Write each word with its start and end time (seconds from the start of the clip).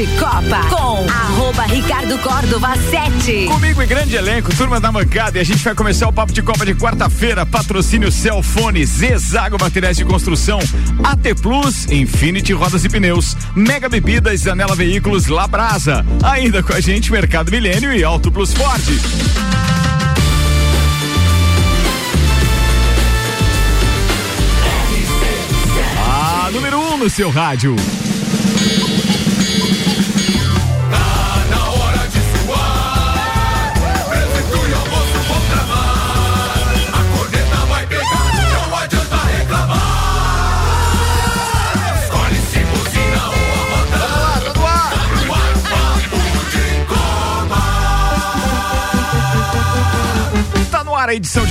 de 0.00 0.06
Copa 0.18 0.66
com 0.70 1.06
arroba 1.10 1.64
Ricardo 1.64 2.16
Córdova 2.20 2.74
7. 2.74 3.44
Comigo 3.44 3.82
e 3.82 3.86
grande 3.86 4.16
elenco, 4.16 4.50
turma 4.56 4.80
da 4.80 4.90
bancada, 4.90 5.36
e 5.36 5.42
a 5.42 5.44
gente 5.44 5.62
vai 5.62 5.74
começar 5.74 6.08
o 6.08 6.12
papo 6.12 6.32
de 6.32 6.40
Copa 6.40 6.64
de 6.64 6.74
quarta-feira. 6.74 7.44
Patrocínio 7.44 8.10
Celfone, 8.10 8.82
Zezago 8.86 9.58
Materiais 9.60 9.98
de 9.98 10.06
Construção, 10.06 10.58
AT 11.04 11.34
Plus, 11.42 11.86
Infinity 11.90 12.54
Rodas 12.54 12.82
e 12.82 12.88
Pneus, 12.88 13.36
Mega 13.54 13.90
Bebidas, 13.90 14.46
Anela 14.46 14.74
Veículos, 14.74 15.26
Labrasa. 15.26 16.02
Ainda 16.22 16.62
com 16.62 16.72
a 16.72 16.80
gente, 16.80 17.12
Mercado 17.12 17.50
Milênio 17.50 17.92
e 17.92 18.02
Auto 18.02 18.32
Plus 18.32 18.54
Ford. 18.54 18.82
A 26.08 26.50
número 26.50 26.78
1 26.78 26.94
um 26.94 26.96
no 26.96 27.10
seu 27.10 27.28
rádio. 27.28 27.76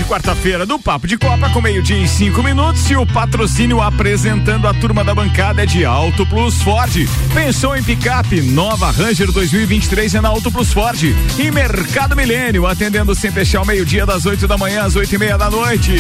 Quarta-feira 0.09 0.65
do 0.65 0.79
Papo 0.79 1.05
de 1.05 1.15
Copa 1.19 1.51
com 1.51 1.61
meio-dia 1.61 2.03
e 2.03 2.07
cinco 2.07 2.41
minutos 2.41 2.89
e 2.89 2.95
o 2.95 3.05
patrocínio 3.05 3.79
apresentando 3.79 4.67
a 4.67 4.73
turma 4.73 5.03
da 5.03 5.13
bancada 5.13 5.61
é 5.61 5.67
de 5.67 5.85
Auto 5.85 6.25
Plus 6.25 6.63
Ford. 6.63 7.07
Pensou 7.31 7.77
em 7.77 7.83
picape? 7.83 8.41
Nova 8.41 8.89
Ranger 8.89 9.31
2023 9.31 10.15
é 10.15 10.21
na 10.21 10.29
Auto 10.29 10.51
Plus 10.51 10.73
Ford. 10.73 10.99
E 11.37 11.51
Mercado 11.51 12.15
Milênio, 12.15 12.65
atendendo 12.65 13.13
sem 13.13 13.31
fechar 13.31 13.61
o 13.61 13.65
meio-dia 13.67 14.03
das 14.03 14.25
8 14.25 14.47
da 14.47 14.57
manhã 14.57 14.81
às 14.81 14.95
oito 14.95 15.13
e 15.13 15.17
meia 15.19 15.37
da 15.37 15.47
noite. 15.47 15.95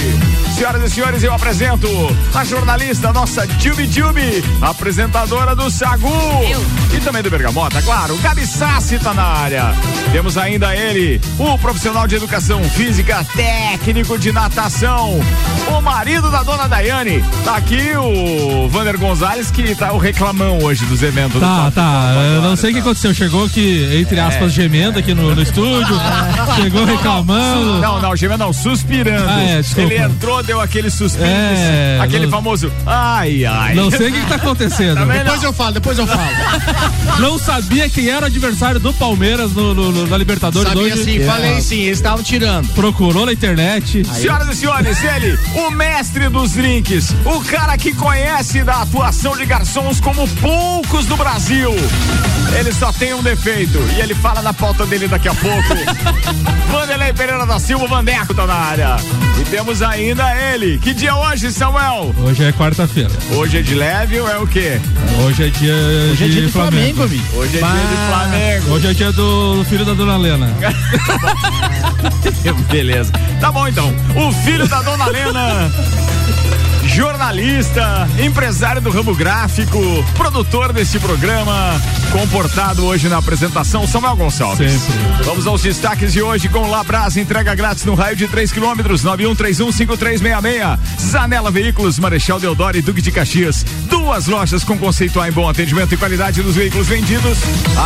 Senhoras 0.55 0.91
e 0.91 0.95
senhores, 0.95 1.21
eu 1.21 1.31
apresento 1.31 1.87
a 2.33 2.43
jornalista, 2.43 3.13
nossa 3.13 3.47
Jubi 3.59 3.85
Jubi, 3.85 4.43
apresentadora 4.59 5.55
do 5.55 5.69
Sagu. 5.69 6.09
Eu. 6.49 6.65
E 6.97 6.99
também 6.99 7.21
do 7.21 7.29
Bergamota, 7.29 7.79
claro. 7.83 8.17
Gabi 8.17 8.47
Sassi 8.47 8.97
tá 8.97 9.13
na 9.13 9.23
área. 9.23 9.65
Temos 10.11 10.35
ainda 10.35 10.75
ele, 10.75 11.21
o 11.37 11.57
profissional 11.59 12.07
de 12.07 12.15
educação 12.15 12.63
física, 12.63 13.23
técnico 13.99 14.17
de 14.17 14.31
natação, 14.31 15.19
o 15.67 15.81
marido 15.81 16.31
da 16.31 16.41
dona 16.43 16.67
Daiane. 16.67 17.23
Tá 17.43 17.57
aqui 17.57 17.91
o 17.97 18.67
Vander 18.69 18.97
Gonzalez, 18.97 19.51
que 19.51 19.75
tá 19.75 19.91
o 19.91 19.97
reclamão 19.97 20.59
hoje 20.63 20.85
dos 20.85 21.03
eventos. 21.03 21.39
Tá, 21.39 21.65
do 21.65 21.71
tá. 21.75 22.13
Eu 22.35 22.41
não 22.41 22.55
sei 22.55 22.71
o 22.71 22.73
que 22.73 22.79
aconteceu. 22.79 23.13
Chegou 23.13 23.45
aqui, 23.45 23.89
entre 23.99 24.19
aspas, 24.19 24.51
é. 24.51 24.55
gemendo 24.55 24.99
aqui 24.99 25.13
no, 25.13 25.35
no 25.35 25.41
estúdio. 25.41 25.95
chegou 26.55 26.85
reclamando. 26.85 27.79
Não, 27.79 28.01
não, 28.01 28.15
gemendo 28.15 28.45
não, 28.45 28.53
suspirando. 28.53 29.27
Ah, 29.27 29.41
é, 29.41 29.61
Ele 29.77 29.97
entrou, 29.97 30.41
deu 30.43 30.61
aquele 30.61 30.89
suspiro, 30.89 31.25
é, 31.25 31.99
aquele 32.01 32.25
não... 32.25 32.31
famoso 32.31 32.71
ai, 32.85 33.45
ai. 33.45 33.73
Não 33.75 33.91
sei 33.91 34.09
o 34.09 34.13
que, 34.13 34.21
que 34.21 34.27
tá 34.27 34.35
acontecendo. 34.35 35.05
depois 35.05 35.43
eu 35.43 35.51
falo, 35.51 35.73
depois 35.73 35.97
eu 35.97 36.07
falo. 36.07 36.31
não 37.19 37.37
sabia 37.37 37.89
quem 37.89 38.09
era 38.09 38.23
o 38.23 38.27
adversário 38.27 38.79
do 38.79 38.93
Palmeiras 38.93 39.51
no, 39.51 39.73
no, 39.73 39.91
no 39.91 40.07
na 40.07 40.17
Libertadores 40.17 40.69
Sabia 40.69 40.93
hoje. 40.93 41.03
sim, 41.03 41.19
falei 41.25 41.61
sim, 41.61 41.81
eles 41.81 41.97
estavam 41.97 42.23
tirando. 42.23 42.67
Procurou 42.73 43.25
na 43.25 43.33
internet. 43.33 43.88
Aí. 43.97 44.03
Senhoras 44.03 44.47
e 44.49 44.55
senhores, 44.55 45.03
ele, 45.03 45.39
o 45.55 45.71
mestre 45.71 46.29
dos 46.29 46.51
drinks, 46.51 47.09
o 47.25 47.43
cara 47.43 47.75
que 47.75 47.91
conhece 47.91 48.63
da 48.63 48.83
atuação 48.83 49.35
de 49.35 49.47
garçons 49.47 49.99
como 49.99 50.27
poucos 50.27 51.07
do 51.07 51.17
Brasil. 51.17 51.73
Ele 52.57 52.71
só 52.71 52.93
tem 52.93 53.13
um 53.13 53.21
defeito 53.23 53.79
e 53.97 54.01
ele 54.01 54.13
fala 54.13 54.43
na 54.43 54.53
pauta 54.53 54.85
dele 54.85 55.07
daqui 55.07 55.27
a 55.27 55.33
pouco. 55.33 55.73
Vanderlei 56.71 57.13
Pereira 57.13 57.45
da 57.45 57.59
Silva, 57.59 57.87
Vandeco 57.87 58.33
tá 58.33 58.45
na 58.45 58.53
área. 58.53 58.97
E 59.39 59.43
temos 59.45 59.81
ainda 59.81 60.23
ele. 60.53 60.77
Que 60.77 60.93
dia 60.93 61.09
é 61.09 61.13
hoje, 61.13 61.51
Samuel? 61.51 62.13
Hoje 62.19 62.43
é 62.43 62.51
quarta-feira. 62.51 63.09
Hoje 63.31 63.59
é 63.59 63.61
de 63.61 63.73
leve 63.73 64.19
ou 64.19 64.29
é 64.29 64.37
o 64.37 64.45
quê? 64.45 64.79
Hoje 65.25 65.47
é 65.47 65.49
dia, 65.49 65.73
hoje 65.73 66.11
é 66.11 66.15
de, 66.15 66.23
é 66.23 66.27
dia 66.27 66.41
de 66.45 66.51
Flamengo. 66.51 66.95
Flamengo 66.95 67.03
amigo. 67.03 67.37
Hoje 67.37 67.57
é 67.57 67.61
bah. 67.61 67.71
dia 67.71 67.87
de 67.87 67.95
Flamengo. 67.95 68.71
Hoje 68.71 68.87
é 68.87 68.93
dia 68.93 69.11
do 69.13 69.65
filho 69.69 69.85
da 69.85 69.93
dona 69.93 70.17
Lena. 70.17 70.49
Beleza. 72.69 73.11
Tá 73.39 73.51
bom 73.51 73.67
então. 73.67 73.78
O 74.15 74.31
filho 74.43 74.67
da 74.67 74.81
dona 74.81 75.07
Lena 75.07 75.71
jornalista, 76.99 78.09
empresário 78.19 78.81
do 78.81 78.89
ramo 78.89 79.15
gráfico, 79.15 79.79
produtor 80.17 80.73
deste 80.73 80.99
programa, 80.99 81.81
comportado 82.11 82.83
hoje 82.85 83.07
na 83.07 83.19
apresentação, 83.19 83.87
Samuel 83.87 84.17
Gonçalves. 84.17 84.81
Sempre. 84.81 85.23
Vamos 85.23 85.47
aos 85.47 85.61
destaques 85.61 86.11
de 86.11 86.21
hoje 86.21 86.49
com 86.49 86.69
Labras, 86.69 87.15
entrega 87.15 87.55
grátis 87.55 87.85
no 87.85 87.95
raio 87.95 88.17
de 88.17 88.27
3 88.27 88.51
quilômetros, 88.51 89.05
91315366. 89.05 90.77
Zanela 90.99 91.49
Veículos, 91.49 91.97
Marechal 91.99 92.37
Deodoro 92.37 92.77
e 92.77 92.81
Duque 92.81 93.01
de 93.01 93.13
Caxias. 93.13 93.65
Duas 93.89 94.27
lojas 94.27 94.65
com 94.65 94.77
conceito 94.77 95.21
A 95.21 95.29
em 95.29 95.31
bom 95.31 95.47
atendimento 95.47 95.93
e 95.93 95.97
qualidade 95.97 96.41
dos 96.41 96.55
veículos 96.55 96.87
vendidos. 96.87 97.37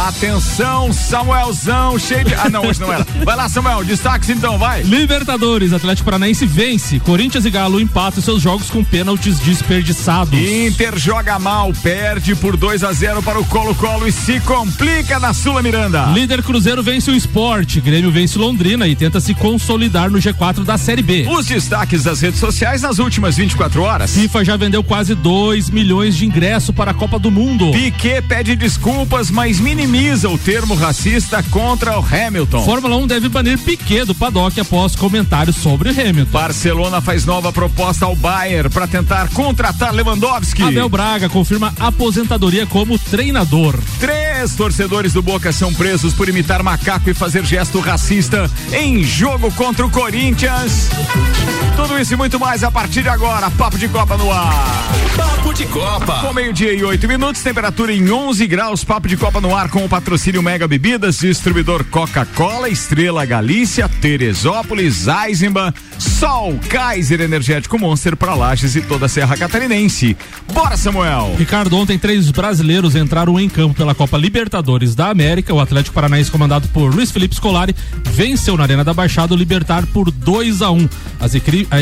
Atenção, 0.07 0.91
Samuelzão, 0.91 2.00
cheio 2.00 2.25
de. 2.25 2.34
Ah, 2.34 2.50
não, 2.50 2.66
hoje 2.66 2.81
não 2.81 2.91
era. 2.91 3.06
Vai 3.23 3.35
lá, 3.35 3.47
Samuel, 3.47 3.84
destaques 3.84 4.29
então, 4.29 4.57
vai. 4.57 4.81
Libertadores, 4.81 5.72
Atlético 5.72 6.06
Paranaense 6.06 6.47
vence. 6.47 7.00
Corinthians 7.00 7.46
e 7.46 7.52
Galo 7.52 7.79
empatam 7.79 8.23
seus 8.23 8.41
jogos 8.41 8.72
com 8.72 8.84
pênaltis 9.03 9.38
desperdiçados. 9.40 10.40
Inter 10.40 10.97
joga 10.97 11.38
mal, 11.38 11.74
perde 11.84 12.36
por 12.36 12.56
2 12.56 12.86
a 12.86 12.94
0 12.94 13.22
para 13.22 13.38
o 13.38 13.44
Colo-Colo 13.46 14.08
e 14.08 14.14
se 14.14 14.40
complica 14.40 15.19
na 15.19 15.34
Sula 15.34 15.62
Miranda. 15.62 16.06
Líder 16.06 16.41
Cruzeiro 16.41 16.81
vence 16.81 17.12
o 17.12 17.16
esporte, 17.16 17.81
Grêmio 17.81 18.12
vence 18.12 18.38
Londrina 18.38 18.88
e 18.88 18.96
tenta 18.96 19.19
se 19.19 19.34
consolidar 19.34 20.09
no 20.09 20.19
G4 20.19 20.64
da 20.64 20.78
Série 20.78 21.02
B. 21.02 21.28
Os 21.28 21.47
destaques 21.47 22.03
das 22.03 22.22
redes 22.22 22.40
sociais 22.40 22.81
nas 22.81 22.97
últimas 22.97 23.36
24 23.36 23.81
horas. 23.81 24.14
FIFA 24.14 24.46
já 24.46 24.56
vendeu 24.56 24.81
quase 24.81 25.16
2 25.16 25.70
milhões 25.70 26.16
de 26.16 26.25
ingressos 26.25 26.74
para 26.74 26.91
a 26.91 26.94
Copa 26.94 27.20
do 27.20 27.30
Mundo. 27.30 27.72
Piquet 27.72 28.22
pede 28.22 28.56
desculpas, 28.56 29.30
mas 29.30 29.59
minimiza 29.59 30.30
o 30.30 30.38
termo 30.38 30.75
racista 30.75 31.44
contra 31.44 32.00
o 32.00 32.06
Hamilton. 32.06 32.64
Fórmula 32.64 32.96
1 32.96 33.08
deve 33.08 33.28
banir 33.28 33.58
Piquet 33.58 34.06
do 34.06 34.16
paddock 34.16 34.58
após 34.62 34.96
comentários 34.96 35.58
sobre 35.58 35.90
Hamilton. 35.90 36.31
Barcelona 36.31 37.02
faz 37.02 37.25
nova 37.25 37.52
proposta 37.52 38.06
ao 38.06 38.16
Bayern 38.16 38.70
para 38.70 38.84
para 38.84 38.93
tentar 38.94 39.28
contratar 39.30 39.92
Lewandowski. 39.92 40.62
Abel 40.62 40.88
Braga 40.88 41.28
confirma 41.28 41.74
aposentadoria 41.80 42.68
como 42.68 43.00
treinador. 43.00 43.76
Três 44.00 44.54
torcedores 44.54 45.14
do 45.14 45.22
Boca 45.24 45.52
são 45.52 45.74
presos 45.74 46.14
por 46.14 46.30
imitar 46.30 46.62
macaco 46.62 47.09
e 47.09 47.14
fazer 47.16 47.44
gesto 47.44 47.80
racista 47.80 48.48
em 48.72 49.03
jogo 49.03 49.52
contra 49.53 49.84
o 49.84 49.90
Corinthians. 49.90 50.90
Tudo 51.76 52.00
isso 52.00 52.14
e 52.14 52.16
muito 52.16 52.40
mais 52.40 52.64
a 52.64 52.70
partir 52.70 53.02
de 53.02 53.09
agora. 53.09 53.50
Papo 53.50 53.80
de 53.80 53.88
Copa 53.88 54.16
no 54.16 54.32
ar. 54.32 54.53
Papo 55.18 55.53
de 55.53 55.66
Copa. 55.66 56.20
Com 56.22 56.32
meio-dia 56.32 56.74
e 56.74 56.84
oito 56.84 57.08
minutos, 57.08 57.42
temperatura 57.42 57.92
em 57.92 58.12
11 58.12 58.46
graus. 58.46 58.84
Papo 58.84 59.08
de 59.08 59.18
Copa 59.18 59.42
no 59.42 59.56
ar 59.56 59.70
com 59.70 59.84
o 59.84 59.90
patrocínio 59.90 60.44
Mega 60.44 60.68
Bebidas, 60.68 61.20
distribuidor 61.20 61.84
Coca-Cola, 61.86 62.70
Estrela 62.70 63.26
Galícia, 63.26 63.90
Teresópolis, 63.90 65.08
Eisenbahn, 65.08 65.74
Sol, 65.98 66.59
Kaiser 66.70 67.22
Energético 67.22 67.80
Monster 67.80 68.16
para 68.16 68.36
Lages 68.36 68.72
e 68.75 68.81
toda 68.81 69.06
a 69.06 69.09
Serra 69.09 69.38
Catarinense. 69.38 70.16
Bora, 70.53 70.78
Samuel! 70.78 71.35
Ricardo, 71.38 71.78
ontem 71.78 71.97
três 71.97 72.29
brasileiros 72.31 72.95
entraram 72.95 73.39
em 73.39 73.50
campo 73.50 73.75
pela 73.75 73.95
Copa 73.95 74.17
Libertadores 74.17 74.95
da 74.95 75.09
América. 75.09 75.53
O 75.53 75.59
Atlético 75.59 75.94
Paranaense, 75.94 76.31
comandado 76.31 76.67
por 76.69 76.94
Luiz 76.94 77.11
Felipe 77.11 77.35
Scolari, 77.35 77.75
venceu 78.11 78.57
na 78.57 78.63
Arena 78.63 78.84
da 78.84 78.94
Baixada 78.94 79.34
o 79.34 79.38
Libertar 79.38 79.85
por 79.88 80.11
2 80.11 80.61
a 80.61 80.72
1 80.72 80.78
um. 80.78 80.89
as, 81.19 81.34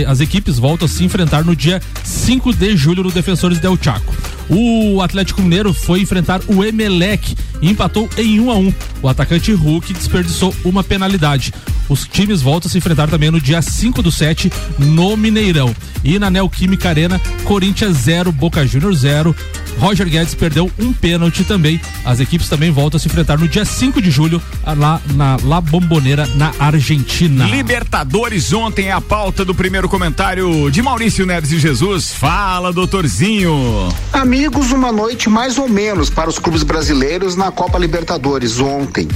as 0.08 0.20
equipes 0.20 0.58
voltam 0.58 0.86
a 0.86 0.90
se 0.90 1.04
enfrentar 1.04 1.44
no 1.44 1.56
dia 1.56 1.82
5 2.04 2.54
de 2.54 2.76
julho 2.76 3.04
no 3.04 3.12
Defensores 3.12 3.60
del 3.60 3.78
Chaco. 3.82 4.14
O 4.54 5.02
Atlético 5.02 5.42
Mineiro 5.42 5.74
foi 5.74 6.02
enfrentar 6.02 6.42
o 6.46 6.62
Emelec 6.62 7.38
e 7.62 7.70
empatou 7.70 8.10
em 8.18 8.38
1 8.42 8.46
um 8.46 8.52
a 8.52 8.56
1 8.56 8.68
um. 8.68 8.74
O 9.02 9.08
atacante 9.08 9.54
Hulk 9.54 9.94
desperdiçou 9.94 10.54
uma 10.66 10.84
penalidade. 10.84 11.54
Os 11.88 12.06
times 12.06 12.42
voltam 12.42 12.68
a 12.68 12.72
se 12.72 12.78
enfrentar 12.78 13.10
também 13.10 13.32
no 13.32 13.40
dia 13.40 13.62
5 13.62 14.02
do 14.02 14.12
7 14.12 14.52
no 14.78 15.16
Mineirão. 15.16 15.74
E 16.04 16.20
na 16.20 16.30
Neoquímica 16.30 16.90
Arena, 16.90 17.20
Corinthians 17.46 17.96
0, 17.96 18.30
Boca 18.34 18.68
Juniors 18.68 19.00
0. 19.00 19.34
Roger 19.82 20.08
Guedes 20.08 20.36
perdeu 20.36 20.72
um 20.78 20.94
pênalti 20.94 21.44
também. 21.44 21.82
As 22.06 22.20
equipes 22.20 22.48
também 22.48 22.70
voltam 22.70 22.98
a 22.98 23.00
se 23.00 23.08
enfrentar 23.08 23.40
no 23.40 23.48
dia 23.48 23.66
5 23.66 24.00
de 24.00 24.12
julho 24.12 24.40
lá 24.78 25.02
na 25.16 25.38
La 25.44 25.60
Bombonera, 25.60 26.28
na 26.36 26.54
Argentina. 26.60 27.46
Libertadores 27.46 28.54
ontem 28.54 28.90
é 28.90 28.92
a 28.92 29.02
pauta 29.02 29.44
do 29.44 29.56
primeiro 29.56 29.90
comentário 29.90 30.70
de 30.70 30.84
Maurício 30.84 31.26
Neves 31.26 31.52
e 31.52 31.58
Jesus. 31.58 32.14
Fala, 32.14 32.72
doutorzinho. 32.72 33.90
Amigos, 34.14 34.72
uma 34.72 34.92
noite 34.92 35.28
mais 35.28 35.58
ou 35.58 35.68
menos 35.68 36.12
para 36.12 36.30
os 36.30 36.38
clubes 36.38 36.62
brasileiros 36.62 37.36
na 37.36 37.52
Copa 37.52 37.80
Libertadores 37.80 38.60
ontem. 38.60 39.08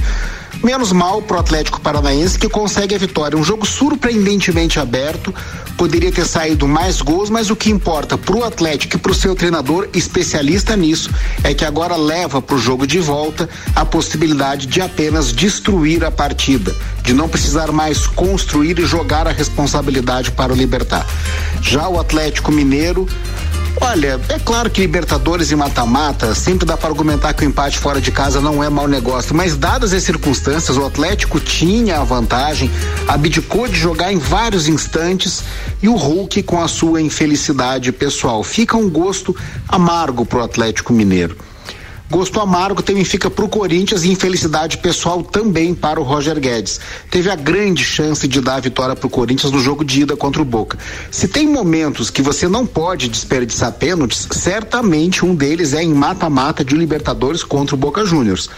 Menos 0.62 0.90
mal 0.90 1.22
pro 1.22 1.38
Atlético 1.38 1.80
Paranaense 1.80 2.38
que 2.38 2.48
consegue 2.48 2.94
a 2.94 2.98
vitória. 2.98 3.38
Um 3.38 3.44
jogo 3.44 3.66
surpreendentemente 3.66 4.80
aberto, 4.80 5.34
poderia 5.76 6.10
ter 6.10 6.26
saído 6.26 6.66
mais 6.66 7.00
gols, 7.00 7.30
mas 7.30 7.50
o 7.50 7.56
que 7.56 7.70
importa 7.70 8.16
pro 8.16 8.42
Atlético 8.42 8.96
e 8.96 8.98
pro 8.98 9.14
seu 9.14 9.34
treinador, 9.34 9.88
especialista 9.92 10.74
nisso, 10.74 11.10
é 11.44 11.54
que 11.54 11.64
agora 11.64 11.96
leva 11.96 12.40
pro 12.40 12.58
jogo 12.58 12.86
de 12.86 12.98
volta 12.98 13.48
a 13.74 13.84
possibilidade 13.84 14.66
de 14.66 14.80
apenas 14.80 15.32
destruir 15.32 16.04
a 16.04 16.10
partida, 16.10 16.74
de 17.02 17.12
não 17.12 17.28
precisar 17.28 17.70
mais 17.70 18.06
construir 18.06 18.78
e 18.78 18.86
jogar 18.86 19.28
a 19.28 19.32
responsabilidade 19.32 20.30
para 20.30 20.52
o 20.52 20.56
Libertar. 20.56 21.06
Já 21.60 21.88
o 21.88 22.00
Atlético 22.00 22.50
Mineiro 22.50 23.06
Olha, 23.80 24.18
é 24.28 24.38
claro 24.38 24.70
que 24.70 24.80
Libertadores 24.80 25.50
e 25.50 25.56
mata-mata 25.56 26.34
sempre 26.34 26.66
dá 26.66 26.76
para 26.76 26.88
argumentar 26.88 27.34
que 27.34 27.44
o 27.44 27.48
empate 27.48 27.78
fora 27.78 28.00
de 28.00 28.10
casa 28.10 28.40
não 28.40 28.64
é 28.64 28.70
mau 28.70 28.88
negócio, 28.88 29.34
mas 29.34 29.56
dadas 29.56 29.92
as 29.92 30.02
circunstâncias, 30.02 30.76
o 30.76 30.84
Atlético 30.84 31.38
tinha 31.38 31.98
a 31.98 32.04
vantagem, 32.04 32.70
abdicou 33.06 33.68
de 33.68 33.78
jogar 33.78 34.12
em 34.12 34.18
vários 34.18 34.66
instantes 34.66 35.44
e 35.82 35.88
o 35.88 35.94
Hulk 35.94 36.42
com 36.44 36.60
a 36.60 36.68
sua 36.68 37.02
infelicidade 37.02 37.92
pessoal. 37.92 38.42
Fica 38.42 38.76
um 38.76 38.88
gosto 38.88 39.36
amargo 39.68 40.24
pro 40.24 40.42
Atlético 40.42 40.92
Mineiro. 40.92 41.36
Gosto 42.08 42.40
amargo 42.40 42.82
também 42.82 43.04
fica 43.04 43.28
para 43.28 43.44
o 43.44 43.48
Corinthians 43.48 44.04
e 44.04 44.10
infelicidade 44.10 44.78
pessoal 44.78 45.24
também 45.24 45.74
para 45.74 46.00
o 46.00 46.04
Roger 46.04 46.38
Guedes. 46.38 46.78
Teve 47.10 47.28
a 47.28 47.34
grande 47.34 47.84
chance 47.84 48.28
de 48.28 48.40
dar 48.40 48.54
a 48.54 48.60
vitória 48.60 48.94
para 48.94 49.06
o 49.08 49.10
Corinthians 49.10 49.52
no 49.52 49.58
jogo 49.58 49.84
de 49.84 50.02
ida 50.02 50.16
contra 50.16 50.40
o 50.40 50.44
Boca. 50.44 50.78
Se 51.10 51.26
tem 51.26 51.48
momentos 51.48 52.08
que 52.08 52.22
você 52.22 52.46
não 52.46 52.64
pode 52.64 53.08
desperdiçar 53.08 53.72
pênaltis, 53.72 54.28
certamente 54.30 55.24
um 55.24 55.34
deles 55.34 55.74
é 55.74 55.82
em 55.82 55.92
mata-mata 55.92 56.64
de 56.64 56.76
Libertadores 56.76 57.42
contra 57.42 57.74
o 57.74 57.78
Boca 57.78 58.04
Juniors. 58.04 58.48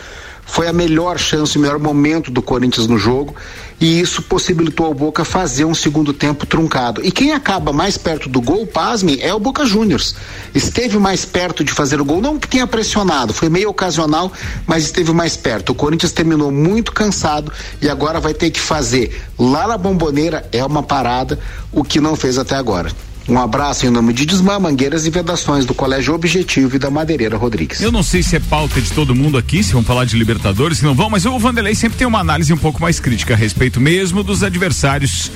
Foi 0.49 0.67
a 0.67 0.73
melhor 0.73 1.19
chance, 1.19 1.57
o 1.57 1.61
melhor 1.61 1.79
momento 1.79 2.31
do 2.31 2.43
Corinthians 2.43 2.87
no 2.89 2.99
jogo 2.99 3.37
e 3.81 4.01
isso 4.01 4.23
possibilitou 4.23 4.87
ao 4.87 4.95
Boca 4.95 5.25
fazer 5.25 5.65
um 5.65 5.75
segundo 5.75 6.13
tempo 6.13 6.47
truncado. 6.47 7.05
E 7.05 7.13
quem 7.13 7.33
acaba 7.33 7.73
mais 7.73 7.97
perto 7.97 8.29
do 8.29 8.41
gol, 8.41 8.67
pasme, 8.67 9.19
é 9.21 9.33
o 9.33 9.39
Boca 9.39 9.65
Juniors. 9.65 10.17
Esteve 10.55 10.99
mais 10.99 11.25
perto 11.25 11.63
de 11.63 11.71
fazer 11.71 12.01
o 12.01 12.05
gol, 12.05 12.21
não 12.21 12.39
que 12.39 12.49
tenha 12.49 12.67
pressionado, 12.67 13.33
foi 13.33 13.49
meio 13.49 13.71
ocasional, 13.71 14.33
mas 14.67 14.85
esteve 14.85 15.13
mais 15.13 15.37
perto. 15.37 15.71
O 15.71 15.75
Corinthians 15.75 16.13
terminou 16.13 16.51
muito 16.51 16.93
cansado 16.93 17.53
e 17.81 17.89
agora 17.89 18.19
vai 18.19 18.35
ter 18.35 18.51
que 18.51 18.61
fazer 18.61 19.23
lá 19.39 19.69
na 19.69 19.79
bomboneira, 19.79 20.49
é 20.51 20.65
uma 20.65 20.83
parada, 20.83 21.39
o 21.71 21.85
que 21.85 22.01
não 22.01 22.17
fez 22.17 22.39
até 22.39 22.57
agora. 22.57 22.91
Um 23.29 23.39
abraço 23.39 23.87
em 23.87 23.91
nome 23.91 24.15
de 24.15 24.25
Desmã, 24.25 24.59
Mangueiras 24.59 25.05
e 25.05 25.11
Vedações 25.11 25.67
do 25.67 25.75
Colégio 25.75 26.15
Objetivo 26.15 26.77
e 26.77 26.79
da 26.79 26.91
Madeireira 26.91 27.37
Rodrigues. 27.37 27.81
Eu 27.81 27.93
não 27.93 28.03
sei 28.03 28.23
se 28.23 28.37
é 28.37 28.41
pauta 28.41 28.81
de 28.81 28.91
todo 28.93 29.15
mundo 29.15 29.37
aqui, 29.37 29.63
se 29.63 29.75
vão 29.75 29.83
falar 29.83 30.07
de 30.07 30.17
Libertadores, 30.17 30.79
se 30.79 30.85
não 30.85 30.95
vão, 30.95 31.11
mas 31.11 31.27
o 31.27 31.39
Vanderlei 31.39 31.75
sempre 31.75 31.99
tem 31.99 32.07
uma 32.07 32.21
análise 32.21 32.51
um 32.53 32.57
pouco 32.57 32.81
mais 32.81 32.99
crítica 32.99 33.35
a 33.35 33.37
respeito 33.37 33.81
mesmo 33.81 34.23
dos 34.23 34.43
adversários 34.43 35.31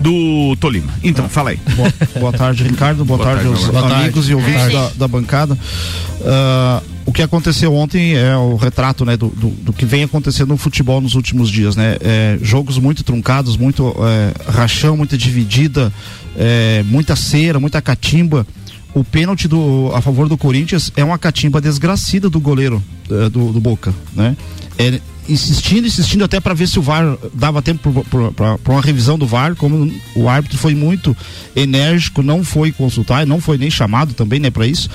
do 0.00 0.56
Tolima. 0.56 0.92
Então, 1.02 1.28
fala 1.28 1.50
aí. 1.50 1.60
Boa, 1.76 1.92
boa 2.18 2.32
tarde, 2.32 2.64
Ricardo. 2.64 3.04
Boa, 3.04 3.18
boa 3.18 3.30
tarde, 3.30 3.48
tarde 3.48 3.62
aos 3.62 3.70
boa 3.70 3.94
amigos 3.94 4.26
tarde. 4.26 4.32
e 4.32 4.34
ouvintes 4.34 4.72
da, 4.72 4.88
da, 4.96 5.08
bancada. 5.08 5.54
Uh, 5.54 6.94
o 7.06 7.12
que 7.12 7.22
aconteceu 7.22 7.74
ontem 7.74 8.14
é 8.14 8.36
o 8.36 8.56
retrato 8.56 9.04
né, 9.04 9.16
do, 9.16 9.28
do, 9.28 9.48
do, 9.48 9.72
que 9.72 9.84
vem 9.84 10.02
acontecendo 10.02 10.48
no 10.48 10.56
futebol 10.56 11.00
nos 11.00 11.14
últimos 11.14 11.50
dias. 11.50 11.76
Né? 11.76 11.96
É, 12.00 12.38
jogos 12.42 12.78
muito 12.78 13.04
truncados, 13.04 13.56
muito 13.56 13.94
é, 13.98 14.50
rachão, 14.50 14.96
muita 14.96 15.16
dividida, 15.16 15.92
é, 16.36 16.82
muita 16.84 17.16
cera, 17.16 17.60
muita 17.60 17.80
catimba. 17.80 18.46
O 18.94 19.02
pênalti 19.02 19.48
do, 19.48 19.90
a 19.94 20.00
favor 20.00 20.28
do 20.28 20.36
Corinthians 20.36 20.92
é 20.96 21.02
uma 21.02 21.18
catimba 21.18 21.60
desgracida 21.60 22.30
do 22.30 22.38
goleiro 22.38 22.82
é, 23.10 23.28
do, 23.28 23.52
do, 23.52 23.60
Boca, 23.60 23.92
né? 24.14 24.36
É, 24.78 25.00
insistindo, 25.28 25.86
insistindo 25.86 26.24
até 26.24 26.38
para 26.38 26.54
ver 26.54 26.68
se 26.68 26.78
o 26.78 26.82
VAR 26.82 27.16
dava 27.32 27.60
tempo 27.60 28.04
para 28.34 28.72
uma 28.72 28.80
revisão 28.80 29.18
do 29.18 29.26
VAR, 29.26 29.56
como 29.56 29.92
o 30.14 30.28
árbitro 30.28 30.58
foi 30.58 30.74
muito 30.74 31.16
enérgico, 31.56 32.22
não 32.22 32.44
foi 32.44 32.70
consultar, 32.70 33.26
não 33.26 33.40
foi 33.40 33.58
nem 33.58 33.70
chamado 33.70 34.14
também, 34.14 34.38
né, 34.38 34.50
para 34.50 34.66
isso. 34.66 34.88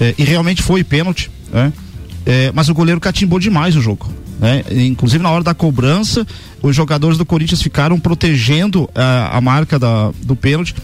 É, 0.00 0.14
e 0.18 0.24
realmente 0.24 0.62
foi 0.62 0.84
pênalti, 0.84 1.30
né? 1.52 1.72
É, 2.24 2.52
mas 2.54 2.68
o 2.68 2.74
goleiro 2.74 3.00
catimbou 3.00 3.38
demais 3.38 3.76
o 3.76 3.80
jogo. 3.80 4.12
Né? 4.38 4.64
Inclusive 4.70 5.22
na 5.22 5.30
hora 5.30 5.44
da 5.44 5.54
cobrança, 5.54 6.26
os 6.62 6.74
jogadores 6.74 7.18
do 7.18 7.26
Corinthians 7.26 7.60
ficaram 7.60 7.98
protegendo 7.98 8.88
a, 8.94 9.36
a 9.36 9.40
marca 9.40 9.78
da, 9.78 10.12
do 10.22 10.36
pênalti. 10.36 10.74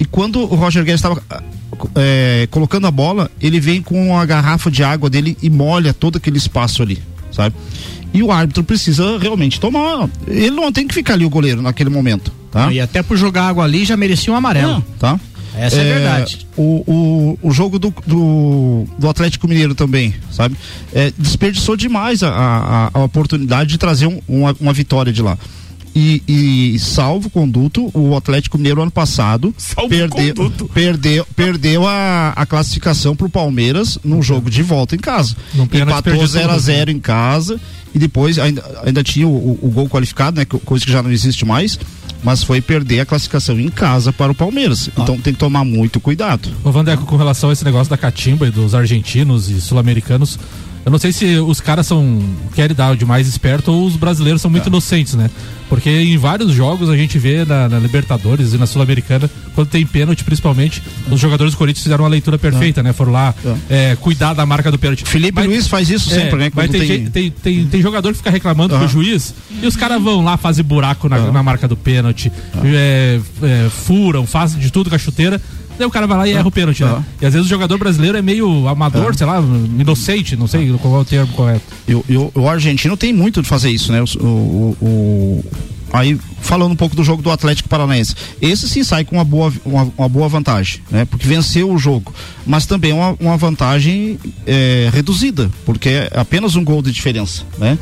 E 0.00 0.04
quando 0.04 0.40
o 0.40 0.54
Roger 0.54 0.84
Guedes 0.84 1.00
estava 1.00 1.22
é, 1.94 2.48
colocando 2.50 2.86
a 2.86 2.90
bola, 2.90 3.30
ele 3.40 3.60
vem 3.60 3.82
com 3.82 4.18
a 4.18 4.24
garrafa 4.24 4.70
de 4.70 4.82
água 4.82 5.08
dele 5.08 5.36
e 5.42 5.48
molha 5.48 5.94
todo 5.94 6.16
aquele 6.16 6.38
espaço 6.38 6.82
ali, 6.82 7.02
sabe? 7.30 7.54
E 8.12 8.22
o 8.22 8.32
árbitro 8.32 8.64
precisa 8.64 9.18
realmente 9.18 9.60
tomar. 9.60 10.08
Ele 10.26 10.50
não 10.50 10.72
tem 10.72 10.86
que 10.88 10.94
ficar 10.94 11.14
ali 11.14 11.24
o 11.24 11.30
goleiro 11.30 11.60
naquele 11.60 11.90
momento, 11.90 12.32
tá? 12.50 12.72
E 12.72 12.80
até 12.80 13.02
por 13.02 13.16
jogar 13.16 13.48
água 13.48 13.64
ali 13.64 13.84
já 13.84 13.96
merecia 13.96 14.32
um 14.32 14.36
amarelo. 14.36 14.84
Tá? 14.98 15.20
Essa 15.58 15.76
é, 15.76 15.88
é 15.88 15.94
verdade. 15.94 16.46
O, 16.56 16.84
o, 17.42 17.48
o 17.48 17.50
jogo 17.52 17.78
do, 17.78 17.92
do, 18.06 18.86
do, 18.98 19.08
Atlético 19.08 19.48
Mineiro 19.48 19.74
também, 19.74 20.14
sabe? 20.30 20.56
É, 20.94 21.12
desperdiçou 21.18 21.76
demais 21.76 22.22
a, 22.22 22.30
a, 22.30 22.90
a, 22.94 23.04
oportunidade 23.04 23.70
de 23.70 23.78
trazer 23.78 24.06
um, 24.06 24.20
uma, 24.28 24.56
uma 24.60 24.72
vitória 24.72 25.12
de 25.12 25.20
lá. 25.20 25.36
E, 25.94 26.22
e, 26.28 26.78
salvo 26.78 27.28
conduto, 27.28 27.90
o 27.92 28.14
Atlético 28.14 28.56
Mineiro 28.56 28.80
ano 28.80 28.90
passado 28.90 29.52
perdeu, 29.88 30.50
perdeu, 30.72 31.26
perdeu 31.34 31.86
a, 31.88 32.32
a 32.36 32.46
classificação 32.46 33.16
para 33.16 33.26
o 33.26 33.30
Palmeiras 33.30 33.98
no 34.04 34.22
jogo 34.22 34.48
de 34.48 34.62
volta 34.62 34.94
em 34.94 34.98
casa. 34.98 35.34
Empatou 35.72 36.24
0 36.24 36.52
a 36.52 36.58
0 36.58 36.90
em 36.92 37.00
casa 37.00 37.60
e 37.92 37.98
depois 37.98 38.38
ainda, 38.38 38.64
ainda 38.84 39.02
tinha 39.02 39.26
o, 39.26 39.58
o, 39.60 39.70
gol 39.70 39.88
qualificado, 39.88 40.38
né? 40.38 40.44
Coisa 40.44 40.84
que 40.84 40.92
já 40.92 41.02
não 41.02 41.10
existe 41.10 41.44
mais 41.44 41.78
mas 42.22 42.42
foi 42.42 42.60
perder 42.60 43.00
a 43.00 43.06
classificação 43.06 43.58
em 43.58 43.68
casa 43.68 44.12
para 44.12 44.32
o 44.32 44.34
Palmeiras. 44.34 44.88
Ah. 44.96 45.02
Então 45.02 45.18
tem 45.18 45.32
que 45.32 45.38
tomar 45.38 45.64
muito 45.64 46.00
cuidado. 46.00 46.48
Ô 46.64 46.70
Vandeco, 46.70 47.04
com 47.04 47.16
relação 47.16 47.50
a 47.50 47.52
esse 47.52 47.64
negócio 47.64 47.90
da 47.90 47.96
catimba 47.96 48.46
e 48.46 48.50
dos 48.50 48.74
argentinos 48.74 49.50
e 49.50 49.60
sul-americanos, 49.60 50.38
eu 50.88 50.90
não 50.90 50.98
sei 50.98 51.12
se 51.12 51.36
os 51.36 51.60
caras 51.60 51.86
são 51.86 52.18
querem 52.54 52.74
dar 52.74 52.96
de 52.96 53.04
mais 53.04 53.28
esperto 53.28 53.70
ou 53.70 53.86
os 53.86 53.94
brasileiros 53.94 54.40
são 54.40 54.50
muito 54.50 54.64
é. 54.64 54.68
inocentes, 54.68 55.12
né? 55.12 55.28
Porque 55.68 55.90
em 55.90 56.16
vários 56.16 56.50
jogos 56.50 56.88
a 56.88 56.96
gente 56.96 57.18
vê 57.18 57.44
na, 57.44 57.68
na 57.68 57.78
Libertadores 57.78 58.54
e 58.54 58.56
na 58.56 58.66
Sul-Americana, 58.66 59.30
quando 59.54 59.68
tem 59.68 59.84
pênalti, 59.84 60.24
principalmente, 60.24 60.82
os 61.10 61.20
jogadores 61.20 61.52
do 61.52 61.58
Corinthians 61.58 61.82
fizeram 61.82 62.04
uma 62.04 62.08
leitura 62.08 62.38
perfeita, 62.38 62.80
é. 62.80 62.82
né? 62.82 62.94
Foram 62.94 63.12
lá 63.12 63.34
é. 63.68 63.98
cuidar 64.00 64.32
da 64.32 64.46
marca 64.46 64.70
do 64.70 64.78
pênalti. 64.78 65.04
Felipe 65.04 65.34
mas, 65.34 65.46
Luiz 65.46 65.66
faz 65.66 65.90
isso 65.90 66.10
é, 66.10 66.14
sempre, 66.14 66.38
né? 66.38 66.50
Mas 66.54 66.70
tem, 66.70 66.80
tem... 66.80 67.10
Tem, 67.10 67.30
tem, 67.30 67.66
tem, 67.66 67.82
jogador 67.82 68.12
que 68.12 68.16
fica 68.16 68.30
reclamando 68.30 68.72
uhum. 68.72 68.80
pro 68.80 68.88
juiz 68.88 69.34
e 69.62 69.66
os 69.66 69.76
caras 69.76 70.02
vão 70.02 70.24
lá, 70.24 70.38
fazem 70.38 70.64
buraco 70.64 71.06
na, 71.06 71.18
uhum. 71.18 71.32
na 71.32 71.42
marca 71.42 71.68
do 71.68 71.76
pênalti, 71.76 72.32
é, 72.64 73.20
furam, 73.68 74.26
fazem 74.26 74.58
de 74.58 74.72
tudo 74.72 74.88
com 74.88 74.96
a 74.96 74.98
chuteira 74.98 75.38
Daí 75.78 75.86
o 75.86 75.90
cara 75.90 76.06
vai 76.06 76.18
lá 76.18 76.28
e 76.28 76.32
erra 76.32 76.48
o 76.48 76.50
pênalti, 76.50 76.82
né? 76.82 77.04
E 77.20 77.26
às 77.26 77.32
vezes 77.32 77.46
o 77.46 77.50
jogador 77.50 77.78
brasileiro 77.78 78.18
é 78.18 78.22
meio 78.22 78.66
amador, 78.66 79.14
sei 79.14 79.26
lá, 79.26 79.40
inocente, 79.78 80.36
não 80.36 80.48
sei 80.48 80.72
qual 80.82 80.96
é 80.96 80.98
o 80.98 81.04
termo 81.04 81.32
correto. 81.32 81.62
E, 81.86 81.92
e, 81.92 82.16
o 82.16 82.48
argentino 82.48 82.96
tem 82.96 83.12
muito 83.12 83.40
de 83.40 83.48
fazer 83.48 83.70
isso, 83.70 83.92
né? 83.92 84.02
O, 84.02 84.26
o, 84.26 84.76
o, 84.80 85.44
aí 85.92 86.18
falando 86.40 86.72
um 86.72 86.76
pouco 86.76 86.96
do 86.96 87.04
jogo 87.04 87.22
do 87.22 87.30
Atlético 87.30 87.68
Paranaense, 87.68 88.14
esse 88.40 88.68
sim 88.68 88.82
sai 88.82 89.04
com 89.04 89.16
uma 89.16 89.24
boa, 89.24 89.52
uma, 89.64 89.92
uma 89.96 90.08
boa 90.08 90.28
vantagem, 90.28 90.80
né? 90.90 91.04
Porque 91.04 91.26
venceu 91.26 91.70
o 91.70 91.78
jogo, 91.78 92.12
mas 92.44 92.66
também 92.66 92.92
uma, 92.92 93.16
uma 93.20 93.36
vantagem 93.36 94.18
é, 94.46 94.90
reduzida, 94.92 95.50
porque 95.64 95.88
é 95.88 96.10
apenas 96.14 96.56
um 96.56 96.64
gol 96.64 96.82
de 96.82 96.90
diferença, 96.90 97.44
né? 97.58 97.78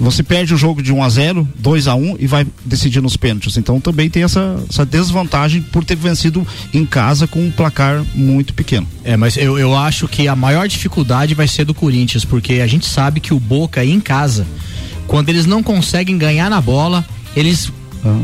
Você 0.00 0.22
perde 0.22 0.54
o 0.54 0.56
jogo 0.56 0.82
de 0.82 0.92
1 0.92 1.02
a 1.02 1.08
0 1.08 1.48
2 1.58 1.86
a 1.86 1.94
1 1.94 2.16
e 2.18 2.26
vai 2.26 2.46
decidir 2.64 3.02
nos 3.02 3.16
pênaltis. 3.16 3.56
Então 3.56 3.80
também 3.80 4.08
tem 4.08 4.22
essa, 4.22 4.62
essa 4.68 4.86
desvantagem 4.86 5.60
por 5.62 5.84
ter 5.84 5.96
vencido 5.96 6.46
em 6.72 6.86
casa 6.86 7.26
com 7.26 7.40
um 7.40 7.50
placar 7.50 8.02
muito 8.14 8.54
pequeno. 8.54 8.86
É, 9.04 9.16
mas 9.16 9.36
eu, 9.36 9.58
eu 9.58 9.76
acho 9.76 10.08
que 10.08 10.26
a 10.26 10.34
maior 10.34 10.66
dificuldade 10.66 11.34
vai 11.34 11.46
ser 11.46 11.64
do 11.64 11.74
Corinthians, 11.74 12.24
porque 12.24 12.54
a 12.54 12.66
gente 12.66 12.86
sabe 12.86 13.20
que 13.20 13.34
o 13.34 13.40
Boca 13.40 13.84
em 13.84 14.00
casa, 14.00 14.46
quando 15.06 15.28
eles 15.28 15.44
não 15.44 15.62
conseguem 15.62 16.16
ganhar 16.16 16.48
na 16.48 16.60
bola, 16.60 17.04
eles 17.36 17.70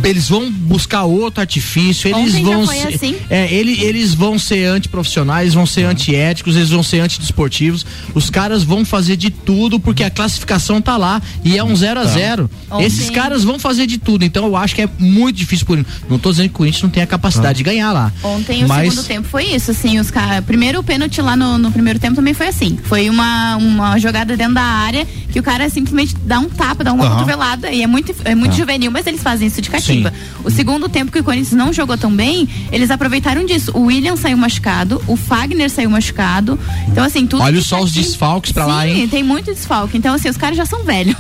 eles 0.03 0.29
vão 0.29 0.51
buscar 0.51 1.05
outro 1.05 1.41
artifício, 1.41 2.09
eles 2.09 2.35
Ontem 2.35 2.45
vão 2.45 2.67
ser, 2.67 2.95
assim. 2.95 3.17
é, 3.29 3.53
ele, 3.53 3.81
eles 3.83 4.15
vão 4.15 4.39
ser 4.39 4.67
antiprofissionais, 4.67 5.53
vão 5.55 5.67
ser 5.67 5.85
antiéticos, 5.85 6.57
eles 6.57 6.71
vão 6.71 6.83
ser 6.83 7.01
antidesportivos. 7.01 7.85
Os 8.15 8.31
caras 8.31 8.63
vão 8.63 8.85
fazer 8.85 9.17
de 9.17 9.31
tudo 9.31 9.79
porque 9.79 10.03
a 10.03 10.11
classificação 10.11 10.81
tá 10.81 10.97
lá 10.97 11.21
e 11.45 11.59
é 11.59 11.65
um 11.65 11.77
0 11.77 12.01
a 12.01 12.05
0 12.05 12.51
tá. 12.69 12.83
Esses 12.83 13.11
caras 13.11 13.45
vão 13.45 13.59
fazer 13.59 13.87
de 13.87 13.99
tudo, 13.99 14.25
então 14.25 14.47
eu 14.47 14.57
acho 14.57 14.75
que 14.75 14.83
é 14.83 14.89
muito 14.99 15.37
difícil 15.37 15.67
por 15.67 15.85
Não 16.09 16.19
tô 16.19 16.31
dizendo 16.31 16.49
que 16.49 16.55
o 16.55 16.59
Corinthians 16.59 16.83
não 16.83 16.91
tem 16.91 17.03
a 17.03 17.07
capacidade 17.07 17.51
ah. 17.51 17.53
de 17.53 17.63
ganhar 17.63 17.93
lá. 17.93 18.13
Ontem 18.23 18.65
mas... 18.67 18.89
o 18.89 18.91
segundo 18.91 19.07
tempo 19.07 19.29
foi 19.29 19.45
isso, 19.45 19.71
assim, 19.71 19.99
os 19.99 20.11
caras. 20.11 20.45
Primeiro 20.45 20.81
o 20.81 20.83
pênalti 20.83 21.21
lá 21.21 21.37
no, 21.37 21.59
no, 21.59 21.71
primeiro 21.71 21.99
tempo 21.99 22.17
também 22.17 22.35
foi 22.35 22.49
assim. 22.49 22.79
Foi 22.85 23.11
uma, 23.11 23.57
uma 23.57 23.99
jogada 23.99 24.37
dentro 24.37 24.55
da 24.55 24.63
área 24.63 25.07
que 25.31 25.39
o 25.39 25.43
cara 25.43 25.69
simplesmente 25.69 26.15
dá 26.25 26.39
um 26.39 26.49
tapa, 26.49 26.83
dá 26.83 26.93
uma 26.93 27.11
cotovelada 27.11 27.71
e 27.71 27.83
é 27.83 27.87
muito, 27.87 28.15
é 28.25 28.35
muito 28.35 28.57
juvenil, 28.57 28.91
mas 28.91 29.07
eles 29.07 29.23
fazem 29.23 29.49
isso 29.49 29.61
grande 29.66 29.66
Sim. 29.81 30.05
O 30.45 30.51
segundo 30.51 30.89
tempo 30.89 31.11
que 31.11 31.19
o 31.19 31.25
Corinthians 31.25 31.53
não 31.53 31.73
jogou 31.73 31.97
tão 31.97 32.15
bem, 32.15 32.49
eles 32.71 32.91
aproveitaram 32.91 33.45
disso. 33.45 33.71
O 33.75 33.87
William 33.87 34.17
saiu 34.17 34.37
machucado, 34.37 35.03
o 35.07 35.17
Fagner 35.17 35.71
saiu 35.71 35.91
machucado. 35.91 36.59
Então, 36.89 37.05
assim, 37.05 37.27
tudo. 37.27 37.43
Olha 37.43 37.61
só 37.61 37.81
os 37.81 37.93
desfalques 37.93 38.53
pra 38.53 38.65
Sim, 38.65 38.71
lá, 38.71 38.89
hein? 38.89 39.09
tem 39.09 39.23
muito 39.23 39.53
desfalque. 39.53 39.97
Então, 39.97 40.15
assim, 40.15 40.29
os 40.29 40.37
caras 40.37 40.57
já 40.57 40.67
são 40.67 40.85
velhos. 40.85 41.17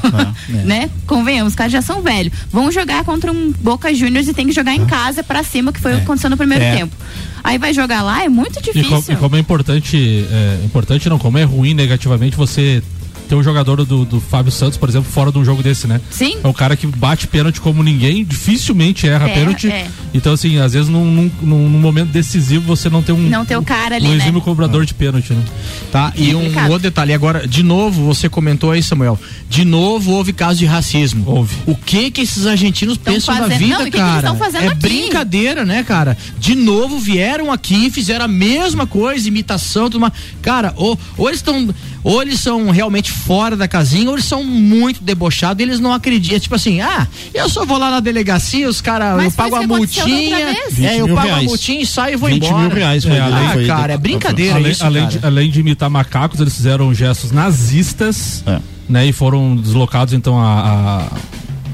É, 0.48 0.52
é. 0.52 0.64
né? 0.64 0.90
Convenhamos, 1.06 1.52
os 1.52 1.56
caras 1.56 1.72
já 1.72 1.82
são 1.82 2.02
velhos. 2.02 2.32
Vão 2.50 2.70
jogar 2.70 3.04
contra 3.04 3.32
um 3.32 3.52
Boca 3.60 3.92
Juniors 3.94 4.28
e 4.28 4.34
tem 4.34 4.46
que 4.46 4.52
jogar 4.52 4.74
em 4.74 4.84
casa 4.86 5.22
pra 5.22 5.42
cima, 5.42 5.72
que 5.72 5.80
foi 5.80 5.92
o 5.92 5.94
que 5.96 6.00
é. 6.00 6.04
aconteceu 6.04 6.30
no 6.30 6.36
primeiro 6.36 6.64
é. 6.64 6.76
tempo. 6.76 6.94
Aí 7.42 7.58
vai 7.58 7.72
jogar 7.72 8.02
lá, 8.02 8.24
é 8.24 8.28
muito 8.28 8.60
difícil. 8.60 8.82
E 8.82 8.88
como, 8.88 9.04
e 9.08 9.16
como 9.16 9.36
é 9.36 9.38
importante, 9.38 10.26
é, 10.30 10.64
importante 10.64 11.08
não, 11.08 11.16
como 11.16 11.38
é 11.38 11.44
ruim 11.44 11.74
negativamente 11.74 12.36
você 12.36 12.82
tem 13.28 13.36
um 13.36 13.42
jogador 13.42 13.84
do, 13.84 14.04
do 14.04 14.20
Fábio 14.20 14.52
Santos, 14.52 14.78
por 14.78 14.88
exemplo, 14.88 15.10
fora 15.10 15.32
de 15.32 15.38
um 15.38 15.44
jogo 15.44 15.62
desse, 15.62 15.86
né? 15.86 16.00
Sim. 16.10 16.38
É 16.42 16.46
um 16.48 16.52
cara 16.52 16.76
que 16.76 16.86
bate 16.86 17.26
pênalti 17.26 17.60
como 17.60 17.82
ninguém, 17.82 18.24
dificilmente 18.24 19.06
erra 19.08 19.28
É, 19.28 19.34
pênalti. 19.34 19.68
é. 19.68 19.88
Então, 20.14 20.32
assim, 20.32 20.58
às 20.58 20.72
vezes 20.72 20.88
num, 20.88 21.04
num, 21.04 21.30
num 21.68 21.78
momento 21.80 22.10
decisivo 22.10 22.64
você 22.66 22.88
não 22.88 23.02
tem 23.02 23.14
um. 23.14 23.18
Não 23.18 23.44
tem 23.44 23.56
o 23.56 23.62
cara 23.62 23.96
ali, 23.96 24.06
Um 24.06 24.10
né? 24.10 24.16
exímio 24.16 24.40
cobrador 24.40 24.84
de 24.86 24.94
pênalti, 24.94 25.32
né? 25.32 25.42
Tá, 25.92 26.12
e 26.16 26.34
um 26.34 26.46
outro 26.68 26.78
detalhe, 26.80 27.12
agora, 27.12 27.46
de 27.46 27.62
novo, 27.62 28.04
você 28.04 28.28
comentou 28.28 28.70
aí, 28.70 28.82
Samuel, 28.82 29.18
de 29.48 29.64
novo 29.64 30.12
houve 30.12 30.32
caso 30.32 30.58
de 30.58 30.66
racismo. 30.66 31.24
Houve. 31.26 31.54
O 31.66 31.74
que 31.76 32.10
que 32.10 32.20
esses 32.22 32.46
argentinos 32.46 32.96
Tão 32.96 33.12
pensam 33.14 33.36
fazendo- 33.36 33.58
vida, 33.58 33.74
não, 33.74 33.80
o 33.82 33.84
que 33.84 33.90
que 33.90 33.96
eles 33.98 34.08
cara? 34.10 34.26
tão 34.28 34.36
fazendo 34.36 34.64
é 34.64 34.68
aqui? 34.68 34.76
brincadeira, 34.80 35.64
né, 35.64 35.82
cara? 35.82 36.16
De 36.38 36.54
novo 36.54 36.98
vieram 36.98 37.50
aqui, 37.52 37.90
fizeram 37.90 38.24
a 38.24 38.28
mesma 38.28 38.86
coisa, 38.86 39.26
imitação, 39.28 39.84
tudo 39.90 40.00
mais. 40.00 40.12
Cara, 40.42 40.72
ou, 40.76 40.98
ou 41.16 41.28
eles 41.28 41.40
estão, 41.40 41.68
ou 42.08 42.22
eles 42.22 42.38
são 42.38 42.70
realmente 42.70 43.10
fora 43.10 43.56
da 43.56 43.66
casinha, 43.66 44.08
ou 44.08 44.14
eles 44.14 44.24
são 44.24 44.44
muito 44.44 45.02
debochados, 45.02 45.58
e 45.60 45.64
eles 45.64 45.80
não 45.80 45.92
acreditam. 45.92 46.36
É 46.36 46.40
tipo 46.40 46.54
assim, 46.54 46.80
ah, 46.80 47.06
eu 47.34 47.48
só 47.48 47.64
vou 47.66 47.78
lá 47.78 47.90
na 47.90 47.98
delegacia, 47.98 48.68
os 48.68 48.80
caras, 48.80 49.24
eu 49.24 49.32
pago 49.32 49.56
a 49.56 49.60
da 49.62 49.66
multinha, 49.66 50.38
é, 50.38 50.52
eu 50.66 50.70
20 50.70 50.92
mil 51.06 51.14
pago 51.16 51.18
a 51.28 51.30
reais. 51.32 51.46
multinha 51.46 51.80
e 51.82 51.86
saio 51.86 52.14
e 52.14 52.16
vou 52.16 52.28
20 52.28 52.44
embora. 52.46 52.62
mil 52.62 52.70
reais 52.76 53.02
foi- 53.04 53.12
É, 53.16 53.20
ah, 53.20 53.50
foi- 53.52 53.66
cara, 53.66 53.92
é 53.94 53.98
brincadeira 53.98 54.54
além, 54.54 54.70
isso, 54.70 54.84
além 54.86 55.02
cara. 55.06 55.18
de, 55.18 55.26
além 55.26 55.50
de 55.50 55.58
imitar 55.60 55.90
macacos, 55.90 56.38
eles 56.38 56.54
fizeram 56.54 56.94
gestos 56.94 57.32
nazistas, 57.32 58.44
É. 58.46 58.60
né? 58.88 59.04
E 59.06 59.12
foram 59.12 59.56
deslocados, 59.56 60.14
então, 60.14 60.38
a, 60.38 60.60
a, 61.00 61.06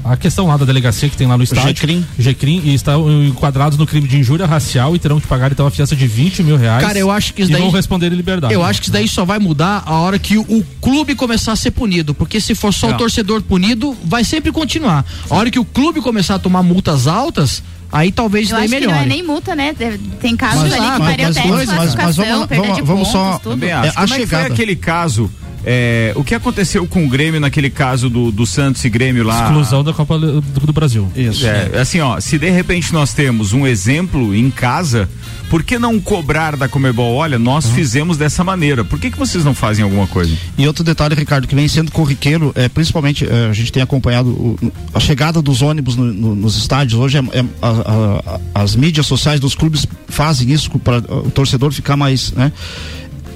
a 0.03 0.17
questão 0.17 0.47
lá 0.47 0.57
da 0.57 0.65
delegacia 0.65 1.09
que 1.09 1.15
tem 1.17 1.27
lá 1.27 1.37
no 1.37 1.43
estádio. 1.43 1.69
GCRIM. 1.69 2.05
GCRIM, 2.19 2.61
e 2.65 2.73
estão 2.73 3.09
enquadrados 3.25 3.77
no 3.77 3.85
crime 3.87 4.07
de 4.07 4.17
injúria 4.17 4.45
racial 4.45 4.95
e 4.95 4.99
terão 4.99 5.19
que 5.19 5.27
pagar, 5.27 5.51
então, 5.51 5.65
a 5.65 5.71
fiança 5.71 5.95
de 5.95 6.05
20 6.07 6.43
mil 6.43 6.57
reais. 6.57 6.83
Cara, 6.85 6.97
eu 6.99 7.09
acho 7.09 7.33
que 7.33 7.41
isso 7.41 7.51
e 7.51 7.53
daí- 7.53 7.61
vão 7.61 7.71
responder 7.71 8.11
em 8.11 8.15
liberdade. 8.15 8.53
Eu 8.53 8.63
acho 8.63 8.79
que 8.81 8.85
isso 8.85 8.93
daí 8.93 9.07
só 9.07 9.23
vai 9.25 9.39
mudar 9.39 9.83
a 9.85 9.93
hora 9.99 10.19
que 10.19 10.37
o, 10.37 10.65
clube 10.81 11.15
começar 11.15 11.53
a 11.53 11.55
ser 11.55 11.71
punido. 11.71 12.13
Porque 12.13 12.39
se 12.41 12.53
for 12.55 12.73
só 12.73 12.89
É. 12.89 12.93
o 12.93 12.97
torcedor 12.97 13.41
punido, 13.41 13.95
vai 14.03 14.23
sempre 14.23 14.51
continuar. 14.51 15.05
A 15.29 15.35
hora 15.35 15.49
que 15.49 15.59
o 15.59 15.65
clube 15.65 16.01
começar 16.01 16.35
a 16.35 16.39
tomar 16.39 16.61
multas 16.63 17.07
altas, 17.07 17.63
aí 17.91 18.11
talvez 18.11 18.45
isso 18.45 18.53
Eu 18.53 18.57
daí 18.57 18.65
acho 18.65 18.73
melhore. 18.75 18.93
não 18.95 19.01
é 19.01 19.05
nem 19.05 19.23
multa, 19.23 19.55
né? 19.55 19.73
Tem 20.19 20.35
casos 20.35 20.63
Mas- 20.63 20.73
ali 20.73 20.81
ah, 20.81 20.93
que 20.93 20.99
mas- 20.99 21.09
varia 21.09 21.25
mas 21.27 21.37
até 21.37 21.47
mas- 21.47 21.67
mas 21.95 22.15
vamos- 22.15 22.47
vamos- 22.49 22.77
vamos 22.79 22.87
pontos, 22.87 23.11
só- 23.11 23.39
tudo. 23.39 23.63
É, 23.63 23.71
acho. 23.71 23.89
a 23.89 23.93
Como 23.93 24.03
é 24.03 24.07
que 24.07 24.27
foi 24.27 24.37
chegada. 24.37 24.53
aquele 24.53 24.75
caso? 24.75 25.31
É, 25.65 26.11
o 26.15 26.23
que 26.23 26.35
aconteceu 26.35 26.85
com 26.87 27.05
o 27.05 27.09
Grêmio 27.09 27.39
naquele 27.39 27.69
caso 27.69 28.09
do, 28.09 28.31
do 28.31 28.45
Santos 28.45 28.83
e 28.83 28.89
Grêmio 28.89 29.23
lá? 29.23 29.45
Exclusão 29.45 29.83
da 29.83 29.93
Copa 29.93 30.17
do, 30.19 30.41
do 30.41 30.73
Brasil. 30.73 31.09
Isso. 31.15 31.45
É, 31.47 31.79
assim, 31.79 31.99
ó, 31.99 32.19
se 32.19 32.37
de 32.37 32.49
repente 32.49 32.93
nós 32.93 33.13
temos 33.13 33.53
um 33.53 33.65
exemplo 33.65 34.33
em 34.35 34.49
casa, 34.49 35.09
por 35.49 35.63
que 35.63 35.77
não 35.79 35.99
cobrar 35.99 36.55
da 36.57 36.67
Comebol? 36.67 37.15
Olha, 37.15 37.37
nós 37.39 37.67
fizemos 37.67 38.17
dessa 38.17 38.43
maneira. 38.43 38.83
Por 38.83 38.99
que, 38.99 39.09
que 39.11 39.17
vocês 39.17 39.45
não 39.45 39.53
fazem 39.53 39.83
alguma 39.83 40.07
coisa? 40.07 40.35
E 40.57 40.65
outro 40.67 40.83
detalhe, 40.83 41.15
Ricardo, 41.15 41.47
que 41.47 41.55
vem 41.55 41.67
sendo 41.67 41.91
corriqueiro, 41.91 42.51
é, 42.55 42.67
principalmente 42.67 43.25
é, 43.25 43.47
a 43.49 43.53
gente 43.53 43.71
tem 43.71 43.81
acompanhado 43.83 44.29
o- 44.29 44.57
a 44.93 44.99
chegada 44.99 45.41
dos 45.41 45.61
ônibus 45.61 45.95
no- 45.95 46.05
no- 46.13 46.35
nos 46.35 46.57
estádios. 46.57 46.99
Hoje 46.99 47.17
é- 47.17 47.39
é- 47.39 47.45
a- 47.61 47.67
a- 47.69 48.39
a- 48.55 48.63
as 48.63 48.75
mídias 48.75 49.05
sociais 49.05 49.39
dos 49.39 49.55
clubes 49.55 49.87
fazem 50.07 50.51
isso 50.51 50.69
para 50.79 50.97
o 50.97 51.29
torcedor 51.31 51.71
ficar 51.71 51.95
mais. 51.95 52.31
Né? 52.33 52.51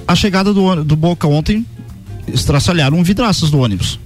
A 0.06 0.14
chegada 0.14 0.52
do, 0.52 0.84
do 0.84 0.96
Boca 0.96 1.26
ontem 1.26 1.64
estraçalharam 2.32 3.02
vidraças 3.02 3.50
do 3.50 3.58
ônibus. 3.58 3.98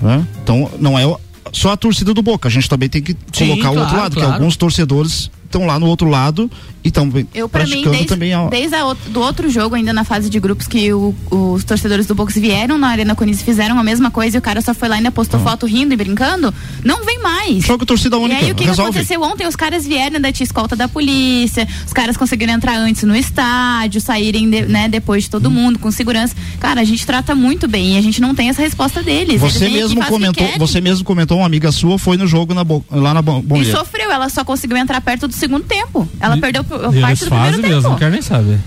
né? 0.00 0.26
Então 0.42 0.70
não 0.78 0.98
é 0.98 1.04
só 1.52 1.72
a 1.72 1.76
torcida 1.76 2.14
do 2.14 2.22
Boca, 2.22 2.48
a 2.48 2.50
gente 2.50 2.68
também 2.68 2.88
tem 2.88 3.02
que 3.02 3.16
Sim, 3.32 3.48
colocar 3.48 3.70
o 3.70 3.74
outro 3.74 3.88
claro, 3.88 4.02
lado, 4.02 4.14
claro. 4.14 4.28
que 4.28 4.34
alguns 4.34 4.56
torcedores 4.56 5.30
estão 5.52 5.66
lá 5.66 5.78
no 5.78 5.86
outro 5.86 6.08
lado 6.08 6.50
e 6.82 6.88
estão 6.88 7.04
Eu, 7.34 7.48
pra 7.48 7.62
mim, 7.64 7.68
praticando 7.70 7.90
desde, 7.90 8.08
também 8.08 8.32
a, 8.32 8.48
desde 8.48 8.74
a 8.74 8.80
out- 8.82 9.00
do 9.10 9.20
outro 9.20 9.48
jogo, 9.50 9.74
ainda 9.76 9.92
na 9.92 10.02
fase 10.02 10.28
de 10.30 10.40
grupos, 10.40 10.66
que 10.66 10.92
o- 10.92 11.14
os 11.30 11.62
torcedores 11.62 12.06
do 12.06 12.14
Box 12.14 12.34
vieram 12.40 12.76
na 12.78 12.88
Arena 12.88 13.14
Corinthians 13.14 13.42
e 13.42 13.44
fizeram 13.44 13.78
a 13.78 13.84
mesma 13.84 14.10
coisa 14.10 14.36
e 14.36 14.38
o 14.38 14.42
cara 14.42 14.60
só 14.60 14.74
foi 14.74 14.88
lá 14.88 14.96
e 14.96 14.98
ainda 14.98 15.10
postou 15.12 15.38
foto 15.38 15.66
rindo 15.66 15.92
e 15.92 15.96
brincando, 15.96 16.52
não 16.84 17.04
vem 17.04 17.20
mais. 17.20 17.64
Joga 17.64 17.84
torcida 17.86 18.16
E 18.16 18.20
única, 18.20 18.44
aí 18.44 18.50
o 18.50 18.54
que, 18.54 18.64
que 18.64 18.70
aconteceu 18.70 19.22
ontem? 19.22 19.46
Os 19.46 19.54
caras 19.54 19.86
vieram 19.86 20.20
da 20.20 20.30
escolta 20.30 20.74
da 20.74 20.88
polícia, 20.88 21.68
os 21.86 21.92
caras 21.92 22.16
conseguiram 22.16 22.52
entrar 22.54 22.76
antes 22.78 23.02
no 23.04 23.14
estádio, 23.14 24.00
saírem 24.00 24.48
de- 24.50 24.62
né, 24.62 24.88
depois 24.88 25.24
de 25.24 25.30
todo 25.30 25.48
Hum. 25.48 25.52
mundo, 25.52 25.78
com 25.78 25.90
segurança. 25.90 26.34
Cara, 26.58 26.80
a 26.80 26.84
gente 26.84 27.04
trata 27.06 27.34
muito 27.34 27.68
bem 27.68 27.94
e 27.94 27.98
a 27.98 28.02
gente 28.02 28.20
não 28.20 28.34
tem 28.34 28.48
essa 28.48 28.62
resposta 28.62 29.02
deles. 29.02 29.40
Você 29.40 29.64
Eles 29.66 29.76
e 29.76 29.80
mesmo 29.82 30.00
que 30.02 30.08
comentou, 30.08 30.44
querem. 30.46 30.58
você 30.58 30.80
mesmo 30.80 31.04
comentou, 31.04 31.36
uma 31.38 31.46
amiga 31.46 31.70
sua 31.70 31.98
foi 31.98 32.16
no 32.16 32.26
jogo 32.26 32.54
na 32.54 32.62
lá 32.90 33.14
na 33.14 33.22
Bom 33.22 33.42
E 33.56 33.64
sofreu, 33.70 34.10
ela 34.10 34.28
só 34.28 34.44
conseguiu 34.44 34.76
entrar 34.76 35.00
perto 35.00 35.28
do 35.28 35.34
segundo 35.42 35.64
tempo. 35.64 36.08
Ela 36.20 36.36
E- 36.36 36.40
perdeu 36.40 36.64
parte 36.64 36.96
eles 36.96 37.20
do 37.20 37.26
fazem 37.26 37.52
primeiro 37.52 37.58
mesmo, 37.62 37.74
tempo. 37.82 37.88
não 37.90 37.98
quero 37.98 38.10
nem 38.12 38.22
saber. 38.22 38.58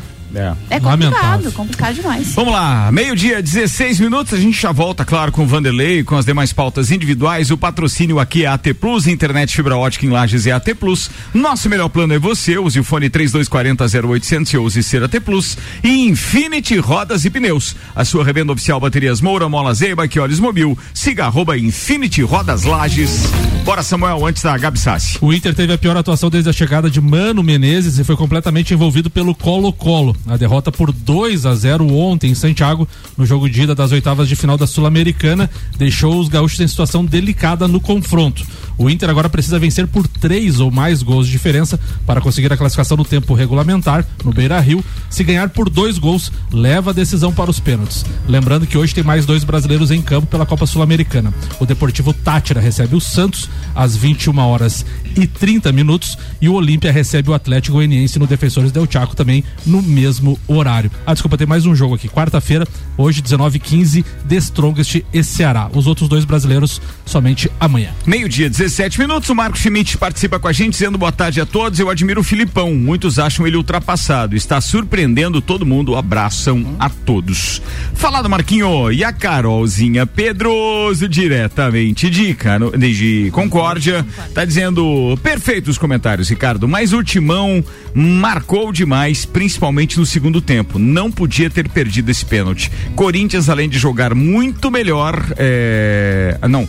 É 0.70 0.80
Lamentável. 0.80 1.12
complicado, 1.12 1.51
complicado 1.54 1.96
demais. 1.96 2.34
Vamos 2.34 2.54
lá, 2.54 2.92
meio-dia, 2.92 3.42
16 3.42 4.00
minutos. 4.00 4.34
A 4.34 4.38
gente 4.38 4.60
já 4.60 4.72
volta, 4.72 5.06
claro, 5.06 5.32
com 5.32 5.44
o 5.44 5.48
Vanderlei, 5.48 6.04
com 6.04 6.18
as 6.18 6.25
demais 6.25 6.51
pautas 6.51 6.92
individuais. 6.92 7.51
O 7.51 7.58
patrocínio 7.58 8.20
aqui 8.20 8.44
é 8.44 8.48
AT 8.48 8.74
Plus, 8.74 9.08
internet 9.08 9.56
fibra 9.56 9.77
ótica 9.77 10.06
em 10.06 10.10
Lages 10.10 10.46
é 10.48 10.51
AT 10.51 10.74
Plus. 10.75 11.10
Nosso 11.34 11.70
melhor 11.70 11.89
plano 11.89 12.13
é 12.13 12.20
você. 12.20 12.58
Use 12.58 12.80
o 12.80 12.84
fone 12.84 13.10
3240-0800 13.10 14.54
e 14.54 14.58
use 14.58 14.84
ser 14.84 15.04
AT 15.04 15.20
Plus. 15.22 15.58
E 15.84 16.08
Infinity 16.08 16.77
Rodas 16.77 17.25
e 17.25 17.30
Pneus. 17.30 17.75
A 17.96 18.04
sua 18.04 18.24
revenda 18.24 18.51
oficial 18.51 18.80
Baterias 18.80 19.22
Moura, 19.22 19.48
Mola 19.48 19.74
Zeiba, 19.74 20.08
que 20.08 20.20
olhos 20.20 20.39
mobil. 20.39 20.77
Siga 20.94 21.25
arroba 21.25 21.58
Infinity 21.58 22.22
Rodas 22.22 22.63
Lages. 22.63 23.30
Bora, 23.63 23.82
Samuel, 23.82 24.25
antes 24.25 24.44
da 24.44 24.58
Gabi 24.58 24.80
Sassi. 24.80 25.18
O 25.22 25.34
Inter 25.34 25.56
teve 25.56 25.74
a 25.74 25.77
pior 25.77 25.98
atuação 25.98 26.30
desde 26.30 26.50
a 26.50 26.54
chegada 26.54 26.89
de 26.89 27.01
Mano 27.01 27.42
Menezes 27.42 27.98
e 27.98 28.04
foi 28.04 28.15
completamente 28.15 28.74
envolvido 28.74 29.10
pelo 29.10 29.34
Colo-Colo. 29.34 30.15
A 30.27 30.38
derrota 30.38 30.72
por 30.72 30.91
2 30.91 31.46
a 31.46 31.53
0 31.53 31.94
ontem 31.94 32.32
em 32.32 32.36
Santiago, 32.36 32.88
no 33.15 33.25
jogo 33.25 33.50
de 33.50 33.62
ida 33.62 33.75
das 33.75 33.91
oitavas 33.91 34.27
de 34.27 34.36
final 34.36 34.58
da 34.58 34.65
Sul-Americana, 34.65 35.50
deixou 35.77 36.20
os 36.20 36.27
gaúchos 36.27 36.60
em 36.60 36.67
situação 36.67 37.05
delicada 37.05 37.67
no 37.67 37.79
confronto. 37.79 38.46
O 38.77 38.89
Inter 38.89 39.10
agora 39.10 39.29
precisa 39.29 39.60
vencer 39.60 39.88
por 39.88 40.08
três 40.08 40.60
ou 40.60 40.70
mais 40.70 41.01
gols 41.01 41.25
de 41.25 41.32
diferença 41.32 41.79
para 42.05 42.22
conseguir 42.22 42.51
a 42.51 42.58
classificação 42.58 42.98
no 42.98 43.05
tempo 43.05 43.34
regulamentar 43.34 44.05
no 44.24 44.34
Beira 44.34 44.60
Rio. 44.60 44.84
Se 45.10 45.24
ganhar 45.24 45.50
por 45.50 45.70
dois 45.70 45.98
gols, 45.98 46.32
leva 46.51 46.91
a 46.91 46.94
decisão 46.94 47.34
para 47.34 47.50
os 47.50 47.60
pênaltis. 47.60 48.05
Lembrando 48.27 48.67
que 48.67 48.77
hoje 48.77 48.94
tem 48.94 49.03
mais 49.03 49.25
dois 49.25 49.44
brasileiros 49.44 49.91
em 49.91 50.01
campo 50.01 50.27
pela 50.27 50.46
Copa 50.46 50.65
Sul-Americana. 50.65 51.34
O 51.60 51.65
Deportivo 51.65 52.13
Tátira 52.13 52.60
recebe 52.60 52.96
o 52.96 53.01
Santos 53.01 53.50
às 53.74 53.96
21 53.96 54.38
horas 54.39 54.86
e 55.15 55.27
30 55.27 55.72
minutos 55.72 56.17
e 56.41 56.50
o 56.50 56.53
Olímpia 56.53 56.91
recebe 56.91 57.29
o 57.29 57.34
Atlético 57.34 57.75
Goianiense 57.75 58.20
no 58.20 58.27
Defensores 58.27 58.72
del 58.72 58.88
Chaco 58.89 59.15
também 59.15 59.44
no 59.65 59.82
mesmo 59.82 60.39
horário. 60.48 60.91
Ah, 61.05 61.13
desculpa, 61.13 61.38
tem 61.38 61.48
mais 61.48 61.65
um 61.65 61.75
jogo 61.75 61.96
aqui. 61.96 62.10
Quarta-feira, 62.10 62.67
hoje 62.98 63.22
19h15, 63.22 64.03
The 64.27 64.36
Strongest 64.36 65.03
e 65.13 65.24
Ceará. 65.24 65.70
Os 65.74 65.88
outros 65.88 66.10
dois 66.10 66.25
brasileiros 66.25 66.82
somente 67.05 67.51
amanhã. 67.60 67.91
Meio-dia, 68.05 68.50
17 68.65 69.00
minutos. 69.00 69.29
O 69.29 69.36
Marco 69.36 69.55
Schmidt 69.55 69.95
participa 69.95 70.39
com 70.39 70.48
a 70.48 70.51
gente, 70.51 70.72
dizendo 70.72 70.98
boa 70.98 71.12
tarde 71.12 71.39
a 71.39 71.45
todos. 71.45 71.79
Eu 71.79 71.88
admiro 71.88 72.22
o 72.22 72.24
Filipão. 72.24 72.74
Muitos 72.74 73.19
acham 73.19 73.45
ele 73.45 73.57
ultrapassado. 73.57 74.36
Está 74.36 74.60
surpreendendo 74.60 75.39
todo 75.39 75.63
mundo. 75.63 75.95
Abração 75.95 76.75
a 76.79 76.89
todos. 76.89 77.62
Falado, 77.93 78.27
Marquinho. 78.27 78.91
E 78.91 79.03
a 79.03 79.13
Carolzinha 79.13 80.07
Pedroso, 80.07 81.07
diretamente 81.07 82.10
de, 82.10 82.34
Cano, 82.34 82.75
de 82.75 83.29
Concórdia, 83.31 84.03
tá 84.34 84.43
dizendo 84.43 85.15
perfeitos 85.22 85.77
comentários, 85.77 86.27
Ricardo. 86.27 86.67
Mas 86.67 86.91
o 86.91 87.03
Timão 87.03 87.63
marcou 87.93 88.72
demais, 88.72 89.25
principalmente 89.25 90.00
no 90.00 90.07
segundo 90.07 90.41
tempo. 90.41 90.79
Não 90.79 91.12
podia 91.12 91.51
ter 91.51 91.69
perdido 91.69 92.10
esse 92.10 92.25
pênalti. 92.25 92.72
Corinthians, 92.95 93.48
além 93.48 93.69
de 93.69 93.77
jogar 93.77 94.15
muito 94.15 94.72
melhor, 94.72 95.24
é... 95.38 96.39
não. 96.50 96.67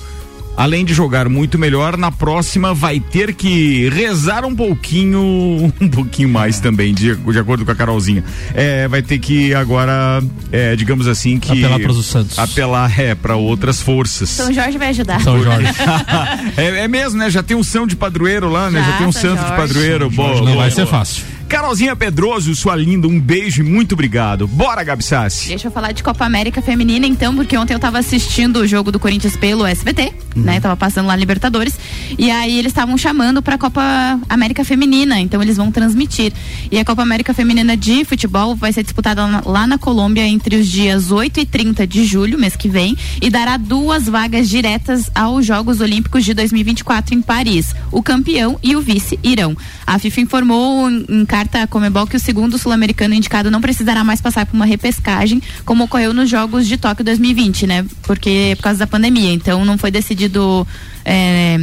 Além 0.57 0.85
de 0.85 0.95
jogar 0.95 1.29
muito 1.29 1.59
melhor, 1.59 1.97
na 1.99 2.11
próxima 2.11 2.73
vai 2.73 2.99
ter 2.99 3.35
que 3.35 3.89
rezar 3.91 4.45
um 4.45 4.55
pouquinho, 4.55 5.21
um 5.81 5.89
pouquinho 5.89 6.29
mais 6.29 6.59
também, 6.61 6.95
de, 6.95 7.15
de 7.15 7.39
acordo 7.39 7.65
com 7.65 7.71
a 7.71 7.75
Carolzinha. 7.75 8.25
É, 8.55 8.89
vai 8.89 9.03
ter 9.03 9.19
que 9.19 9.53
agora, 9.55 10.23
é, 10.51 10.75
digamos 10.75 11.07
assim, 11.07 11.39
que 11.39 11.53
Apelar 11.65 11.81
pros 11.81 12.07
Santos. 12.07 12.39
apelar 12.39 12.99
é 13.01 13.15
para 13.15 13.37
outras 13.37 13.83
forças. 13.83 14.31
São 14.31 14.53
Jorge 14.53 14.79
vai 14.79 14.89
ajudar. 14.89 15.21
São 15.21 15.43
Jorge. 15.43 15.69
é, 16.57 16.85
é 16.85 16.89
mesmo, 16.89 17.19
né? 17.19 17.29
Já 17.29 17.43
tem 17.43 17.57
um 17.57 17.63
São 17.63 17.87
de 17.87 17.95
padroeiro 17.97 18.49
lá, 18.49 18.71
né? 18.71 18.81
Já, 18.81 18.93
Já, 18.93 18.99
tem 18.99 19.07
um 19.07 19.13
São 19.13 19.23
santo 19.23 19.43
de 19.43 19.49
Jorge. 19.49 19.57
padroeiro. 19.57 20.11
Boa, 20.11 20.35
Não 20.37 20.45
boa, 20.45 20.57
vai 20.57 20.71
ser 20.71 20.87
fácil. 20.87 21.25
Carolzinha 21.49 21.95
Pedroso, 21.95 22.55
sua 22.57 22.75
linda, 22.75 23.07
um 23.07 23.21
beijo 23.21 23.63
e 23.63 23.65
muito 23.65 23.93
obrigado. 23.93 24.49
Bora, 24.49 24.83
Gabi 24.83 25.05
Sassi. 25.05 25.49
Deixa 25.49 25.69
eu 25.69 25.71
falar 25.71 25.93
de 25.93 26.03
Copa 26.03 26.25
América 26.25 26.61
Feminina 26.61 27.07
então, 27.07 27.35
porque 27.37 27.57
ontem 27.57 27.73
eu 27.73 27.79
tava 27.79 27.99
assistindo 27.99 28.59
o 28.59 28.67
jogo 28.67 28.91
do 28.91 28.99
Corinthians 28.99 29.37
pelo 29.37 29.65
SBT, 29.65 30.13
uhum. 30.35 30.43
né? 30.43 30.61
Tava 30.61 30.77
passando 30.77 31.07
lá 31.07 31.15
Libertadores. 31.15 31.79
E 32.19 32.31
aí 32.31 32.59
eles 32.59 32.73
estavam 32.73 32.99
chamando 32.99 33.41
pra 33.41 33.57
Copa 33.57 33.81
América 34.29 34.65
Feminina, 34.65 35.21
então 35.21 35.41
eles 35.41 35.57
vão 35.57 35.71
transmitir. 35.71 36.33
E 36.71 36.79
a 36.79 36.85
Copa 36.85 37.03
América 37.03 37.33
Feminina 37.33 37.77
de 37.77 38.05
futebol 38.05 38.57
vai 38.57 38.73
ser 38.73 38.83
disputada 38.83 39.23
lá 39.45 39.67
na 39.67 39.79
Colômbia 39.79 40.27
entre 40.27 40.57
os 40.57 40.67
dias 40.67 41.13
8 41.13 41.41
e 41.41 41.47
30 41.47 41.87
de 41.87 42.05
julho, 42.05 42.39
mês 42.39 42.57
que 42.57 42.69
vem, 42.69 42.97
e 43.23 43.31
dará 43.31 43.57
duas 43.57 44.07
vagas 44.07 44.49
diretas 44.49 45.11
aos 45.15 45.47
Jogos 45.47 45.81
Olímpicos 45.81 46.25
de 46.25 46.35
2024 46.35 47.15
em 47.15 47.23
Paris. 47.23 47.75
O 47.93 48.03
campeão 48.03 48.59
e 48.63 48.75
o 48.75 48.81
vice 48.81 49.19
irão. 49.23 49.57
A 49.87 49.99
FIFA 49.99 50.21
informou 50.23 50.91
em, 50.91 51.25
em 51.37 51.39
carta 51.39 51.63
à 51.63 51.67
Comebol 51.67 52.07
que 52.07 52.17
o 52.17 52.21
segundo 52.21 52.57
sul-americano 52.57 53.13
indicado 53.13 53.51
não 53.51 53.61
precisará 53.61 54.03
mais 54.03 54.23
passar 54.23 54.47
por 54.47 54.55
uma 54.55 54.65
repescagem, 54.65 55.43
como 55.67 55.85
ocorreu 55.85 56.15
nos 56.15 56.31
Jogos 56.31 56.67
de 56.67 56.79
Tóquio 56.79 57.05
2020, 57.05 57.67
né? 57.67 57.85
Porque 58.05 58.55
por 58.57 58.63
causa 58.63 58.79
da 58.79 58.87
pandemia. 58.87 59.35
Então 59.35 59.63
não 59.63 59.77
foi 59.77 59.91
decidido. 59.91 60.67
É, 61.05 61.61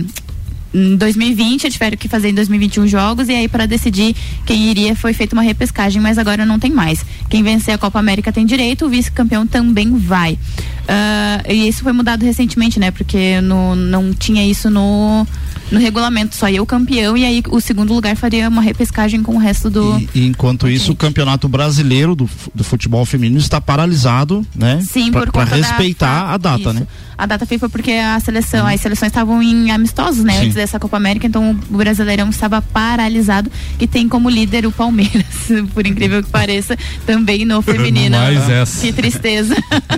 em 0.73 0.95
2020 0.95 1.69
tiveram 1.69 1.97
que 1.97 2.07
fazer 2.07 2.29
em 2.29 2.33
2021 2.33 2.87
jogos 2.87 3.29
e 3.29 3.33
aí 3.33 3.47
para 3.47 3.65
decidir 3.65 4.15
quem 4.45 4.69
iria 4.69 4.95
foi 4.95 5.13
feita 5.13 5.35
uma 5.35 5.41
repescagem, 5.41 6.01
mas 6.01 6.17
agora 6.17 6.45
não 6.45 6.59
tem 6.59 6.71
mais. 6.71 7.05
Quem 7.29 7.43
vencer 7.43 7.73
a 7.73 7.77
Copa 7.77 7.99
América 7.99 8.31
tem 8.31 8.45
direito, 8.45 8.85
o 8.85 8.89
vice-campeão 8.89 9.45
também 9.45 9.95
vai. 9.95 10.33
Uh, 10.33 11.51
e 11.51 11.67
isso 11.67 11.83
foi 11.83 11.93
mudado 11.93 12.23
recentemente, 12.23 12.79
né? 12.79 12.91
Porque 12.91 13.39
no, 13.41 13.75
não 13.75 14.13
tinha 14.13 14.45
isso 14.45 14.69
no 14.69 15.25
no 15.71 15.79
regulamento, 15.79 16.35
só 16.35 16.47
eu 16.49 16.65
campeão 16.65 17.17
e 17.17 17.25
aí 17.25 17.43
o 17.49 17.59
segundo 17.59 17.93
lugar 17.93 18.15
faria 18.15 18.47
uma 18.47 18.61
repescagem 18.61 19.23
com 19.23 19.35
o 19.35 19.37
resto 19.39 19.69
do. 19.69 19.97
E, 20.13 20.21
e 20.21 20.27
enquanto 20.27 20.69
isso, 20.69 20.91
o 20.91 20.95
campeonato 20.95 21.47
brasileiro 21.47 22.15
do, 22.15 22.29
do 22.53 22.63
futebol 22.63 23.03
feminino 23.05 23.39
está 23.39 23.59
paralisado, 23.59 24.45
né? 24.55 24.79
Sim, 24.81 25.11
pra, 25.11 25.21
por 25.21 25.31
Para 25.31 25.55
respeitar 25.55 26.25
da, 26.25 26.33
a 26.33 26.37
data, 26.37 26.69
isso. 26.69 26.73
né? 26.73 26.87
A 27.17 27.25
data 27.25 27.46
FIFA 27.46 27.70
porque 27.70 27.91
a 27.91 28.20
seleção, 28.20 28.65
as 28.65 28.82
seleções 28.82 29.12
estavam 29.12 29.41
em 29.41 29.72
amistosos, 29.72 30.24
né? 30.24 30.34
Sim. 30.34 30.39
Antes 30.39 30.55
dessa 30.55 30.79
Copa 30.79 30.98
América, 30.98 31.27
então 31.27 31.51
o 31.51 31.77
Brasileirão 31.77 32.29
estava 32.29 32.62
paralisado, 32.62 33.51
que 33.77 33.88
tem 33.88 34.08
como 34.10 34.29
líder 34.29 34.65
o 34.65 34.72
Palmeiras, 34.72 35.25
por 35.74 35.86
incrível 35.86 36.24
que 36.24 36.29
pareça, 36.29 36.77
também 37.05 37.46
no 37.46 37.62
feminino. 37.62 38.17
Mais 38.17 38.50
essa. 38.50 38.82
Que 38.82 38.91
tristeza. 38.91 39.55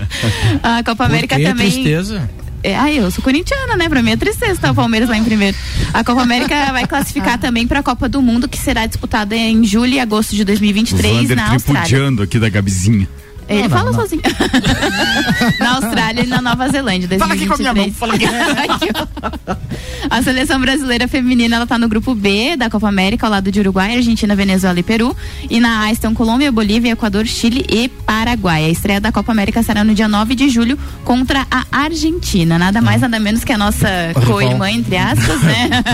a 0.61 0.83
Copa 0.83 1.05
América 1.05 1.39
também. 1.39 1.71
tristeza? 1.71 2.29
É, 2.65 2.75
ah, 2.75 2.91
eu 2.91 3.11
sou 3.11 3.23
corintiana, 3.23 3.75
né? 3.77 3.87
Pra 3.87 4.01
mim 4.01 4.09
é 4.09 4.17
tristeza 4.17 4.59
tá 4.59 4.71
o 4.71 4.75
Palmeiras 4.75 5.07
lá 5.07 5.15
em 5.15 5.23
primeiro. 5.23 5.55
A 5.93 6.03
Copa 6.03 6.23
América 6.23 6.55
vai 6.73 6.87
classificar 6.87 7.37
também 7.37 7.67
pra 7.67 7.83
Copa 7.83 8.09
do 8.09 8.23
Mundo, 8.23 8.47
que 8.47 8.57
será 8.57 8.87
disputada 8.87 9.35
em 9.35 9.63
julho 9.63 9.93
e 9.93 9.99
agosto 9.99 10.35
de 10.35 10.43
2023 10.43 11.29
na 11.29 11.51
Austrália. 11.51 12.23
aqui 12.23 12.39
da 12.39 12.49
Gabizinha. 12.49 13.07
Ele 13.47 13.63
não, 13.63 13.69
fala 13.69 13.91
não, 13.91 13.99
sozinho. 13.99 14.21
na 15.59 15.75
Austrália 15.75 16.23
e 16.23 16.27
na 16.27 16.41
Nova 16.41 16.67
Zelândia. 16.69 17.07
2023. 17.07 17.19
Fala 17.19 17.33
aqui 17.33 17.47
com 17.47 17.53
a 17.53 17.57
minha 17.57 17.73
mão. 17.73 17.91
Fala 17.93 18.13
aqui. 18.15 18.89
a 20.09 20.21
seleção 20.23 20.59
brasileira 20.59 21.07
feminina 21.07 21.55
ela 21.57 21.67
tá 21.67 21.77
no 21.77 21.87
grupo 21.87 22.15
B 22.15 22.55
da 22.57 22.69
Copa 22.69 22.87
América, 22.87 23.27
ao 23.27 23.31
lado 23.31 23.51
de 23.51 23.59
Uruguai, 23.59 23.95
Argentina, 23.95 24.35
Venezuela 24.35 24.79
e 24.79 24.83
Peru. 24.83 25.15
E 25.49 25.59
na 25.59 25.81
A 25.81 25.91
estão 25.91 26.13
Colômbia, 26.13 26.51
Bolívia, 26.51 26.91
Equador, 26.91 27.25
Chile 27.25 27.65
e 27.69 27.87
Paraguai. 27.87 28.65
A 28.65 28.69
estreia 28.69 28.99
da 28.99 29.11
Copa 29.11 29.31
América 29.31 29.61
será 29.61 29.83
no 29.83 29.93
dia 29.93 30.07
9 30.07 30.35
de 30.35 30.49
julho 30.49 30.77
contra 31.03 31.45
a 31.51 31.65
Argentina. 31.71 32.57
Nada 32.57 32.81
mais, 32.81 33.01
nada 33.01 33.19
menos 33.19 33.43
que 33.43 33.53
a 33.53 33.57
nossa 33.57 33.87
co-irmã, 34.25 34.71
entre 34.71 34.97
aspas, 34.97 35.41
né? 35.41 35.69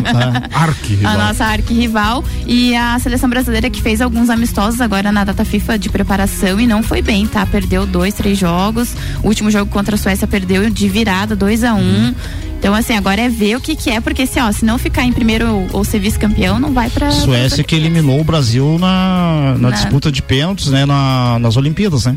A 1.04 1.18
nossa 1.18 1.46
arqui-rival. 1.46 2.24
E 2.46 2.76
a 2.76 2.98
seleção 3.00 3.30
brasileira 3.30 3.70
que 3.70 3.82
fez 3.82 4.02
alguns 4.02 4.30
amistosos 4.30 4.80
agora 4.80 5.12
na 5.12 5.24
data 5.24 5.44
FIFA 5.44 5.78
de 5.78 5.90
preparação 5.90 6.60
e 6.60 6.68
não 6.68 6.84
foi 6.84 7.02
bem, 7.02 7.28
tá? 7.28 7.41
Perdeu 7.46 7.86
dois, 7.86 8.14
três 8.14 8.38
jogos. 8.38 8.96
O 9.24 9.28
último 9.28 9.50
jogo 9.52 9.72
contra 9.72 9.96
a 9.96 9.98
Suécia 9.98 10.28
perdeu 10.28 10.70
de 10.70 10.90
virada 10.90 11.36
2 11.36 11.64
a 11.64 11.74
1 11.74 11.80
um. 11.80 12.16
Então, 12.62 12.76
assim, 12.76 12.94
agora 12.94 13.22
é 13.22 13.28
ver 13.28 13.56
o 13.56 13.60
que, 13.60 13.76
que 13.76 13.90
é, 13.90 14.00
porque 14.00 14.28
se, 14.28 14.40
ó, 14.40 14.52
se 14.52 14.64
não 14.64 14.78
ficar 14.78 15.04
em 15.04 15.12
primeiro 15.12 15.68
ou, 15.74 15.84
ser 15.84 15.98
vice-campeão, 15.98 16.60
não 16.60 16.72
vai 16.72 16.92
pra. 16.92 17.10
Suécia 17.10 17.58
pra... 17.58 17.64
que 17.64 17.76
eliminou 17.76 18.22
o 18.22 18.24
Brasil 18.24 18.78
na, 18.80 19.56
na, 19.58 19.70
na... 19.70 19.72
disputa 19.72 20.12
de 20.12 20.22
pênaltis, 20.22 20.68
né? 20.68 20.86
Na, 20.86 21.40
nas 21.40 21.58
Olimpíadas, 21.58 22.06
né? 22.06 22.16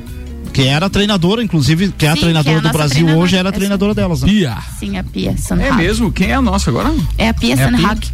Que 0.53 0.69
era 0.69 0.91
treinadora, 0.91 1.43
inclusive, 1.43 1.89
que 1.97 2.05
é 2.05 2.11
a 2.11 2.15
Sim, 2.15 2.21
treinadora 2.21 2.57
é 2.57 2.59
a 2.59 2.63
do 2.63 2.73
Brasil 2.73 2.95
treinadora. 2.97 3.25
hoje, 3.25 3.37
era 3.37 3.49
a 3.49 3.53
treinadora 3.53 3.95
delas. 3.95 4.21
Né? 4.21 4.29
Pia. 4.29 4.59
Sim, 4.79 4.99
a 4.99 5.03
Pia 5.03 5.35
É 5.61 5.73
mesmo? 5.73 6.13
Quem 6.13 6.31
é 6.31 6.35
a 6.35 6.43
nossa 6.43 6.71
agora? 6.71 6.95
É 7.17 7.29
a 7.29 7.35
Pia 7.35 7.55
é 7.55 7.57
Sanhag. 7.57 8.07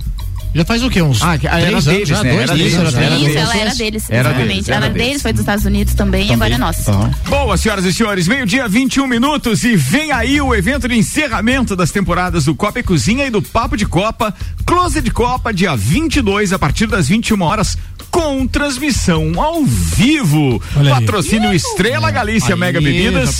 Já 0.53 0.65
faz 0.65 0.83
o 0.83 0.91
quê? 0.91 1.01
Uns 1.01 1.23
ah, 1.23 1.39
era 1.43 1.81
deles, 1.81 2.09
já, 2.09 2.23
né? 2.23 2.35
Dois 2.35 2.51
era 2.51 2.55
deles, 2.57 2.75
era, 2.75 3.05
era 3.05 3.17
Isso, 3.17 3.39
ela 3.39 3.57
era 3.57 3.75
deles, 3.75 4.11
era 4.11 4.33
deles, 4.33 4.69
era, 4.69 4.87
era 4.87 4.95
deles, 4.95 5.23
foi 5.23 5.33
dos 5.33 5.41
Estados 5.41 5.65
Unidos 5.65 5.95
também, 5.95 6.23
também. 6.23 6.33
e 6.33 6.35
agora 6.35 6.55
é 6.55 6.59
nossa. 6.59 6.91
Uhum. 6.91 7.11
Boa, 7.29 7.57
senhoras 7.57 7.85
e 7.85 7.93
senhores, 7.93 8.27
meio-dia, 8.27 8.67
21 8.67 9.07
minutos 9.07 9.63
e 9.63 9.77
vem 9.77 10.11
aí 10.11 10.41
o 10.41 10.53
evento 10.55 10.89
de 10.89 10.97
encerramento 10.97 11.77
das 11.77 11.93
temporadas 11.93 12.47
do 12.47 12.55
Copa 12.55 12.81
e 12.81 12.83
Cozinha 12.83 13.27
e 13.27 13.31
do 13.31 13.41
Papo 13.41 13.77
de 13.77 13.87
Copa, 13.87 14.35
Close 14.67 15.01
de 15.01 15.11
Copa, 15.11 15.53
dia 15.53 15.77
22, 15.77 16.53
a 16.53 16.59
partir 16.59 16.87
das 16.89 17.07
21 17.07 17.41
horas, 17.43 17.79
com 18.11 18.47
transmissão 18.47 19.41
ao 19.41 19.65
vivo. 19.65 20.61
Olha 20.77 20.91
Patrocínio 20.97 21.51
aí. 21.51 21.57
Estrela 21.57 22.11
Galícia 22.11 22.55
aí, 22.55 22.61
Mega 22.61 22.81
Bebidas, 22.81 23.39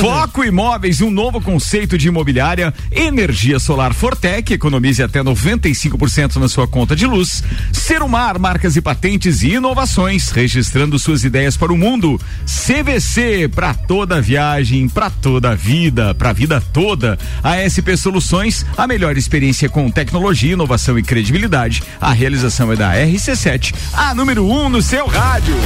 Foco 0.00 0.44
Imóveis, 0.44 1.00
um 1.00 1.10
novo 1.10 1.40
conceito 1.40 1.98
de 1.98 2.08
imobiliária, 2.08 2.72
energia 2.90 3.58
solar 3.58 3.92
Fortec, 3.92 4.52
economize 4.52 5.02
até 5.02 5.20
95% 5.20 6.36
na 6.36 6.48
sua 6.52 6.68
conta 6.68 6.94
de 6.94 7.06
luz. 7.06 7.42
Serumar, 7.72 8.38
marcas 8.38 8.76
e 8.76 8.80
patentes 8.80 9.42
e 9.42 9.54
inovações, 9.54 10.30
registrando 10.30 10.98
suas 10.98 11.24
ideias 11.24 11.56
para 11.56 11.72
o 11.72 11.76
mundo. 11.76 12.20
CVC, 12.44 13.48
para 13.48 13.74
toda 13.74 14.20
viagem, 14.20 14.88
para 14.88 15.10
toda 15.10 15.56
vida, 15.56 16.14
para 16.14 16.30
a 16.30 16.32
vida 16.32 16.60
toda. 16.72 17.18
A 17.42 17.56
SP 17.66 17.96
Soluções, 17.96 18.64
a 18.76 18.86
melhor 18.86 19.16
experiência 19.16 19.68
com 19.68 19.90
tecnologia, 19.90 20.52
inovação 20.52 20.98
e 20.98 21.02
credibilidade. 21.02 21.82
A 22.00 22.12
realização 22.12 22.70
é 22.72 22.76
da 22.76 22.94
RC7. 22.94 23.74
A 23.92 24.14
número 24.14 24.44
1 24.44 24.52
um 24.52 24.68
no 24.68 24.82
seu 24.82 25.06
rádio. 25.06 25.56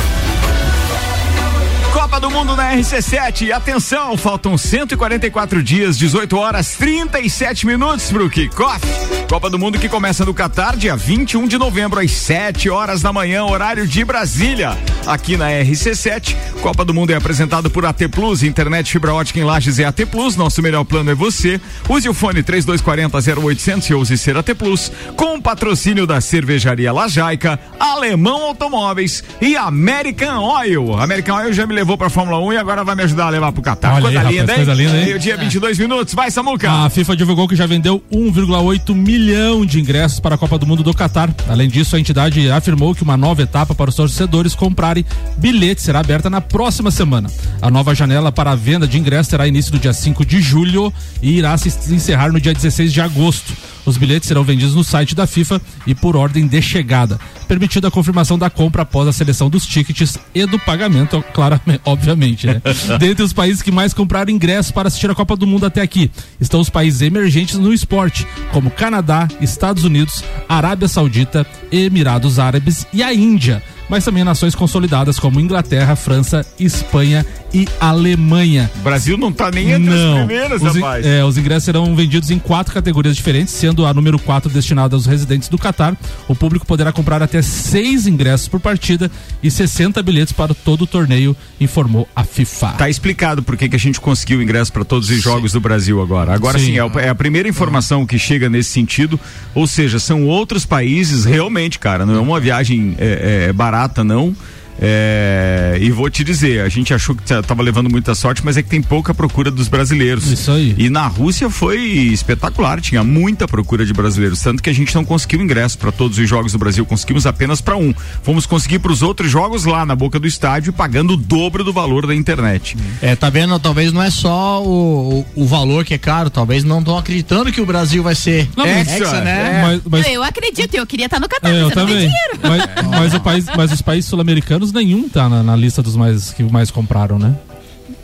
Copa 1.96 2.20
do 2.20 2.30
Mundo 2.30 2.54
na 2.54 2.74
RC7. 2.74 3.52
Atenção, 3.52 4.18
faltam 4.18 4.59
144 4.59 5.62
dias, 5.62 5.96
18 5.96 6.37
horas, 6.37 6.76
37 6.76 7.66
minutos 7.66 8.12
para 8.12 8.22
o 8.22 8.28
kickoff. 8.28 8.87
Copa 9.26 9.48
do 9.48 9.59
Mundo 9.59 9.78
que 9.78 9.88
começa 9.88 10.22
no 10.22 10.35
Catar, 10.35 10.76
dia 10.76 10.94
21 10.94 11.48
de 11.48 11.56
novembro, 11.56 11.98
às 11.98 12.11
7 12.11 12.68
horas 12.68 13.00
da 13.00 13.14
manhã, 13.14 13.44
horário 13.44 13.88
de 13.88 14.04
Brasília. 14.04 14.76
Aqui 15.06 15.38
na 15.38 15.48
RC7, 15.48 16.37
Copa 16.61 16.85
do 16.85 16.92
Mundo 16.92 17.12
é 17.12 17.14
apresentado 17.14 17.70
por 17.70 17.87
AT 17.87 18.09
Plus, 18.11 18.42
internet 18.42 18.90
fibra 18.90 19.14
ótica 19.14 19.38
em 19.38 19.44
Lages 19.44 19.78
é 19.78 19.85
AT 19.85 20.04
Plus. 20.11 20.37
Nosso 20.37 20.61
melhor 20.61 20.85
plano 20.85 21.11
é 21.11 21.14
você. 21.14 21.61
Use 21.88 22.09
o 22.09 22.14
fone 22.14 22.42
3240 22.42 23.40
0800 23.40 23.88
e 23.88 23.94
use 23.94 24.18
ser 24.18 24.37
AT 24.37 24.54
Plus. 24.54 24.92
Com 25.16 25.40
patrocínio 25.40 26.06
da 26.06 26.20
cervejaria 26.20 26.92
Lajaica, 26.92 27.59
Alemão 27.78 28.42
Automóveis 28.42 29.22
e 29.40 29.56
American 29.56 30.42
Oil. 30.42 30.98
American 30.98 31.37
Oil 31.37 31.52
já 31.52 31.66
me 31.66 31.74
levou 31.74 31.86
levou 31.87 31.96
pra 31.96 32.11
Fórmula 32.11 32.40
1 32.40 32.55
e 32.55 32.57
agora 32.57 32.83
vai 32.83 32.96
me 32.96 33.05
ajudar 33.05 33.27
a 33.27 33.31
levar 33.31 33.53
pro 33.53 33.62
Qatar. 33.62 33.94
Olha 33.94 34.03
coisa, 34.03 34.20
aí, 34.20 34.27
linda, 34.27 34.40
rapaz, 34.40 34.57
coisa 34.57 34.75
linda, 34.75 34.99
hein? 34.99 35.05
Meio 35.05 35.18
dia, 35.20 35.37
22 35.37 35.79
minutos. 35.79 36.14
Vai, 36.14 36.33
Samuca. 36.33 36.68
A 36.68 36.90
FIFA 36.90 37.16
divulgou 37.16 37.46
que 37.46 37.55
já 37.55 37.64
vendeu 37.64 38.03
1,8 38.12 38.92
milhão 38.92 39.64
de 39.64 39.79
ingressos 39.79 40.18
para 40.18 40.35
a 40.35 40.38
Copa 40.38 40.59
do 40.59 40.66
Mundo 40.66 40.83
do 40.83 40.92
Qatar. 40.92 41.33
Além 41.49 41.68
disso, 41.68 41.94
a 41.94 42.01
entidade 42.01 42.51
afirmou 42.51 42.92
que 42.92 43.05
uma 43.05 43.16
nova 43.16 43.42
etapa 43.42 43.72
para 43.72 43.88
os 43.88 43.94
torcedores 43.94 44.53
comprarem 44.53 45.05
bilhetes 45.37 45.85
será 45.85 46.01
aberta 46.01 46.29
na 46.29 46.40
próxima 46.40 46.90
semana. 46.90 47.31
A 47.62 47.70
nova 47.70 47.94
janela 47.94 48.33
para 48.33 48.51
a 48.51 48.57
venda 48.57 48.88
de 48.88 48.99
ingressos 48.99 49.29
terá 49.29 49.46
início 49.46 49.72
no 49.72 49.79
dia 49.79 49.92
5 49.92 50.27
de 50.27 50.40
julho 50.40 50.92
e 51.22 51.38
irá 51.38 51.57
se 51.57 51.68
encerrar 51.94 52.33
no 52.33 52.40
dia 52.40 52.53
16 52.53 52.92
de 52.92 53.01
agosto. 53.01 53.53
Os 53.87 53.96
bilhetes 53.96 54.27
serão 54.27 54.42
vendidos 54.42 54.75
no 54.75 54.83
site 54.83 55.14
da 55.14 55.29
FIFA 55.29 55.62
e 55.87 55.94
por 55.94 56.16
ordem 56.16 56.49
de 56.49 56.61
chegada, 56.61 57.20
permitida 57.46 57.88
a 57.88 57.90
confirmação 57.90 58.38
da 58.38 58.50
compra 58.50 58.82
após 58.82 59.09
a 59.09 59.12
seleção 59.12 59.48
dos 59.48 59.66
tickets 59.66 60.18
e 60.35 60.44
do 60.46 60.59
pagamento, 60.59 61.24
claramente, 61.32 61.80
obviamente, 61.87 62.46
né? 62.46 62.61
Dentre 62.98 63.22
os 63.22 63.32
países 63.32 63.62
que 63.62 63.70
mais 63.70 63.94
compraram 63.94 64.30
ingressos 64.30 64.72
para 64.72 64.88
assistir 64.88 65.11
a 65.11 65.14
Copa 65.14 65.37
do 65.37 65.46
Mundo 65.46 65.66
até 65.66 65.80
aqui, 65.80 66.11
estão 66.40 66.61
os 66.61 66.70
países 66.70 67.02
emergentes 67.02 67.56
no 67.56 67.72
esporte, 67.72 68.26
como 68.52 68.70
Canadá, 68.70 69.28
Estados 69.40 69.85
Unidos, 69.85 70.24
Arábia 70.48 70.88
Saudita, 70.88 71.46
Emirados 71.70 72.38
Árabes 72.38 72.87
e 72.92 73.02
a 73.02 73.12
Índia 73.12 73.62
mas 73.88 74.05
também 74.05 74.25
nações 74.25 74.55
consolidadas 74.55 75.18
como 75.18 75.40
Inglaterra, 75.40 75.96
França, 75.96 76.44
Espanha 76.59 77.25
e 77.53 77.66
Alemanha. 77.81 78.70
O 78.77 78.83
Brasil 78.83 79.16
não 79.16 79.33
tá 79.33 79.51
nem 79.51 79.70
entre 79.70 79.90
não. 79.90 80.12
as 80.12 80.18
primeiras, 80.27 80.62
os, 80.62 80.75
rapaz. 80.75 81.07
É, 81.07 81.25
os 81.25 81.38
ingressos 81.38 81.64
serão 81.64 81.94
vendidos 81.94 82.31
em 82.31 82.38
quatro 82.38 82.75
categorias 82.75 83.16
diferentes, 83.16 83.55
sendo 83.55 83.87
a 83.87 83.94
número 83.94 84.18
4 84.18 84.51
destinada 84.51 84.96
aos 84.96 85.07
residentes 85.07 85.49
do 85.49 85.57
Catar. 85.57 85.96
O 86.29 86.35
público 86.35 86.66
poderá 86.66 86.92
comprar 86.92 87.22
até 87.22 87.40
seis 87.42 88.07
ingressos 88.07 88.49
por 88.49 88.61
partida 88.61 89.11
e 89.42 89.51
60 89.51 90.03
bilhetes 90.03 90.33
para 90.33 90.55
todo 90.55 90.83
o 90.83 90.87
torneio, 90.87 91.37
informou 91.61 92.09
a 92.14 92.25
FIFA. 92.25 92.73
Tá 92.73 92.88
explicado 92.88 93.42
por 93.42 93.57
que, 93.57 93.75
a 93.75 93.79
gente 93.79 94.01
conseguiu 94.01 94.42
ingresso 94.42 94.73
para 94.73 94.85
todos 94.85 95.11
os 95.11 95.23
jogos 95.23 95.53
do 95.53 95.61
Brasil 95.61 96.01
agora. 96.01 96.33
Agora 96.33 96.59
sim, 96.59 96.66
sim 96.66 96.79
é, 96.79 97.05
é, 97.05 97.09
a 97.09 97.14
primeira 97.14 97.49
informação 97.49 98.07
que 98.07 98.19
chega 98.19 98.49
nesse 98.49 98.71
sentido. 98.71 99.19
Ou 99.55 99.66
seja, 99.66 99.99
são 99.99 100.27
outros 100.27 100.66
países 100.66 101.25
realmente, 101.25 101.79
cara. 101.79 102.05
Não 102.05 102.14
é 102.14 102.21
uma 102.21 102.40
viagem 102.40 102.95
é, 102.99 103.47
é, 103.49 103.53
barata, 103.53 104.05
não. 104.05 104.35
É, 104.80 105.78
e 105.80 105.90
vou 105.90 106.10
te 106.10 106.22
dizer, 106.22 106.60
a 106.60 106.68
gente 106.68 106.92
achou 106.92 107.14
que 107.14 107.22
estava 107.22 107.62
levando 107.62 107.88
muita 107.88 108.14
sorte, 108.14 108.44
mas 108.44 108.56
é 108.56 108.62
que 108.62 108.68
tem 108.68 108.82
pouca 108.82 109.14
procura 109.14 109.50
dos 109.50 109.68
brasileiros. 109.68 110.30
Isso 110.30 110.50
aí. 110.50 110.74
E 110.76 110.90
na 110.90 111.06
Rússia 111.06 111.48
foi 111.48 111.80
espetacular, 111.80 112.80
tinha 112.80 113.02
muita 113.02 113.48
procura 113.48 113.84
de 113.86 113.92
brasileiros, 113.92 114.40
tanto 114.40 114.62
que 114.62 114.70
a 114.70 114.74
gente 114.74 114.94
não 114.94 115.04
conseguiu 115.04 115.40
ingresso 115.40 115.78
para 115.78 115.90
todos 115.90 116.18
os 116.18 116.28
jogos 116.28 116.52
do 116.52 116.58
Brasil, 116.58 116.84
conseguimos 116.84 117.26
apenas 117.26 117.60
para 117.60 117.76
um. 117.76 117.94
Fomos 118.22 118.46
conseguir 118.46 118.78
para 118.78 118.92
os 118.92 119.02
outros 119.02 119.30
jogos 119.30 119.64
lá 119.64 119.86
na 119.86 119.94
boca 119.94 120.18
do 120.18 120.26
estádio, 120.26 120.72
pagando 120.72 121.14
o 121.14 121.16
dobro 121.16 121.64
do 121.64 121.72
valor 121.72 122.06
da 122.06 122.14
internet. 122.14 122.76
É, 123.00 123.16
tá 123.16 123.30
vendo? 123.30 123.58
Talvez 123.58 123.92
não 123.92 124.02
é 124.02 124.10
só 124.10 124.62
o, 124.62 125.20
o, 125.20 125.42
o 125.42 125.46
valor 125.46 125.84
que 125.84 125.94
é 125.94 125.98
caro, 125.98 126.28
talvez 126.28 126.64
não 126.64 126.80
estão 126.80 126.98
acreditando 126.98 127.50
que 127.50 127.60
o 127.60 127.66
Brasil 127.66 128.02
vai 128.02 128.14
ser 128.14 128.48
não, 128.56 128.66
hexa, 128.66 128.98
hexa 128.98 129.20
né? 129.22 129.60
É. 129.60 129.62
Mas, 129.62 129.80
mas... 129.88 130.06
Eu 130.08 130.22
acredito, 130.22 130.74
eu 130.74 130.86
queria 130.86 131.06
estar 131.06 131.20
no 131.20 131.28
Catar, 131.28 131.50
é, 131.50 131.62
eu 131.62 131.70
também. 131.70 132.10
Mas, 132.42 132.88
mas, 132.90 133.14
o 133.14 133.20
país, 133.20 133.46
mas 133.56 133.72
os 133.72 133.82
países 133.82 134.08
sul-americanos 134.08 134.65
americanos 134.66 134.72
nenhum 134.72 135.09
tá 135.09 135.29
na, 135.29 135.42
na, 135.42 135.57
lista 135.57 135.83
dos 135.83 135.96
mais 135.96 136.33
que 136.33 136.42
mais 136.42 136.70
compraram, 136.70 137.18
né? 137.18 137.35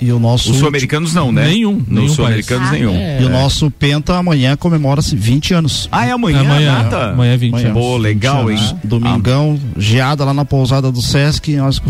E 0.01 0.13
o 0.13 0.19
nosso. 0.19 0.51
Os 0.51 0.57
sul-americanos 0.59 1.15
não, 1.15 1.31
né? 1.31 1.47
Nenhum. 1.47 1.81
Nos 1.87 2.13
sul-americanos 2.13 2.69
ah, 2.69 2.73
nenhum. 2.73 2.95
É. 2.95 3.23
E 3.23 3.25
o 3.25 3.29
nosso 3.29 3.71
Penta 3.71 4.17
amanhã 4.17 4.57
comemora-se 4.57 5.15
20 5.15 5.55
anos. 5.55 5.89
Ah, 5.93 6.07
é 6.07 6.11
amanhã? 6.11 6.41
Amanhã, 6.41 6.83
data? 6.83 7.11
amanhã 7.11 7.35
é 7.35 7.37
20 7.37 7.53
amanhã. 7.53 7.71
anos. 7.71 7.83
Pô, 7.83 7.97
legal, 7.97 8.51
hein? 8.51 8.59
Domingão, 8.83 9.59
ah. 9.61 9.81
geada 9.81 10.25
lá 10.25 10.35
na 10.35 10.45
pousada 10.45 10.91
do 10.91 11.01
Sesc. 11.01 11.55
Nós 11.55 11.81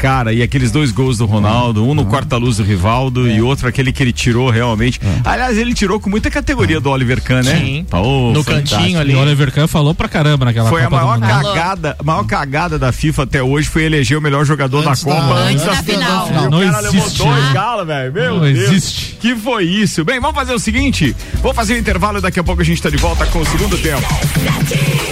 Cara, 0.00 0.32
e 0.32 0.42
aqueles 0.42 0.72
dois 0.72 0.90
gols 0.90 1.18
do 1.18 1.26
Ronaldo, 1.26 1.86
um 1.86 1.94
no 1.94 2.06
quarta-luz 2.06 2.56
do 2.56 2.62
Rivaldo 2.62 3.28
é. 3.28 3.36
e 3.36 3.42
outro 3.42 3.68
aquele 3.68 3.92
que 3.92 4.02
ele 4.02 4.14
tirou 4.14 4.48
realmente. 4.48 4.98
É. 5.04 5.28
Aliás, 5.28 5.58
ele 5.58 5.74
tirou 5.74 6.00
com 6.00 6.08
muita 6.08 6.30
categoria 6.30 6.80
do 6.80 6.88
Oliver 6.88 7.22
Kahn, 7.22 7.42
né? 7.42 7.58
Sim. 7.58 7.86
Oh, 7.92 8.32
no 8.32 8.42
fantástico. 8.42 8.80
cantinho 8.80 8.98
ali. 8.98 9.14
O 9.14 9.18
Oliver 9.20 9.52
Kahn 9.52 9.66
falou 9.66 9.94
pra 9.94 10.08
caramba 10.08 10.46
naquela 10.46 10.70
Foi 10.70 10.82
Copa 10.84 10.96
a 10.96 11.04
maior 11.04 11.20
cagada, 11.20 11.96
a 11.98 12.02
maior 12.02 12.24
cagada 12.24 12.78
da 12.78 12.90
FIFA 12.92 13.24
até 13.24 13.42
hoje 13.42 13.68
foi 13.68 13.82
eleger 13.82 14.16
o 14.16 14.22
melhor 14.22 14.46
jogador 14.46 14.88
antes 14.88 15.04
da 15.04 15.12
Copa 15.12 15.34
da, 15.34 15.40
antes 15.42 15.64
da, 15.64 15.72
da 15.72 15.82
final. 15.82 16.26
final. 16.28 16.50
Não, 16.50 16.58
o 16.60 16.72
cara 16.72 16.88
existe. 16.88 17.20
levou 17.20 17.34
dois 17.34 17.52
galos, 17.52 17.86
velho. 17.86 18.12
Meu 18.14 18.34
não 18.36 18.40
Deus. 18.40 18.58
existe. 18.58 19.16
Que 19.20 19.36
foi 19.36 19.64
isso? 19.64 20.02
Bem, 20.02 20.18
vamos 20.18 20.34
fazer 20.34 20.54
o 20.54 20.58
seguinte, 20.58 21.14
vou 21.42 21.52
fazer 21.52 21.74
o 21.74 21.76
um 21.76 21.78
intervalo 21.78 22.18
e 22.18 22.22
daqui 22.22 22.40
a 22.40 22.44
pouco 22.44 22.62
a 22.62 22.64
gente 22.64 22.80
tá 22.80 22.88
de 22.88 22.96
volta 22.96 23.26
com 23.26 23.40
o 23.40 23.44
segundo 23.44 23.76
tempo. 23.76 24.06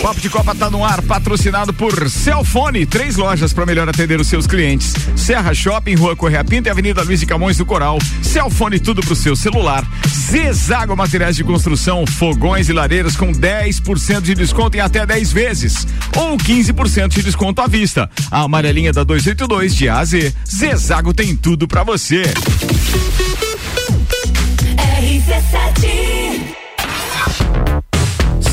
Papo 0.01 0.21
de 0.21 0.31
Copa 0.31 0.55
tá 0.55 0.71
no 0.71 0.83
ar, 0.83 1.03
patrocinado 1.03 1.75
por 1.75 2.09
Celfone, 2.09 2.87
três 2.87 3.17
lojas 3.17 3.53
para 3.53 3.67
melhor 3.67 3.87
atender 3.87 4.19
os 4.19 4.29
seus 4.29 4.47
clientes. 4.47 4.78
Serra 5.17 5.55
Shopping, 5.55 5.95
Rua 5.95 6.17
Correia 6.17 6.43
Pinta 6.45 6.69
e 6.69 6.73
Avenida 6.73 7.03
Luiz 7.03 7.21
de 7.21 7.27
Camões 7.27 7.57
do 7.57 7.67
Coral. 7.67 7.99
Celfone 8.23 8.79
tudo 8.79 9.01
pro 9.03 9.15
seu 9.15 9.37
celular. 9.37 9.87
Zezago 10.09 10.97
Materiais 10.97 11.37
de 11.37 11.45
Construção, 11.45 12.07
fogões 12.07 12.69
e 12.69 12.73
lareiras 12.73 13.17
com 13.17 13.33
10% 13.33 14.21
de 14.23 14.35
desconto 14.35 14.77
em 14.77 14.81
até 14.81 15.05
10 15.05 15.33
vezes. 15.33 15.87
Ou 16.17 16.37
15% 16.37 17.09
de 17.09 17.23
desconto 17.23 17.61
à 17.61 17.67
vista. 17.67 18.11
A 18.31 18.43
amarelinha 18.43 18.93
da 18.93 19.05
282 19.05 19.75
de 19.75 19.89
A 19.89 19.99
a 19.99 20.05
Z. 20.05 20.35
Zezago 20.47 21.13
tem 21.13 21.37
tudo 21.37 21.67
para 21.67 21.83
você. 21.83 22.23
RC7 25.01 26.18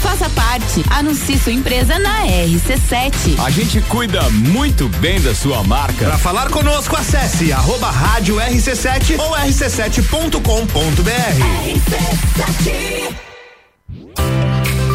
Faça 0.00 0.28
parte. 0.30 0.82
Anuncie 0.88 1.38
sua 1.38 1.52
empresa 1.52 1.98
na 1.98 2.24
RC7. 2.24 3.38
A 3.38 3.50
gente 3.50 3.80
cuida 3.82 4.28
muito 4.30 4.88
bem 4.88 5.20
da 5.20 5.34
sua 5.34 5.62
marca. 5.62 6.06
Para 6.06 6.18
falar 6.18 6.48
conosco, 6.48 6.96
acesse 6.96 7.52
arroba 7.52 7.90
rádio 7.90 8.36
RC7 8.36 9.18
ou 9.18 9.32
rc7.com.br. 9.32 10.40
RC7. 11.66 13.14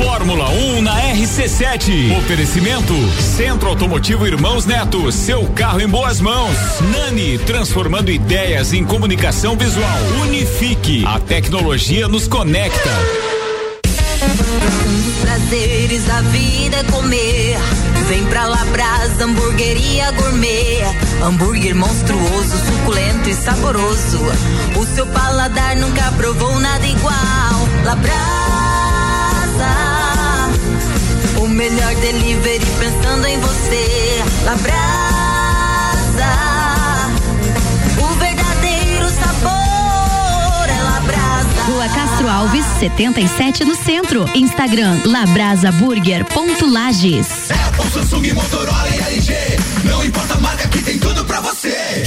Fórmula 0.05 0.51
1 0.51 0.79
um 0.79 0.83
na 0.83 1.01
RC7. 1.15 2.19
Oferecimento 2.19 2.93
Centro 3.21 3.69
Automotivo 3.69 4.27
Irmãos 4.27 4.67
Neto, 4.67 5.11
seu 5.13 5.47
carro 5.51 5.81
em 5.81 5.89
boas 5.89 6.21
mãos. 6.21 6.57
Nani, 6.93 7.39
transformando 7.39 8.11
ideias 8.11 8.73
em 8.73 8.85
comunicação 8.85 9.57
visual. 9.57 9.99
Unifique, 10.23 11.05
a 11.07 11.21
tecnologia 11.21 12.09
nos 12.09 12.27
conecta. 12.27 12.91
Prazeres 15.21 16.05
da 16.05 16.21
vida 16.23 16.79
é 16.79 16.85
comer. 16.85 17.57
Vem 18.09 18.25
pra 18.27 18.47
Labrasa, 18.47 19.25
hamburgueria 19.25 20.11
gourmet. 20.13 20.83
Hambúrguer 21.23 21.77
monstruoso, 21.77 22.57
suculento 22.67 23.31
e 23.31 23.35
saboroso. 23.35 24.19
O 24.77 24.85
seu 24.85 25.07
paladar 25.07 25.77
nunca 25.77 26.11
provou 26.13 26.59
nada 26.59 26.87
igual. 26.87 27.69
Labrasa 27.85 28.53
melhor 31.63 31.95
delivery 31.95 32.67
pensando 32.81 33.25
em 33.25 33.39
você. 33.39 33.87
Labrasa, 34.45 34.75
o 37.99 38.07
verdadeiro 38.19 39.09
sabor 39.09 40.69
é 40.69 40.83
Labrasa. 40.83 41.63
Rua 41.69 41.89
Castro 41.89 42.29
Alves 42.29 42.29
Alves, 42.29 42.67
77 42.81 43.65
no 43.65 43.77
centro. 43.77 44.29
Instagram 44.35 45.03
labrasaburger.lages. 45.05 47.29
Apple, 47.53 47.91
Samsung, 47.93 48.33
Motorola 48.33 48.89
e 48.89 48.99
LG. 49.15 49.33
Não 49.85 50.05
importa 50.05 50.35
a 50.35 50.41
marca 50.41 50.67
que 50.67 50.83
tem 50.83 50.99
tudo 50.99 51.25
pra 51.25 51.41
você. 51.41 51.77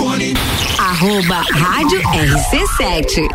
Cellfone. 0.00 0.34
Arroba 0.78 1.44
Rádio 1.52 2.00
RC7. 2.00 3.28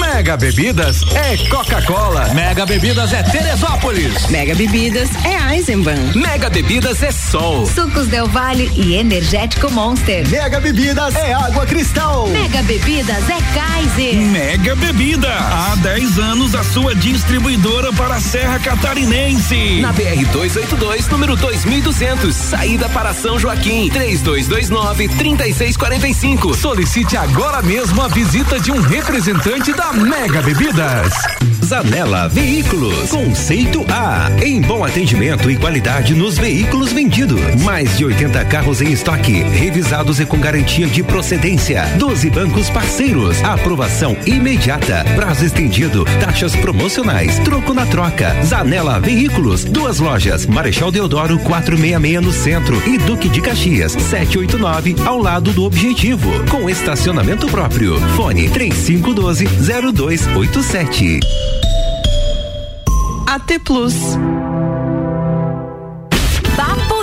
Mega 0.00 0.36
Bebidas 0.36 1.02
é 1.14 1.36
Coca-Cola. 1.48 2.34
Mega 2.34 2.66
Bebidas 2.66 3.12
é 3.12 3.22
Teresópolis. 3.22 4.26
Mega 4.28 4.54
Bebidas 4.54 5.08
é 5.24 5.54
Eisenbahn. 5.54 6.12
Mega 6.14 6.50
Bebidas 6.50 7.02
é 7.02 7.12
Sol. 7.12 7.64
Sucos 7.66 8.08
Del 8.08 8.26
Vale 8.26 8.70
e 8.74 8.94
Energético 8.96 9.70
Monster. 9.70 10.28
Mega 10.28 10.58
Bebidas 10.58 11.14
é 11.14 11.32
Água 11.32 11.64
Cristal. 11.64 12.26
Mega 12.28 12.62
Bebidas 12.62 13.28
é 13.30 13.38
Kaiser. 13.54 14.14
Mega 14.16 14.74
Bebida. 14.74 15.32
Há 15.32 15.76
10 15.76 16.18
anos 16.18 16.54
a 16.56 16.64
sua 16.64 16.94
distribuidora 16.94 17.92
para 17.92 18.16
a 18.16 18.20
Serra 18.20 18.58
Catarinense. 18.58 19.80
Na 19.80 19.92
BR 19.92 20.24
282, 20.32 21.08
número 21.08 21.36
2200, 21.36 22.34
saída 22.34 22.88
para 22.88 23.14
São 23.14 23.38
Joaquim. 23.38 23.88
3229 23.90 25.08
3645. 25.52 26.54
Solicite 26.54 27.16
agora 27.16 27.62
mesmo 27.62 28.00
a 28.02 28.08
visita 28.08 28.58
de 28.58 28.72
um 28.72 28.80
representante 28.80 29.72
da 29.72 29.92
Mega 29.92 30.40
Bebidas. 30.42 31.12
Zanela 31.64 32.28
Veículos. 32.28 33.10
Conceito 33.10 33.84
A. 33.88 34.30
Em 34.42 34.60
bom 34.60 34.84
atendimento 34.84 35.50
e 35.50 35.56
qualidade 35.56 36.14
nos 36.14 36.36
veículos 36.36 36.92
vendidos. 36.92 37.40
Mais 37.62 37.96
de 37.96 38.04
80 38.04 38.44
carros 38.46 38.82
em 38.82 38.92
estoque, 38.92 39.42
revisados 39.42 40.20
e 40.20 40.26
com 40.26 40.38
garantia 40.38 40.86
de 40.86 41.02
procedência. 41.02 41.84
12 41.98 42.30
bancos 42.30 42.68
parceiros. 42.68 43.42
Aprovação 43.44 44.16
imediata. 44.26 45.04
Prazo 45.14 45.44
estendido. 45.44 46.04
Taxas 46.20 46.54
promocionais. 46.56 47.38
Troco 47.40 47.72
na 47.72 47.86
troca. 47.86 48.36
Zanela 48.44 49.00
Veículos. 49.00 49.64
Duas 49.64 49.98
lojas. 49.98 50.46
Marechal 50.46 50.90
Deodoro 50.90 51.38
466 51.38 52.22
no 52.22 52.32
centro 52.32 52.82
e 52.88 52.98
Duque 52.98 53.28
de 53.28 53.40
Caxias 53.40 53.92
789 53.92 54.96
ao 55.06 55.18
lado 55.18 55.41
do 55.50 55.64
Objetivo. 55.64 56.30
Com 56.50 56.68
estacionamento 56.68 57.46
próprio. 57.48 57.98
Fone 58.16 58.50
3512 58.50 59.46
0287. 59.46 61.20
AT 63.26 63.58
Plus. 63.64 63.94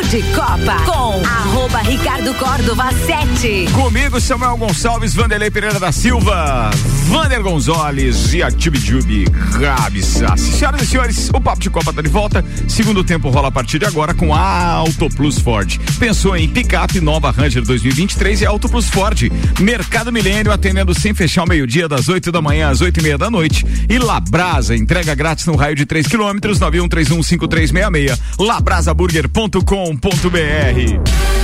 De 0.10 0.24
Copa 0.34 0.76
com 0.88 1.24
arroba 1.24 1.78
Ricardo 1.84 2.34
Córdova 2.34 2.92
7. 2.92 3.68
Comigo, 3.74 4.20
Samuel 4.20 4.58
Gonçalves, 4.58 5.14
Vanderlei 5.14 5.52
Pereira 5.52 5.80
da 5.80 5.92
Silva, 5.92 6.72
Vander 7.06 7.44
Gonzalez 7.44 8.34
e 8.34 8.42
a 8.42 8.50
Tibidjubi 8.50 9.26
Gabi 9.60 10.02
Sassi. 10.02 10.54
Senhoras 10.54 10.82
e 10.82 10.88
senhores, 10.88 11.30
o 11.32 11.40
Papo 11.40 11.62
de 11.62 11.70
Copa 11.70 11.94
tá 11.94 12.02
de 12.02 12.08
volta. 12.08 12.44
Segundo 12.68 13.04
tempo 13.04 13.30
rola 13.30 13.50
a 13.50 13.52
partir 13.52 13.78
de 13.78 13.86
agora 13.86 14.16
com 14.16 14.34
a 14.34 14.72
Auto 14.72 15.10
Plus 15.10 15.38
Ford. 15.38 15.80
Pensou 16.00 16.36
em 16.36 16.50
picape 16.50 17.00
nova 17.00 17.30
Ranger 17.30 17.64
2023 17.64 18.42
e 18.42 18.48
Auto 18.48 18.68
Plus 18.68 18.90
Ford. 18.90 19.32
Mercado 19.60 20.12
Milênio 20.12 20.52
atendendo 20.52 21.00
sem 21.00 21.14
fechar 21.14 21.44
o 21.44 21.48
meio-dia 21.48 21.88
das 21.88 22.10
8 22.10 22.32
da 22.32 22.42
manhã 22.42 22.70
às 22.70 22.82
8 22.82 23.00
e 23.00 23.04
meia 23.04 23.18
da 23.20 23.30
noite. 23.30 23.64
E 23.88 24.00
Labrasa, 24.00 24.76
entrega 24.76 25.14
grátis 25.14 25.46
no 25.46 25.56
raio 25.56 25.76
de 25.76 25.86
3 25.86 26.08
quilômetros, 26.08 26.60
91315366. 26.60 28.20
Labrasaburger.com.br. 28.40 29.99
A 30.02 31.39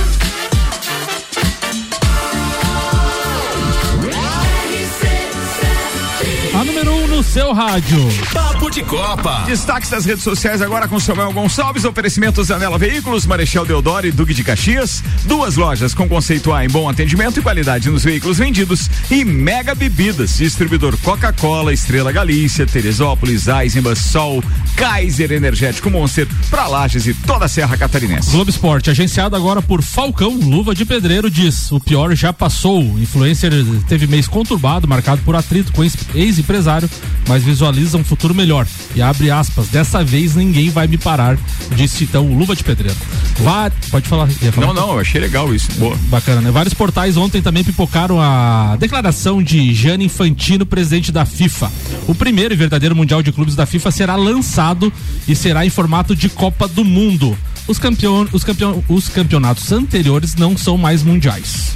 seu 7.36 7.52
rádio. 7.52 7.98
Papo 8.32 8.70
de 8.70 8.82
Copa. 8.82 9.42
Destaques 9.44 9.90
das 9.90 10.06
redes 10.06 10.24
sociais 10.24 10.62
agora 10.62 10.88
com 10.88 10.98
Samuel 10.98 11.34
Gonçalves, 11.34 11.84
oferecimento 11.84 12.42
Zanela 12.42 12.78
Veículos, 12.78 13.26
Marechal 13.26 13.66
Deodoro 13.66 14.06
e 14.06 14.10
Duque 14.10 14.32
de 14.32 14.42
Caxias. 14.42 15.04
Duas 15.24 15.54
lojas 15.54 15.92
com 15.92 16.08
conceito 16.08 16.50
A 16.50 16.64
em 16.64 16.68
bom 16.68 16.88
atendimento 16.88 17.38
e 17.38 17.42
qualidade 17.42 17.90
nos 17.90 18.02
veículos 18.02 18.38
vendidos. 18.38 18.88
E 19.10 19.22
Mega 19.22 19.74
Bebidas, 19.74 20.38
distribuidor 20.38 20.96
Coca-Cola, 21.02 21.74
Estrela 21.74 22.10
Galícia, 22.10 22.66
Teresópolis, 22.66 23.48
Eisenbahn, 23.48 23.96
Sol, 23.96 24.42
Kaiser 24.74 25.30
Energético 25.30 25.90
Monster, 25.90 26.26
pra 26.48 26.66
Lages 26.66 27.06
e 27.06 27.12
toda 27.12 27.44
a 27.44 27.48
Serra 27.48 27.76
Catarinense. 27.76 28.30
Globo 28.30 28.48
Esporte, 28.48 28.88
agenciado 28.88 29.36
agora 29.36 29.60
por 29.60 29.82
Falcão, 29.82 30.38
luva 30.38 30.74
de 30.74 30.86
pedreiro, 30.86 31.30
diz: 31.30 31.70
o 31.70 31.78
pior 31.80 32.14
já 32.14 32.32
passou. 32.32 32.80
Influencer 32.98 33.52
teve 33.86 34.06
mês 34.06 34.26
conturbado, 34.26 34.88
marcado 34.88 35.20
por 35.20 35.36
atrito 35.36 35.70
com 35.72 35.84
ex-empresário, 35.84 36.88
mas 37.26 37.42
visualiza 37.42 37.96
um 37.96 38.04
futuro 38.04 38.34
melhor. 38.34 38.66
E 38.94 39.02
abre 39.02 39.30
aspas, 39.30 39.68
dessa 39.68 40.02
vez 40.04 40.34
ninguém 40.34 40.70
vai 40.70 40.86
me 40.86 40.96
parar, 40.96 41.38
disse 41.74 42.04
então 42.04 42.26
o 42.26 42.36
Luva 42.36 42.54
de 42.54 42.62
Pedreiro. 42.62 42.96
Vá, 43.38 43.70
pode 43.90 44.08
falar, 44.08 44.28
falar. 44.28 44.66
Não, 44.66 44.74
não, 44.74 44.92
eu 44.92 44.98
achei 45.00 45.20
legal 45.20 45.54
isso. 45.54 45.70
Boa. 45.72 45.96
Bacana, 46.08 46.40
né? 46.40 46.50
Vários 46.50 46.74
portais 46.74 47.16
ontem 47.16 47.42
também 47.42 47.64
pipocaram 47.64 48.20
a 48.20 48.76
declaração 48.78 49.42
de 49.42 49.74
Gianni 49.74 50.04
Infantino, 50.04 50.64
presidente 50.64 51.12
da 51.12 51.24
FIFA. 51.24 51.70
O 52.06 52.14
primeiro 52.14 52.54
e 52.54 52.56
verdadeiro 52.56 52.96
Mundial 52.96 53.22
de 53.22 53.32
Clubes 53.32 53.54
da 53.54 53.66
FIFA 53.66 53.90
será 53.90 54.16
lançado 54.16 54.92
e 55.28 55.34
será 55.34 55.66
em 55.66 55.70
formato 55.70 56.14
de 56.14 56.28
Copa 56.28 56.66
do 56.68 56.84
Mundo. 56.84 57.36
Os, 57.66 57.78
campeon, 57.78 58.26
os, 58.32 58.44
campeon, 58.44 58.82
os 58.88 59.08
campeonatos 59.08 59.72
anteriores 59.72 60.36
não 60.36 60.56
são 60.56 60.78
mais 60.78 61.02
mundiais. 61.02 61.74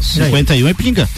51 0.00 0.68
é 0.68 0.74
pinga. 0.74 1.08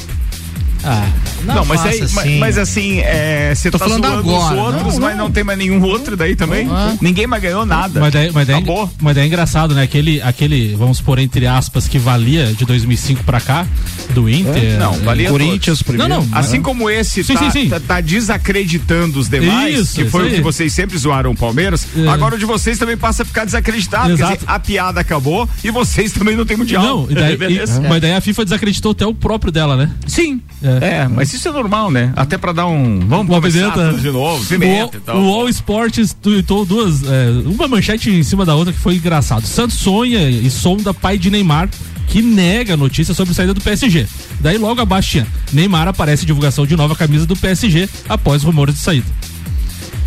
Ah, 0.85 1.09
não, 1.45 1.55
Não, 1.57 1.65
mas, 1.65 1.85
aí, 1.85 2.01
assim. 2.03 2.39
mas 2.39 2.59
assim, 2.59 3.01
é, 3.01 3.53
você 3.55 3.71
Tô 3.71 3.79
tá 3.79 3.85
falando 3.87 4.07
zoando 4.07 4.19
agora. 4.31 4.55
os 4.55 4.61
outros, 4.61 4.95
Não, 4.95 5.01
mas 5.01 5.17
não. 5.17 5.25
não 5.25 5.31
tem 5.31 5.43
mais 5.45 5.59
nenhum 5.59 5.83
outro 5.83 6.17
daí 6.17 6.37
também. 6.37 6.69
Ah. 6.71 6.95
Ninguém 7.01 7.27
mais 7.27 7.43
ganhou 7.43 7.65
nada. 7.67 8.01
Mas 8.01 8.13
daí, 8.13 8.31
mas, 8.33 8.47
daí, 8.47 8.57
Acabou. 8.57 8.91
mas 9.01 9.15
daí 9.15 9.25
é 9.25 9.27
engraçado, 9.27 9.75
né? 9.75 9.83
Aquele, 9.83 10.21
aquele, 10.23 10.75
vamos 10.77 11.01
pôr 11.01 11.19
entre 11.19 11.47
aspas, 11.47 11.89
que 11.89 11.99
valia 11.99 12.47
de 12.53 12.65
2005 12.65 13.25
pra 13.25 13.41
cá, 13.41 13.67
do 14.11 14.29
Inter. 14.29 14.79
Não, 14.79 14.93
valia 15.01 15.29
Corinthians 15.31 15.79
todos. 15.79 15.83
primeiro. 15.83 16.09
Não, 16.09 16.25
não. 16.25 16.39
Assim 16.39 16.61
como 16.63 16.89
esse 16.91 17.23
Sim, 17.25 17.35
tá, 17.35 17.51
sim, 17.51 17.63
sim. 17.63 17.69
tá- 17.69 17.81
tá 17.81 18.01
desacreditando 18.01 19.19
os 19.19 19.29
demais, 19.29 19.75
Isso, 19.81 19.95
que 19.97 20.05
foi 20.09 20.29
o 20.29 20.35
que 20.35 20.41
vocês 20.41 20.73
sempre 20.73 20.97
zoaram 20.97 21.31
o 21.33 21.37
Palmeiras, 21.37 21.87
É. 21.97 22.09
agora 22.09 22.35
o 22.37 22.39
de 22.39 22.45
vocês 22.45 22.79
também 22.79 22.97
passa 22.97 23.23
a 23.23 23.27
ficar 23.27 23.45
desacreditado. 23.45 24.09
Quer 24.09 24.13
Exato. 24.15 24.35
dizer, 24.35 24.47
a 24.47 24.59
piada 24.59 25.01
acabou 25.01 25.49
e 25.65 25.71
vocês 25.71 26.13
também 26.13 26.37
não 26.37 26.45
tem 26.45 26.57
mundial. 26.57 26.83
Não, 26.83 27.11
e 27.11 27.15
daí, 27.15 27.37
Beleza? 27.37 27.83
e- 27.85 27.89
mas 27.89 28.01
daí 28.01 28.13
a 28.13 28.21
FIFA 28.21 28.45
desacreditou 28.45 28.93
até 28.93 29.07
o 29.07 29.15
próprio 29.15 29.51
dela, 29.53 29.77
né? 29.77 29.91
Sim. 30.07 30.41
É. 30.63 30.76
É. 30.81 31.09
mas 31.09 31.33
isso 31.33 31.49
é 31.49 31.53
normal, 31.53 31.91
né? 31.91 32.13
Até 32.17 32.37
pra 32.39 32.53
dar 32.53 32.67
um. 32.67 33.01
Vamos 33.01 33.29
Uma 33.29 33.41
pimenta. 33.41 33.93
de 33.95 34.11
novo, 34.11 34.43
O, 34.43 34.47
pimenta 34.47 34.97
e 34.97 35.01
tal. 35.01 35.21
o 35.21 35.33
All 35.33 35.49
Sports 35.49 36.17
tweetou 36.21 36.65
duas, 36.65 37.03
é, 37.03 37.31
uma 37.47 37.69
manchete 37.69 38.11
em 38.11 38.23
cima 38.23 38.45
da 38.45 38.55
outra 38.55 38.73
que 38.73 38.79
foi 38.79 38.97
engraçado. 38.97 39.47
Santos 39.47 39.77
sonha 39.79 40.29
e 40.29 40.51
sonda 40.51 40.93
pai 40.95 41.19
de 41.19 41.31
Neymar 41.31 41.69
que 42.09 42.23
nega 42.23 42.75
a 42.75 42.77
notícia 42.77 43.13
sobre 43.13 43.33
a 43.33 43.35
saída 43.35 43.53
do 43.53 43.61
PSG. 43.61 44.07
Daí 44.41 44.57
logo 44.59 44.81
abaixo 44.81 45.27
Neymar 45.53 45.89
aparece 45.89 46.25
divulgação 46.25 46.65
de 46.67 46.77
nova 46.77 46.95
camisa 46.95 47.27
do 47.27 47.37
PSG 47.37 47.89
após 48.09 48.43
rumores 48.43 48.75
de 48.77 48.81
saída. 48.81 49.07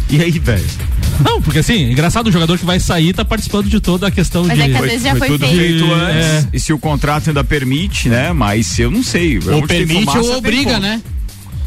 E 0.10 0.22
aí, 0.22 0.32
velho? 0.32 0.66
Não, 1.24 1.42
porque 1.42 1.60
assim, 1.60 1.92
engraçado 1.92 2.28
o 2.28 2.32
jogador 2.32 2.58
que 2.58 2.66
vai 2.66 2.80
sair 2.80 3.14
tá 3.14 3.24
participando 3.26 3.68
de 3.68 3.80
toda 3.80 4.08
a 4.08 4.12
questão 4.12 4.46
Mas 4.46 4.58
de 4.58 4.64
é 4.64 4.70
que 4.70 4.76
às 4.76 4.82
vezes 4.82 5.04
já 5.04 5.16
foi 5.16 5.28
tudo 5.28 5.46
feito. 5.48 5.58
feito 5.60 5.86
De- 5.86 5.92
antes. 5.94 6.26
é. 6.26 6.48
E 6.54 6.60
se 6.60 6.72
o 6.74 6.80
contrato 6.80 7.28
ainda 7.30 7.44
permite, 7.44 8.10
né? 8.10 8.32
Mas 8.34 8.80
eu 8.80 8.90
não 8.90 9.04
sei. 9.04 9.38
Ou 9.38 9.68
permite 9.68 10.00
fumaça, 10.06 10.20
ou 10.22 10.38
obriga, 10.38 10.80
né? 10.80 11.02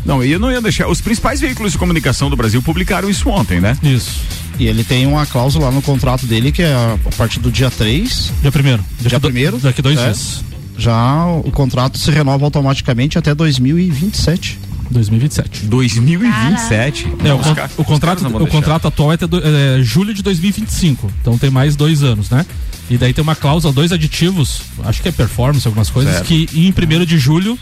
Não, 0.04 0.24
e 0.24 0.32
eu 0.32 0.40
não 0.40 0.50
ia 0.50 0.60
deixar. 0.60 0.88
Os 0.88 1.00
principais 1.00 1.40
veículos 1.40 1.72
de 1.72 1.78
comunicação 1.78 2.28
do 2.28 2.34
Brasil 2.36 2.60
publicaram 2.62 3.08
isso 3.08 3.28
ontem, 3.28 3.60
né? 3.60 3.76
Isso. 3.82 4.20
E 4.58 4.66
ele 4.66 4.82
tem 4.82 5.06
uma 5.06 5.24
cláusula 5.26 5.70
no 5.70 5.80
contrato 5.80 6.26
dele 6.26 6.50
que 6.50 6.62
é 6.62 6.72
a 6.72 6.98
a 7.06 7.10
partir 7.16 7.38
do 7.38 7.50
dia 7.50 7.70
3, 7.70 8.32
Dia 8.42 8.50
primeiro. 8.50 8.78
dia 9.00 9.10
Daqui 9.10 9.16
do- 9.16 9.20
primeiro, 9.20 9.58
Daqui 9.58 9.80
dois 9.82 9.98
é, 9.98 10.04
dias. 10.04 10.42
já 10.76 11.24
o 11.26 11.50
contrato 11.52 11.98
se 11.98 12.10
renova 12.10 12.44
automaticamente 12.44 13.16
até 13.18 13.34
2027. 13.34 14.58
2027. 14.92 15.66
2027. 15.66 17.06
É, 17.24 17.32
o, 17.34 17.38
con- 17.38 17.54
o 17.78 17.84
contrato, 17.84 18.22
não 18.22 18.42
o 18.42 18.46
contrato 18.46 18.86
atual 18.88 19.12
é 19.12 19.14
até 19.16 19.26
do- 19.26 19.40
é, 19.44 19.82
julho 19.82 20.14
de 20.14 20.22
2025. 20.22 21.10
Então 21.20 21.36
tem 21.38 21.50
mais 21.50 21.76
dois 21.76 22.02
anos, 22.02 22.30
né? 22.30 22.44
E 22.90 22.96
daí 22.98 23.12
tem 23.12 23.22
uma 23.22 23.34
cláusula, 23.36 23.72
dois 23.72 23.92
aditivos, 23.92 24.62
acho 24.84 25.00
que 25.02 25.08
é 25.08 25.12
performance, 25.12 25.66
algumas 25.66 25.88
coisas, 25.88 26.12
Certo. 26.14 26.26
que 26.26 26.48
em 26.54 26.70
1 26.72 27.04
de 27.06 27.16
julho 27.18 27.58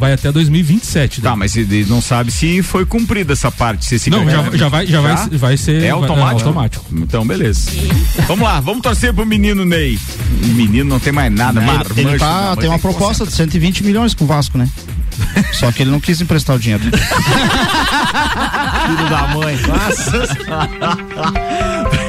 vai 0.00 0.12
até 0.12 0.32
2027. 0.32 1.20
Tá, 1.20 1.36
mas 1.36 1.54
ele 1.56 1.84
não 1.88 2.00
sabe 2.02 2.32
se 2.32 2.60
foi 2.62 2.84
cumprida 2.84 3.32
essa 3.32 3.52
parte, 3.52 3.84
se 3.84 3.94
esse 3.94 4.10
Não, 4.10 4.24
já, 4.28 4.42
já 4.56 4.68
vai, 4.68 4.86
já, 4.86 5.00
Vai, 5.00 5.28
vai 5.38 5.56
ser. 5.56 5.76
É 5.76 5.80
vai- 5.82 5.90
automático? 5.90 6.48
automático. 6.48 6.84
Então, 6.92 7.24
beleza. 7.24 7.70
vamos 8.26 8.42
lá, 8.44 8.58
vamos 8.58 8.82
torcer 8.82 9.14
pro 9.14 9.24
menino 9.24 9.64
Ney. 9.64 9.96
Menino 10.56 10.88
não 10.90 10.98
tem 10.98 11.12
mais 11.12 11.32
nada, 11.32 11.60
Ele- 11.60 11.66
marmanjo, 11.66 11.92
ele 11.96 12.10
não, 12.10 12.18
tá, 12.18 12.46
mas 12.50 12.58
tem 12.58 12.68
uma 12.68 12.78
proposta 12.80 13.24
de 13.24 13.32
120 13.32 13.84
milhões 13.84 14.14
com 14.14 14.24
o 14.24 14.26
Vasco, 14.26 14.58
né? 14.58 14.68
Só 15.52 15.70
que 15.72 15.82
ele 15.82 15.90
não 15.90 16.00
quis 16.00 16.20
emprestar 16.20 16.56
o 16.56 16.58
dinheiro. 16.58 16.84
Filho 18.86 19.08
da 19.08 19.28
mãe. 19.28 19.56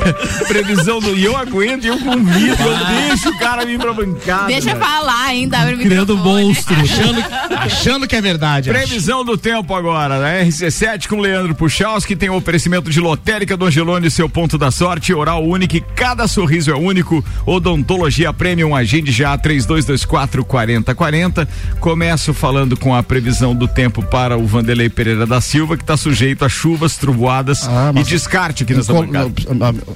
Previsão 0.47 0.99
do. 0.99 1.15
E 1.15 1.23
eu 1.25 1.35
aguento, 1.35 1.85
eu 1.85 1.97
convido, 1.99 2.55
eu 2.63 2.85
deixo 3.07 3.29
o 3.29 3.37
cara 3.39 3.65
vir 3.65 3.79
pra 3.79 3.93
bancada. 3.93 4.47
Deixa 4.47 4.73
velho. 4.73 4.79
falar 4.79 5.25
ainda. 5.25 5.57
Criando 5.77 6.17
monstro. 6.17 6.75
Achando, 6.85 7.23
achando 7.57 8.07
que 8.07 8.15
é 8.15 8.21
verdade. 8.21 8.69
acho. 8.69 8.79
Previsão 8.79 9.23
do 9.25 9.37
tempo 9.37 9.73
agora, 9.73 10.19
né? 10.19 10.43
RC7 10.45 11.07
com 11.07 11.19
Leandro 11.19 11.55
Puchalski, 11.55 12.15
tem 12.15 12.29
o 12.29 12.35
oferecimento 12.35 12.89
de 12.89 12.99
lotérica 12.99 13.57
do 13.57 13.65
Angelone, 13.65 14.09
seu 14.11 14.29
ponto 14.29 14.57
da 14.57 14.71
sorte, 14.71 15.13
oral 15.13 15.43
único, 15.43 15.79
cada 15.95 16.27
sorriso 16.27 16.71
é 16.71 16.75
único, 16.75 17.23
odontologia 17.45 18.31
premium, 18.33 18.75
agende 18.75 19.11
já 19.11 19.37
3224 19.37 20.43
4040. 20.45 21.47
Começo 21.79 22.33
falando 22.33 22.77
com 22.77 22.93
a 22.93 23.01
previsão 23.01 23.55
do 23.55 23.67
tempo 23.67 24.01
para 24.03 24.37
o 24.37 24.45
Vanderlei 24.45 24.89
Pereira 24.89 25.25
da 25.25 25.41
Silva, 25.41 25.75
que 25.77 25.83
está 25.83 25.97
sujeito 25.97 26.45
a 26.45 26.49
chuvas, 26.49 26.97
trovoadas 26.97 27.67
Ah, 27.67 27.91
e 27.95 28.03
descarte 28.03 28.63
aqui 28.63 28.73
nessa 28.73 28.93
bancada. 28.93 29.31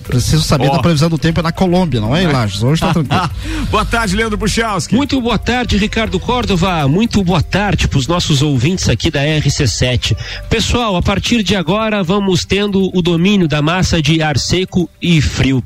Preciso 0.04 0.44
saber 0.44 0.70
Ó. 0.70 0.74
da 0.74 0.80
previsão 0.80 1.10
do 1.10 1.18
tempo 1.18 1.40
é 1.40 1.44
na 1.44 1.52
Colômbia, 1.52 2.02
não 2.02 2.16
é 2.16 2.24
em 2.24 2.28
Lages. 2.28 2.64
Hoje 2.64 2.82
tá 2.82 2.94
tranquilo. 2.94 3.30
Boa 3.70 3.86
tarde, 3.86 4.16
Leandro 4.16 4.38
Puchalski. 4.38 4.96
Muito 4.96 5.20
boa 5.22 5.38
tarde, 5.38 5.78
Ricardo 5.78 6.20
Córdova. 6.20 6.88
Muito 6.88 7.24
boa 7.24 7.42
tarde 7.42 7.88
para 7.88 8.00
os 8.00 8.08
nossos 8.08 8.42
ouvintes 8.42 8.90
aqui 8.90 9.12
da 9.12 9.22
RC7. 9.22 10.16
Pessoal, 10.50 10.96
a 10.96 11.02
partir 11.02 11.44
de 11.44 11.56
agora 11.56 12.04
vamos 12.04 12.46
tendo 12.46 12.90
o 12.96 13.02
domínio 13.02 13.48
da 13.48 13.62
massa 13.62 14.02
de 14.02 14.22
ar 14.22 14.38
seco 14.38 14.90
e 15.02 15.22
frio. 15.22 15.64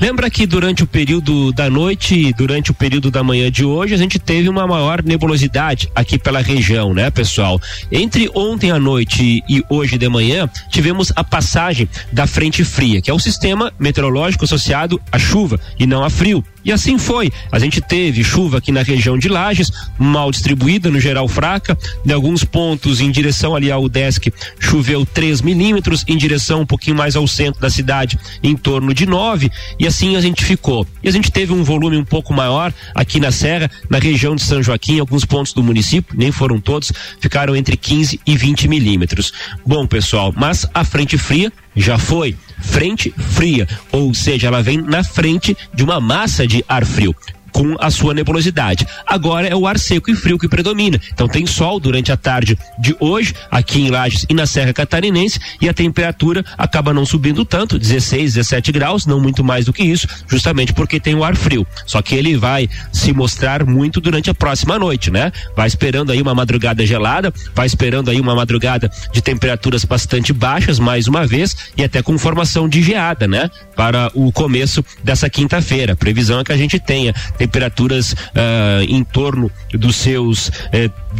Lembra 0.00 0.28
que 0.28 0.46
durante 0.46 0.82
o 0.82 0.86
período 0.86 1.52
da 1.52 1.70
noite 1.70 2.14
e 2.14 2.32
durante 2.32 2.70
o 2.70 2.74
período 2.74 3.10
da 3.10 3.22
manhã 3.22 3.50
de 3.50 3.64
hoje 3.64 3.94
a 3.94 3.98
gente 3.98 4.18
teve 4.18 4.48
uma 4.48 4.66
maior 4.66 5.02
nebulosidade 5.02 5.90
aqui 5.94 6.18
pela 6.18 6.40
região, 6.40 6.92
né, 6.92 7.10
pessoal? 7.10 7.60
Entre 7.90 8.30
ontem 8.34 8.70
à 8.70 8.78
noite 8.78 9.42
e 9.48 9.64
hoje 9.68 9.96
de 9.98 10.08
manhã 10.08 10.48
tivemos 10.70 11.12
a 11.14 11.22
passagem 11.22 11.88
da 12.12 12.26
frente 12.26 12.64
fria, 12.64 13.00
que 13.00 13.10
é 13.10 13.14
o 13.14 13.18
sistema 13.18 13.65
meteorológico 13.78 14.44
associado 14.44 15.00
à 15.10 15.18
chuva 15.18 15.60
e 15.78 15.86
não 15.86 16.04
a 16.04 16.10
frio. 16.10 16.44
E 16.66 16.72
assim 16.72 16.98
foi. 16.98 17.30
A 17.52 17.60
gente 17.60 17.80
teve 17.80 18.24
chuva 18.24 18.58
aqui 18.58 18.72
na 18.72 18.82
região 18.82 19.16
de 19.16 19.28
Lages, 19.28 19.70
mal 19.96 20.32
distribuída, 20.32 20.90
no 20.90 20.98
geral 20.98 21.28
fraca. 21.28 21.78
Em 22.04 22.10
alguns 22.10 22.42
pontos, 22.42 23.00
em 23.00 23.08
direção 23.08 23.54
ali 23.54 23.70
ao 23.70 23.84
Udesc, 23.84 24.32
choveu 24.58 25.06
3 25.06 25.42
milímetros, 25.42 26.04
em 26.08 26.16
direção 26.16 26.62
um 26.62 26.66
pouquinho 26.66 26.96
mais 26.96 27.14
ao 27.14 27.28
centro 27.28 27.60
da 27.60 27.70
cidade, 27.70 28.18
em 28.42 28.56
torno 28.56 28.92
de 28.92 29.06
9. 29.06 29.48
E 29.78 29.86
assim 29.86 30.16
a 30.16 30.20
gente 30.20 30.44
ficou. 30.44 30.84
E 31.04 31.08
a 31.08 31.12
gente 31.12 31.30
teve 31.30 31.52
um 31.52 31.62
volume 31.62 31.96
um 31.96 32.04
pouco 32.04 32.34
maior 32.34 32.74
aqui 32.96 33.20
na 33.20 33.30
Serra, 33.30 33.70
na 33.88 34.00
região 34.00 34.34
de 34.34 34.42
São 34.42 34.60
Joaquim, 34.60 34.98
alguns 34.98 35.24
pontos 35.24 35.52
do 35.52 35.62
município, 35.62 36.16
nem 36.18 36.32
foram 36.32 36.60
todos, 36.60 36.92
ficaram 37.20 37.54
entre 37.54 37.76
15 37.76 38.20
e 38.26 38.36
20 38.36 38.66
milímetros. 38.66 39.32
Bom, 39.64 39.86
pessoal, 39.86 40.34
mas 40.36 40.66
a 40.74 40.82
frente 40.82 41.16
fria 41.16 41.52
já 41.76 41.98
foi 41.98 42.34
frente 42.62 43.14
fria, 43.32 43.68
ou 43.92 44.14
seja, 44.14 44.46
ela 44.46 44.62
vem 44.62 44.78
na 44.78 45.04
frente 45.04 45.56
de 45.74 45.84
uma 45.84 46.00
massa 46.00 46.46
de 46.46 46.64
ar 46.68 46.84
frio 46.84 47.14
com 47.56 47.74
a 47.80 47.90
sua 47.90 48.12
nebulosidade. 48.12 48.86
Agora 49.06 49.48
é 49.48 49.56
o 49.56 49.66
ar 49.66 49.78
seco 49.78 50.10
e 50.10 50.14
frio 50.14 50.38
que 50.38 50.46
predomina. 50.46 51.00
Então 51.10 51.26
tem 51.26 51.46
sol 51.46 51.80
durante 51.80 52.12
a 52.12 52.16
tarde 52.16 52.58
de 52.78 52.94
hoje 53.00 53.34
aqui 53.50 53.80
em 53.80 53.88
Lages 53.88 54.26
e 54.28 54.34
na 54.34 54.46
Serra 54.46 54.74
Catarinense 54.74 55.40
e 55.58 55.66
a 55.66 55.72
temperatura 55.72 56.44
acaba 56.58 56.92
não 56.92 57.06
subindo 57.06 57.46
tanto, 57.46 57.78
16, 57.78 58.34
17 58.34 58.72
graus, 58.72 59.06
não 59.06 59.18
muito 59.18 59.42
mais 59.42 59.64
do 59.64 59.72
que 59.72 59.82
isso, 59.82 60.06
justamente 60.28 60.74
porque 60.74 61.00
tem 61.00 61.14
o 61.14 61.24
ar 61.24 61.34
frio. 61.34 61.66
Só 61.86 62.02
que 62.02 62.14
ele 62.14 62.36
vai 62.36 62.68
se 62.92 63.10
mostrar 63.14 63.64
muito 63.64 64.02
durante 64.02 64.28
a 64.28 64.34
próxima 64.34 64.78
noite, 64.78 65.10
né? 65.10 65.32
Vai 65.56 65.66
esperando 65.66 66.12
aí 66.12 66.20
uma 66.20 66.34
madrugada 66.34 66.84
gelada, 66.84 67.32
vai 67.54 67.66
esperando 67.66 68.10
aí 68.10 68.20
uma 68.20 68.34
madrugada 68.34 68.90
de 69.10 69.22
temperaturas 69.22 69.82
bastante 69.82 70.30
baixas 70.30 70.78
mais 70.78 71.08
uma 71.08 71.26
vez 71.26 71.56
e 71.74 71.82
até 71.82 72.02
com 72.02 72.18
formação 72.18 72.68
de 72.68 72.82
geada, 72.82 73.26
né? 73.26 73.50
Para 73.74 74.10
o 74.12 74.30
começo 74.30 74.84
dessa 75.02 75.30
quinta-feira. 75.30 75.96
Previsão 75.96 76.40
é 76.40 76.44
que 76.44 76.52
a 76.52 76.56
gente 76.56 76.78
tenha 76.78 77.14
temperaturas 77.46 78.14
ah, 78.34 78.80
em 78.88 79.04
torno 79.04 79.50
dos 79.72 79.96
seus 79.96 80.50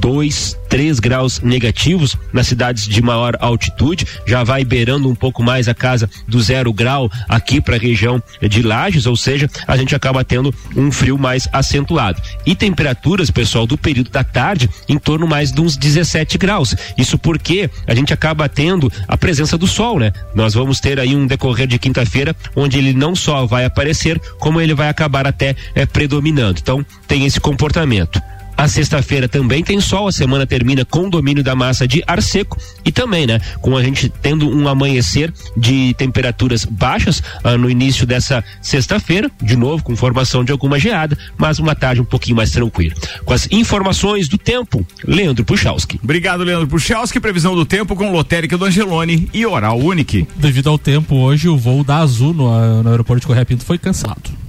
2, 0.01 0.59
3 0.69 1.01
graus 1.01 1.41
negativos 1.41 2.17
nas 2.33 2.47
cidades 2.47 2.87
de 2.87 3.03
maior 3.03 3.37
altitude, 3.41 4.07
já 4.27 4.45
vai 4.45 4.65
beirando 4.65 5.09
um 5.09 5.15
pouco 5.15 5.43
mais 5.43 5.69
a 5.69 5.75
casa 5.75 6.09
do 6.27 6.41
zero 6.41 6.73
grau 6.73 7.11
aqui 7.29 7.61
para 7.61 7.77
a 7.77 7.79
região 7.79 8.23
de 8.41 8.63
Lages, 8.63 9.07
ou 9.07 9.17
seja, 9.17 9.49
a 9.67 9.77
gente 9.77 9.95
acaba 9.95 10.25
tendo 10.25 10.55
um 10.77 10.91
frio 10.91 11.19
mais 11.19 11.49
acentuado. 11.53 12.21
E 12.45 12.55
temperaturas, 12.55 13.31
pessoal, 13.31 13.67
do 13.67 13.79
período 13.79 14.11
da 14.11 14.25
tarde 14.25 14.69
em 14.89 14.99
torno 14.99 15.27
mais 15.27 15.53
de 15.53 15.61
uns 15.61 15.77
17 15.77 16.39
graus. 16.39 16.75
Isso 16.97 17.19
porque 17.19 17.71
a 17.87 17.95
gente 17.95 18.13
acaba 18.13 18.49
tendo 18.49 18.93
a 19.09 19.17
presença 19.17 19.57
do 19.57 19.67
sol, 19.67 19.99
né? 19.99 20.13
Nós 20.35 20.55
vamos 20.55 20.81
ter 20.81 20.99
aí 21.01 21.15
um 21.15 21.27
decorrer 21.27 21.67
de 21.67 21.79
quinta-feira 21.79 22.35
onde 22.55 22.79
ele 22.79 22.93
não 22.93 23.15
só 23.15 23.47
vai 23.47 23.65
aparecer, 23.65 24.21
como 24.39 24.61
ele 24.61 24.75
vai 24.75 24.89
acabar 24.89 25.27
até 25.27 25.55
eh, 25.75 25.87
predominando. 25.87 26.59
Então, 26.61 26.85
tem 27.07 27.25
esse 27.25 27.41
comportamento. 27.41 28.21
A 28.57 28.69
sexta-feira 28.69 29.29
também 29.29 29.63
tem 29.63 29.81
sol, 29.81 30.09
a 30.09 30.13
semana 30.13 30.47
termina 30.47 30.85
com 30.85 31.11
domínio 31.11 31.45
da 31.45 31.55
massa 31.55 31.87
de 31.87 32.03
ar 32.07 32.23
seco 32.23 32.57
e 32.85 32.91
também, 32.91 33.27
né, 33.27 33.39
com 33.61 33.77
a 33.77 33.83
gente 33.83 34.09
tendo 34.09 34.49
um 34.49 34.67
amanhecer 34.67 35.33
de 35.57 35.95
temperaturas 35.95 36.65
baixas 36.65 37.23
ah, 37.45 37.57
no 37.57 37.69
início 37.69 38.07
dessa 38.07 38.43
sexta-feira, 38.63 39.31
de 39.43 39.57
novo 39.57 39.83
com 39.83 39.95
formação 39.95 40.43
de 40.43 40.53
alguma 40.53 40.79
geada, 40.79 41.19
mas 41.37 41.59
uma 41.59 41.75
tarde 41.75 42.01
um 42.01 42.05
pouquinho 42.05 42.37
mais 42.37 42.51
tranquila. 42.51 42.95
Com 43.25 43.35
as 43.35 43.47
informações 43.51 44.29
do 44.29 44.39
tempo, 44.39 44.87
Leandro 45.05 45.45
Puchalski. 45.45 46.01
Obrigado, 46.03 46.43
Leandro 46.43 46.67
Puchalski. 46.67 47.21
Previsão 47.21 47.55
do 47.55 47.67
tempo 47.67 47.95
com 47.95 48.11
lotérica 48.11 48.57
do 48.57 48.65
Angelone 48.65 49.29
e 49.33 49.45
oral 49.45 49.79
único. 49.79 50.27
Devido 50.37 50.71
ao 50.71 50.79
tempo, 50.79 51.17
hoje 51.17 51.49
o 51.49 51.57
voo 51.57 51.83
da 51.83 51.99
Azul 51.99 52.33
no, 52.33 52.83
no 52.83 52.91
aeroporto 52.91 53.21
de 53.21 53.27
Correia 53.27 53.45
Pinto 53.45 53.65
foi 53.65 53.79
cancelado. 53.79 54.46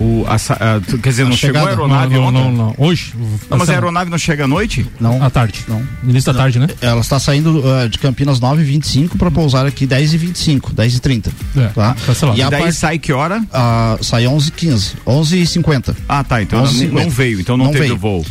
O, 0.00 0.24
a 0.26 0.34
a- 0.36 0.80
quer 1.02 1.10
dizer, 1.10 1.22
A 1.24 1.28
não 1.28 1.36
chegou 1.36 1.60
a 1.62 1.68
aeronave 1.68 2.14
não, 2.14 2.32
não, 2.32 2.40
ontem? 2.40 2.56
não, 2.56 2.66
não. 2.68 2.74
Hoje. 2.78 3.12
Não, 3.50 3.58
mas 3.58 3.68
a 3.68 3.72
aeronave 3.74 4.10
não 4.10 4.16
chega 4.16 4.44
à 4.44 4.48
noite? 4.48 4.86
Não. 4.98 5.22
À 5.22 5.28
tarde. 5.28 5.60
Não. 5.68 5.86
Início 6.02 6.32
da 6.32 6.38
tarde, 6.38 6.58
né? 6.58 6.68
Ela 6.80 7.00
está 7.02 7.18
saindo 7.20 7.62
eh, 7.66 7.88
de 7.88 7.98
Campinas 7.98 8.40
9h25 8.40 9.18
para 9.18 9.30
pousar 9.30 9.66
aqui 9.66 9.86
10h25, 9.86 10.72
10h30. 10.74 11.28
É, 11.56 11.66
tá? 11.68 11.94
E 12.34 12.42
a 12.42 12.48
daí 12.48 12.62
par- 12.62 12.72
sai 12.72 12.98
que 12.98 13.12
hora? 13.12 13.44
ah, 13.52 13.98
sai 14.00 14.24
11h15, 14.24 14.94
11h50. 15.06 15.94
Ah, 16.08 16.24
tá. 16.24 16.40
Então 16.40 16.60
não, 16.62 16.66
11h50. 16.72 16.90
não 16.92 17.10
veio, 17.10 17.40
então 17.40 17.56
não, 17.58 17.66
teve 17.66 17.80
veio. 17.80 17.94
o 17.94 17.98
voo. 17.98 18.26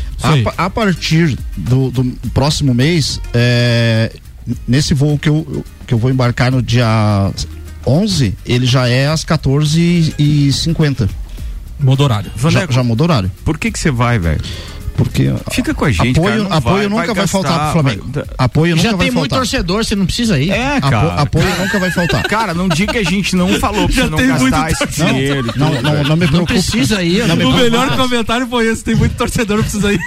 A, 0.57 0.65
a 0.65 0.69
partir 0.71 1.37
do, 1.55 1.91
do 1.91 2.03
próximo 2.33 2.73
mês, 2.73 3.21
é, 3.31 4.11
nesse 4.67 4.95
voo 4.95 5.19
que 5.19 5.29
eu, 5.29 5.63
que 5.85 5.93
eu 5.93 5.99
vou 5.99 6.09
embarcar 6.09 6.51
no 6.51 6.63
dia 6.63 7.31
11, 7.85 8.35
ele 8.45 8.65
já 8.65 8.87
é 8.87 9.07
às 9.07 9.23
14h50. 9.23 11.07
Muda 11.79 12.03
horário. 12.03 12.31
Já, 12.35 12.41
Vandeco, 12.49 12.73
já 12.73 12.83
mudou 12.83 13.05
horário. 13.05 13.31
por 13.45 13.57
que 13.57 13.71
que 13.71 13.79
você 13.79 13.89
vai, 13.91 14.19
velho? 14.19 14.41
Porque 14.97 15.33
Fica 15.53 15.73
com 15.73 15.85
a 15.85 15.91
gente, 15.93 16.19
apoio, 16.19 16.35
cara, 16.35 16.43
não 16.49 16.57
apoio 16.57 16.75
vai, 16.75 16.87
nunca 16.89 17.05
vai 17.05 17.15
vai, 17.15 17.27
faltar 17.27 17.71
pro 17.71 17.71
Flamengo. 17.81 18.05
vai- 18.11 18.23
Apoio 18.37 18.75
Já 18.75 18.83
nunca 18.83 18.97
vai 18.97 19.05
tem 19.07 19.15
muito 19.15 19.33
torcedor, 19.33 19.85
você 19.85 19.95
não 19.95 20.05
precisa 20.05 20.37
ir. 20.41 20.49
É, 20.51 20.75
Apo- 20.75 20.89
cara. 20.89 21.13
apoio 21.21 21.45
nunca 21.57 21.79
vai 21.79 21.91
faltar. 21.91 22.23
Cara, 22.27 22.53
não 22.53 22.67
diga 22.67 22.91
que 22.91 22.99
a 22.99 23.03
gente 23.05 23.33
não 23.33 23.47
falou 23.61 23.85
pra 23.87 23.95
Já 23.95 24.03
você 24.03 24.09
não 24.09 24.17
tem 24.17 24.27
muito 24.27 24.51
gastar 24.51 24.71
esse 24.71 24.77
torcedor. 24.79 25.13
dinheiro. 25.13 25.53
Não, 25.55 25.73
não, 25.81 25.91
velho. 25.93 26.03
não 26.09 26.15
me 26.17 26.25
Não 26.25 26.31
preocupa. 26.31 26.45
precisa 26.53 27.01
ir. 27.01 27.25
Não 27.29 27.35
me 27.37 27.45
O 27.45 27.53
melhor 27.53 27.95
comentário 27.95 28.45
foi 28.47 28.67
esse: 28.67 28.83
tem 28.83 28.95
muito 28.95 29.15
torcedor, 29.15 29.55
não 29.55 29.63
precisa 29.63 29.93
ir. 29.93 29.99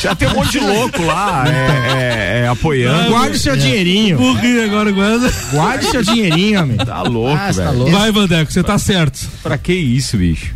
Já 0.00 0.14
tem 0.14 0.26
um 0.28 0.32
monte 0.34 0.52
de 0.52 0.60
louco 0.60 1.02
lá, 1.04 1.44
é, 1.46 1.50
é, 1.50 2.44
é, 2.44 2.48
apoiando. 2.48 3.10
Guarde 3.10 3.38
seu 3.38 3.54
dinheirinho. 3.54 4.16
Burrinho 4.16 4.64
agora, 4.64 4.88
aguarda. 4.88 5.30
Guarde 5.50 5.84
seu 5.90 6.02
dinheirinho, 6.02 6.58
amigo. 6.58 6.86
Tá 6.86 7.02
louco, 7.02 7.36
Ah, 7.36 7.48
tá 7.48 7.52
velho. 7.52 7.72
louco. 7.76 7.92
Vai, 7.92 8.10
Vandeco, 8.10 8.50
você 8.50 8.62
tá 8.62 8.78
certo. 8.78 9.28
Pra 9.42 9.58
que 9.58 9.74
isso, 9.74 10.16
bicho? 10.16 10.54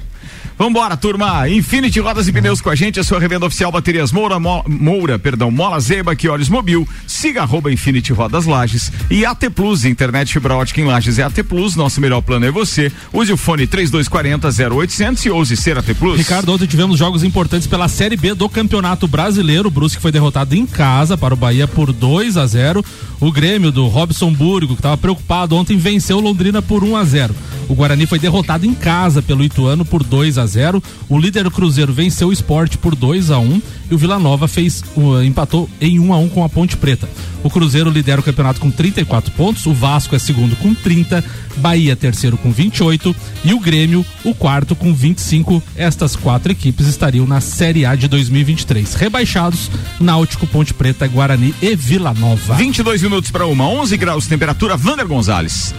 Vambora, 0.59 0.97
turma. 0.97 1.47
Infinity 1.51 2.01
Rodas 2.01 2.27
e 2.29 2.33
Pneus 2.33 2.63
com 2.63 2.71
a 2.71 2.75
gente, 2.75 2.99
a 2.99 3.05
sua 3.05 3.21
revenda 3.21 3.45
oficial 3.45 3.71
Baterias 3.71 4.11
Moura, 4.11 4.41
Mo- 4.41 4.65
Moura, 4.67 5.19
perdão, 5.19 5.51
Mola 5.51 5.79
Zeba, 5.79 6.17
que 6.17 6.29
olhos 6.31 6.49
mobil. 6.49 6.89
Siga 7.07 7.43
arroba 7.43 7.71
Infinity 7.71 8.13
Rodas 8.15 8.47
Lages 8.47 8.91
e 9.11 9.27
AT 9.27 9.51
Plus, 9.55 9.85
internet 9.85 10.33
fibra 10.33 10.55
ótica 10.57 10.81
em 10.81 10.85
Lages 10.85 11.19
é 11.19 11.25
AT 11.25 11.43
Plus, 11.47 11.77
nosso 11.77 12.01
melhor 12.01 12.23
plano 12.23 12.47
é 12.47 12.51
você. 12.51 12.91
Use 13.13 13.31
o 13.33 13.37
fone 13.37 13.67
3240 13.67 14.49
0800 14.75 15.27
e 15.27 15.31
ouse 15.31 15.57
ser 15.59 15.77
AT 15.77 15.93
Plus. 15.95 16.17
Ricardo, 16.17 16.51
ontem 16.53 16.67
tivemos 16.67 16.99
jogos 16.99 17.23
importantes 17.23 17.67
pela 17.67 17.87
Série 17.87 18.17
B 18.17 18.33
do 18.33 18.49
Campeonato 18.49 19.07
Brasileiro. 19.07 19.69
O 19.69 19.71
Brusque 19.71 20.01
foi 20.01 20.11
derrotado 20.11 20.55
em 20.57 20.65
casa 20.65 21.19
para 21.19 21.35
o 21.35 21.37
Bahia 21.37 21.69
por 21.69 21.93
2 21.93 22.39
a 22.39 22.47
0. 22.47 22.83
O 23.21 23.31
Grêmio 23.31 23.71
do 23.71 23.87
Robson 23.89 24.33
Burgo, 24.33 24.69
que 24.75 24.79
estava 24.81 24.97
preocupado 24.97 25.55
ontem, 25.55 25.77
venceu 25.77 26.19
Londrina 26.19 26.63
por 26.63 26.83
1 26.83 26.97
a 26.97 27.05
0. 27.05 27.35
O 27.69 27.75
Guarani 27.75 28.07
foi 28.07 28.19
derrotado 28.19 28.65
em 28.65 28.75
casa 28.75 29.21
pelo 29.21 29.45
Ituano 29.45 29.85
por 29.85 30.03
2 30.03 30.39
a 30.39 30.47
0. 30.47 30.83
O 31.09 31.19
líder 31.19 31.51
Cruzeiro 31.51 31.93
venceu 31.93 32.29
o 32.29 32.33
esporte 32.33 32.79
por 32.79 32.95
2 32.95 33.31
a 33.31 33.39
1 33.39 33.63
e 33.91 33.95
o 33.95 33.99
Vila 33.99 34.19
Nova 34.19 34.47
fez 34.49 34.83
uh, 34.97 35.23
empatou 35.23 35.69
em 35.81 35.99
1 35.99 36.13
a 36.13 36.19
1 36.19 36.29
com 36.29 36.45
a 36.45 36.49
Ponte 36.49 36.77
Preta. 36.77 37.09
O 37.43 37.51
Cruzeiro 37.51 37.91
lidera 37.91 38.21
o 38.21 38.25
campeonato 38.25 38.61
com 38.61 38.71
34 38.71 39.31
pontos, 39.33 39.67
o 39.67 39.73
Vasco 39.73 40.17
é 40.17 40.19
segundo 40.19 40.57
com 40.57 40.75
30, 40.75 41.23
Bahia 41.59 41.95
terceiro 41.95 42.37
com 42.37 42.51
28 42.51 43.15
e 43.45 43.55
o 43.55 43.61
Grêmio 43.61 44.05
o 44.25 44.35
quarto 44.35 44.75
com 44.75 44.93
25. 44.93 45.63
Estas 45.77 46.17
quatro 46.17 46.53
equipes 46.53 46.87
estariam 46.87 47.27
na 47.27 47.41
Série 47.41 47.87
A 47.87 47.95
de 47.95 48.09
2023. 48.09 48.95
Rebaixados 48.95 49.71
Náutico, 50.01 50.47
Ponte 50.47 50.75
Preta, 50.75 51.07
Guarani 51.07 51.55
e 51.63 51.75
Vila 51.75 52.13
Nova. 52.13 52.55
22 52.55 53.03
minutos 53.03 53.31
para 53.31 53.47
uma, 53.47 53.67
11 53.69 53.97
graus 53.97 54.27
temperatura. 54.27 54.77
Vander 54.77 55.07
Gonzalez. 55.07 55.75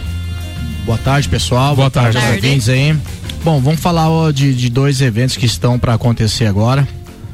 Boa 0.88 0.96
tarde, 0.96 1.28
pessoal. 1.28 1.76
Boa, 1.76 1.90
Boa 1.90 1.90
tarde, 1.90 2.16
ouvintes 2.16 2.66
aí. 2.66 2.96
Bom, 3.44 3.60
vamos 3.60 3.78
falar 3.78 4.08
ó, 4.08 4.30
de, 4.30 4.54
de 4.54 4.70
dois 4.70 5.02
eventos 5.02 5.36
que 5.36 5.44
estão 5.44 5.78
para 5.78 5.92
acontecer 5.92 6.46
agora. 6.46 6.88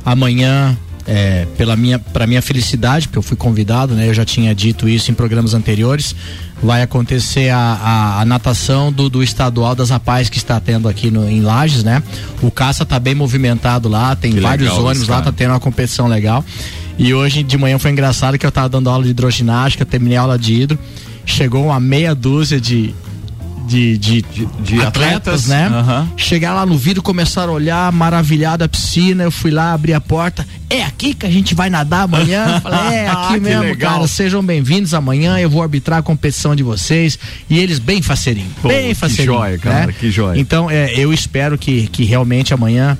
Amanhã 0.05 0.77
é, 1.07 1.47
pela 1.57 1.77
minha 1.77 2.01
para 2.01 2.27
minha 2.27 2.43
felicidade, 2.43 3.07
porque 3.07 3.19
eu 3.19 3.23
fui 3.23 3.37
convidado, 3.37 3.95
né? 3.95 4.09
Eu 4.09 4.15
já 4.15 4.25
tinha 4.25 4.53
dito 4.57 4.89
isso 4.89 5.13
em 5.13 5.15
programas 5.15 5.55
anteriores. 5.55 6.17
Vai 6.61 6.83
acontecer 6.83 7.51
a, 7.51 7.59
a, 7.59 8.21
a 8.23 8.25
natação 8.25 8.93
do, 8.93 9.09
do, 9.09 9.23
estadual 9.23 9.77
das 9.77 9.89
rapazes 9.89 10.29
que 10.29 10.39
está 10.39 10.59
tendo 10.59 10.89
aqui 10.89 11.09
no, 11.09 11.31
em 11.31 11.41
Lages, 11.41 11.85
né? 11.85 12.03
O 12.43 12.51
caça 12.51 12.85
tá 12.85 12.99
bem 12.99 13.15
movimentado 13.15 13.89
lá, 13.89 14.17
tem 14.17 14.33
que 14.33 14.41
vários 14.41 14.73
ônibus 14.73 15.07
lá, 15.07 15.23
tá 15.23 15.31
tendo 15.31 15.51
uma 15.53 15.61
competição 15.61 16.09
legal. 16.09 16.45
E 16.99 17.15
hoje 17.15 17.45
de 17.45 17.57
manhã 17.57 17.79
foi 17.79 17.93
engraçado 17.93 18.37
que 18.37 18.45
eu 18.45 18.51
tava 18.51 18.69
dando 18.69 18.91
aula 18.91 19.05
de 19.05 19.11
hidroginástica, 19.11 19.87
terminei 19.87 20.19
a 20.19 20.23
aula 20.23 20.37
de 20.37 20.55
hidro, 20.55 20.77
chegou 21.25 21.67
uma 21.67 21.79
meia 21.79 22.17
dúzia 22.17 22.61
de, 22.61 22.93
de, 23.67 23.99
de, 23.99 24.23
de, 24.23 24.47
de 24.47 24.81
atletas, 24.81 24.87
atletas, 24.87 25.47
né? 25.47 25.69
Uhum. 25.69 26.09
Chegaram 26.17 26.57
lá 26.57 26.67
no 26.67 26.77
vidro, 26.77 27.03
começaram 27.03 27.53
a 27.53 27.57
olhar, 27.57 27.93
maravilhado 27.93 28.65
a 28.65 28.69
piscina. 28.69 29.25
Eu 29.25 29.31
fui 29.31 29.51
lá, 29.51 29.73
abri 29.73 29.93
a 29.93 30.01
porta. 30.01 30.47
É 30.69 30.83
aqui 30.83 31.15
que 31.15 31.27
a 31.27 31.31
gente 31.31 31.55
vai 31.55 31.71
nadar 31.71 32.03
amanhã? 32.03 32.61
Falei, 32.61 32.95
é 32.95 33.09
aqui 33.09 33.41
mesmo, 33.41 33.63
legal. 33.63 33.95
cara. 33.95 34.09
Sejam 34.09 34.43
bem-vindos 34.43 34.95
amanhã. 34.95 35.39
Eu 35.39 35.49
vou 35.49 35.63
arbitrar 35.63 35.99
a 36.01 36.03
competição 36.03 36.55
de 36.55 36.63
vocês. 36.63 37.19
E 37.49 37.59
eles 37.59 37.79
bem 37.79 38.03
faceirinho. 38.03 38.51
Pô, 38.61 38.69
bem 38.69 38.95
faceirinho. 38.95 39.37
Que 39.37 39.45
joia, 39.45 39.59
cara, 39.59 39.87
né? 39.87 39.95
que 39.99 40.11
joia. 40.11 40.39
Então, 40.39 40.71
é, 40.71 40.93
eu 40.95 41.13
espero 41.13 41.57
que, 41.57 41.87
que 41.89 42.05
realmente 42.05 42.53
amanhã 42.53 42.99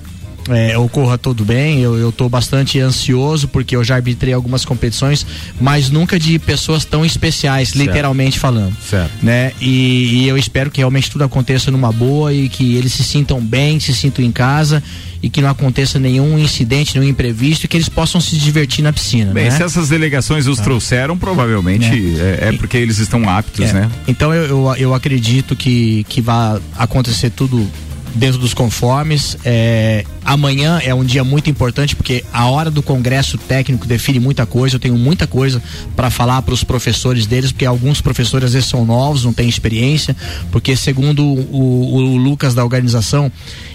é, 0.49 0.77
ocorra 0.77 1.17
tudo 1.17 1.45
bem. 1.45 1.81
Eu 1.81 2.09
estou 2.09 2.29
bastante 2.29 2.79
ansioso 2.81 3.49
porque 3.49 3.77
eu 3.77 3.85
já 3.85 3.95
arbitrei 3.97 4.33
algumas 4.33 4.65
competições, 4.65 5.27
mas 5.61 5.91
nunca 5.91 6.19
de 6.19 6.39
pessoas 6.39 6.85
tão 6.85 7.05
especiais, 7.05 7.71
certo. 7.71 7.87
literalmente 7.87 8.39
falando. 8.39 8.77
Certo. 8.89 9.11
Né? 9.23 9.53
E, 9.61 10.23
e, 10.25 10.29
eu 10.29 10.37
espero 10.37 10.71
que 10.71 10.79
realmente 10.79 11.11
tudo 11.11 11.25
aconteça 11.25 11.71
numa 11.71 11.93
boa 11.93 12.33
e 12.33 12.49
que 12.49 12.77
eles 12.77 12.93
se 12.93 13.05
sintam 13.05 13.41
bem, 13.41 13.79
se 13.81 13.95
sintam 13.95 14.25
em 14.25 14.33
casa 14.33 14.83
e 15.23 15.31
que 15.31 15.41
não 15.41 15.49
aconteça 15.49 15.99
nenhum 15.99 16.39
incidente, 16.39 16.99
nenhum 16.99 17.11
imprevisto 17.11 17.65
e 17.65 17.69
que 17.69 17.77
eles 17.77 17.89
possam 17.89 18.21
se 18.21 18.37
divertir 18.37 18.83
na 18.83 18.93
piscina. 18.93 19.33
Bem, 19.33 19.45
né? 19.45 19.51
se 19.53 19.63
essas 19.63 19.89
delegações 19.89 20.47
os 20.47 20.61
ah. 20.61 20.63
trouxeram, 20.63 21.17
provavelmente 21.17 21.87
é, 22.21 22.47
é, 22.47 22.49
é 22.49 22.53
porque 22.53 22.77
eles 22.77 22.99
estão 22.99 23.27
aptos, 23.29 23.71
é. 23.71 23.73
né? 23.73 23.91
Então 24.07 24.35
eu, 24.35 24.45
eu, 24.45 24.77
eu 24.77 24.95
acredito 24.95 25.57
que, 25.57 26.05
que 26.11 26.21
vai 26.21 26.61
acontecer 26.77 27.31
tudo 27.31 27.67
dentro 28.15 28.39
dos 28.39 28.55
conformes. 28.55 29.37
É, 29.45 30.05
amanhã 30.25 30.81
é 30.83 30.95
um 30.95 31.05
dia 31.05 31.25
muito 31.25 31.51
importante 31.51 31.97
porque 31.97 32.25
a 32.33 32.47
hora 32.47 32.71
do 32.71 32.83
congresso 32.83 33.37
técnico 33.37 33.87
define 33.87 34.21
muita 34.21 34.47
coisa. 34.47 34.77
Eu 34.77 34.81
tenho 34.81 34.97
muita 34.97 35.27
coisa 35.27 35.63
para 35.97 36.11
falar 36.11 36.41
para 36.43 36.55
os 36.55 36.65
professores 36.65 37.27
deles, 37.27 37.53
porque 37.53 37.67
alguns 37.67 38.01
professores 38.01 38.47
às 38.47 38.53
vezes 38.55 38.69
são 38.69 38.85
novos, 38.85 39.25
não 39.25 39.33
têm 39.33 39.49
experiência. 39.49 40.17
Porque 40.51 40.77
segundo 40.77 41.25
o, 41.25 41.97
o 41.97 42.17
Lucas 42.17 42.55
da 42.55 42.63
organização, 42.63 43.31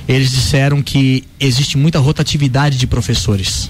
eles 0.07 0.31
disseram 0.31 0.81
que 0.81 1.23
existe 1.39 1.77
muita 1.77 1.99
rotatividade 1.99 2.77
de 2.77 2.87
professores. 2.87 3.69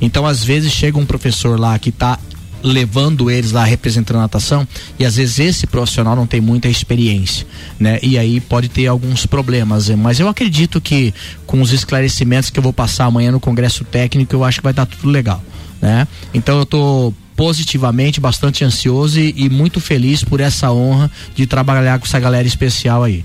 Então, 0.00 0.26
às 0.26 0.42
vezes, 0.42 0.72
chega 0.72 0.98
um 0.98 1.04
professor 1.04 1.60
lá 1.60 1.78
que 1.78 1.90
está 1.90 2.18
levando 2.62 3.30
eles 3.30 3.52
lá 3.52 3.64
representando 3.64 4.16
a 4.16 4.20
natação 4.20 4.66
e 4.98 5.04
às 5.04 5.16
vezes 5.16 5.38
esse 5.38 5.66
profissional 5.66 6.14
não 6.14 6.26
tem 6.26 6.40
muita 6.40 6.68
experiência, 6.68 7.46
né? 7.78 7.98
E 8.02 8.18
aí 8.18 8.40
pode 8.40 8.68
ter 8.68 8.86
alguns 8.86 9.26
problemas, 9.26 9.88
né? 9.88 9.96
mas 9.96 10.20
eu 10.20 10.28
acredito 10.28 10.80
que 10.80 11.14
com 11.46 11.60
os 11.60 11.72
esclarecimentos 11.72 12.50
que 12.50 12.58
eu 12.58 12.62
vou 12.62 12.72
passar 12.72 13.06
amanhã 13.06 13.32
no 13.32 13.40
congresso 13.40 13.84
técnico, 13.84 14.34
eu 14.34 14.44
acho 14.44 14.58
que 14.58 14.64
vai 14.64 14.72
estar 14.72 14.86
tudo 14.86 15.08
legal, 15.08 15.42
né? 15.80 16.06
Então 16.34 16.58
eu 16.58 16.66
tô 16.66 17.12
positivamente, 17.40 18.20
bastante 18.20 18.64
ansioso 18.64 19.18
e, 19.18 19.32
e 19.34 19.48
muito 19.48 19.80
feliz 19.80 20.22
por 20.22 20.40
essa 20.40 20.70
honra 20.70 21.10
de 21.34 21.46
trabalhar 21.46 21.98
com 21.98 22.04
essa 22.04 22.20
galera 22.20 22.46
especial 22.46 23.02
aí. 23.02 23.24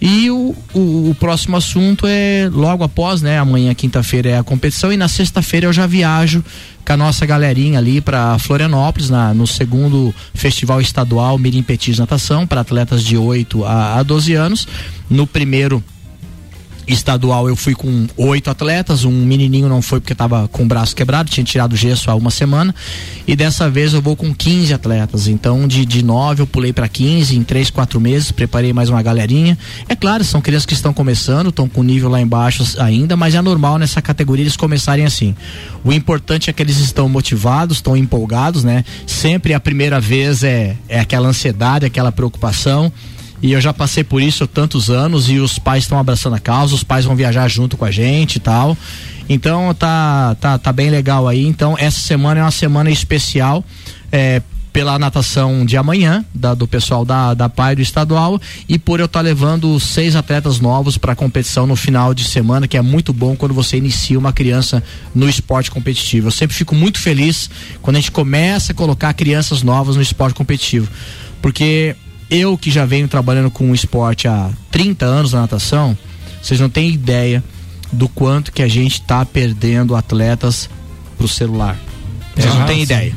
E 0.00 0.30
o, 0.30 0.54
o, 0.74 1.10
o, 1.10 1.16
próximo 1.18 1.56
assunto 1.56 2.06
é 2.06 2.48
logo 2.52 2.84
após, 2.84 3.20
né? 3.20 3.38
Amanhã, 3.38 3.74
quinta-feira, 3.74 4.30
é 4.30 4.38
a 4.38 4.44
competição 4.44 4.92
e 4.92 4.96
na 4.96 5.08
sexta-feira 5.08 5.66
eu 5.66 5.72
já 5.72 5.86
viajo 5.86 6.44
com 6.86 6.92
a 6.92 6.96
nossa 6.96 7.26
galerinha 7.26 7.78
ali 7.78 8.00
para 8.00 8.38
Florianópolis, 8.38 9.10
na, 9.10 9.34
no 9.34 9.46
segundo 9.46 10.14
Festival 10.32 10.80
Estadual 10.80 11.36
Mirim 11.36 11.62
Petis 11.62 11.98
Natação, 11.98 12.46
para 12.46 12.60
atletas 12.60 13.02
de 13.02 13.16
8 13.16 13.64
a, 13.64 13.98
a 13.98 14.02
12 14.04 14.34
anos. 14.34 14.68
No 15.10 15.26
primeiro 15.26 15.82
estadual 16.88 17.48
eu 17.48 17.54
fui 17.54 17.74
com 17.74 18.06
oito 18.16 18.50
atletas, 18.50 19.04
um 19.04 19.24
menininho 19.24 19.68
não 19.68 19.82
foi 19.82 20.00
porque 20.00 20.12
estava 20.12 20.48
com 20.48 20.64
o 20.64 20.66
braço 20.66 20.96
quebrado, 20.96 21.30
tinha 21.30 21.44
tirado 21.44 21.76
gesso 21.76 22.10
há 22.10 22.14
uma 22.14 22.30
semana, 22.30 22.74
e 23.26 23.36
dessa 23.36 23.68
vez 23.68 23.92
eu 23.92 24.02
vou 24.02 24.16
com 24.16 24.34
15 24.34 24.72
atletas. 24.72 25.28
Então 25.28 25.68
de, 25.68 25.84
de 25.84 26.02
nove 26.02 26.42
eu 26.42 26.46
pulei 26.46 26.72
para 26.72 26.88
15 26.88 27.36
em 27.36 27.42
três, 27.42 27.70
quatro 27.70 28.00
meses, 28.00 28.32
preparei 28.32 28.72
mais 28.72 28.88
uma 28.88 29.02
galerinha. 29.02 29.58
É 29.88 29.94
claro, 29.94 30.24
são 30.24 30.40
crianças 30.40 30.66
que 30.66 30.74
estão 30.74 30.92
começando, 30.92 31.50
estão 31.50 31.68
com 31.68 31.82
nível 31.82 32.08
lá 32.08 32.20
embaixo 32.20 32.64
ainda, 32.78 33.16
mas 33.16 33.34
é 33.34 33.42
normal 33.42 33.78
nessa 33.78 34.00
categoria 34.00 34.44
eles 34.44 34.56
começarem 34.56 35.04
assim. 35.04 35.34
O 35.84 35.92
importante 35.92 36.50
é 36.50 36.52
que 36.52 36.62
eles 36.62 36.78
estão 36.78 37.08
motivados, 37.08 37.78
estão 37.78 37.96
empolgados, 37.96 38.64
né? 38.64 38.84
Sempre 39.06 39.54
a 39.54 39.60
primeira 39.60 40.00
vez 40.00 40.42
é, 40.42 40.76
é 40.88 41.00
aquela 41.00 41.28
ansiedade, 41.28 41.86
aquela 41.86 42.10
preocupação 42.10 42.92
e 43.40 43.52
eu 43.52 43.60
já 43.60 43.72
passei 43.72 44.02
por 44.02 44.20
isso 44.20 44.46
tantos 44.46 44.90
anos 44.90 45.30
e 45.30 45.38
os 45.38 45.58
pais 45.58 45.84
estão 45.84 45.98
abraçando 45.98 46.34
a 46.34 46.40
causa, 46.40 46.74
os 46.74 46.82
pais 46.82 47.04
vão 47.04 47.14
viajar 47.14 47.48
junto 47.48 47.76
com 47.76 47.84
a 47.84 47.90
gente 47.90 48.36
e 48.36 48.40
tal. 48.40 48.76
Então 49.28 49.72
tá, 49.74 50.36
tá, 50.40 50.58
tá 50.58 50.72
bem 50.72 50.90
legal 50.90 51.28
aí. 51.28 51.46
Então 51.46 51.76
essa 51.78 52.00
semana 52.00 52.40
é 52.40 52.42
uma 52.42 52.50
semana 52.50 52.90
especial. 52.90 53.64
É, 54.10 54.42
pela 54.72 54.96
natação 54.96 55.64
de 55.64 55.76
amanhã, 55.76 56.24
da, 56.32 56.54
do 56.54 56.68
pessoal 56.68 57.04
da, 57.04 57.34
da 57.34 57.48
PAI 57.48 57.74
do 57.74 57.82
estadual, 57.82 58.40
e 58.68 58.78
por 58.78 59.00
eu 59.00 59.06
estar 59.06 59.18
tá 59.18 59.24
levando 59.24 59.80
seis 59.80 60.14
atletas 60.14 60.60
novos 60.60 60.96
para 60.96 61.14
a 61.14 61.16
competição 61.16 61.66
no 61.66 61.74
final 61.74 62.14
de 62.14 62.22
semana, 62.22 62.68
que 62.68 62.76
é 62.76 62.80
muito 62.80 63.12
bom 63.12 63.34
quando 63.34 63.52
você 63.52 63.76
inicia 63.76 64.16
uma 64.16 64.32
criança 64.32 64.80
no 65.12 65.28
esporte 65.28 65.68
competitivo. 65.68 66.28
Eu 66.28 66.30
sempre 66.30 66.54
fico 66.54 66.76
muito 66.76 67.00
feliz 67.00 67.50
quando 67.82 67.96
a 67.96 67.98
gente 67.98 68.12
começa 68.12 68.70
a 68.70 68.74
colocar 68.74 69.12
crianças 69.14 69.64
novas 69.64 69.96
no 69.96 70.02
esporte 70.02 70.34
competitivo. 70.34 70.88
Porque 71.42 71.96
eu 72.30 72.56
que 72.56 72.70
já 72.70 72.84
venho 72.84 73.08
trabalhando 73.08 73.50
com 73.50 73.70
o 73.70 73.74
esporte 73.74 74.28
há 74.28 74.50
30 74.70 75.04
anos 75.04 75.32
na 75.32 75.42
natação, 75.42 75.96
vocês 76.42 76.60
não 76.60 76.68
têm 76.68 76.90
ideia 76.90 77.42
do 77.92 78.08
quanto 78.08 78.52
que 78.52 78.62
a 78.62 78.68
gente 78.68 78.94
está 78.94 79.24
perdendo 79.24 79.96
atletas 79.96 80.68
pro 81.16 81.28
celular. 81.28 81.78
Vocês 82.34 82.54
ah, 82.54 82.58
não 82.58 82.66
têm 82.66 82.82
ideia. 82.82 83.14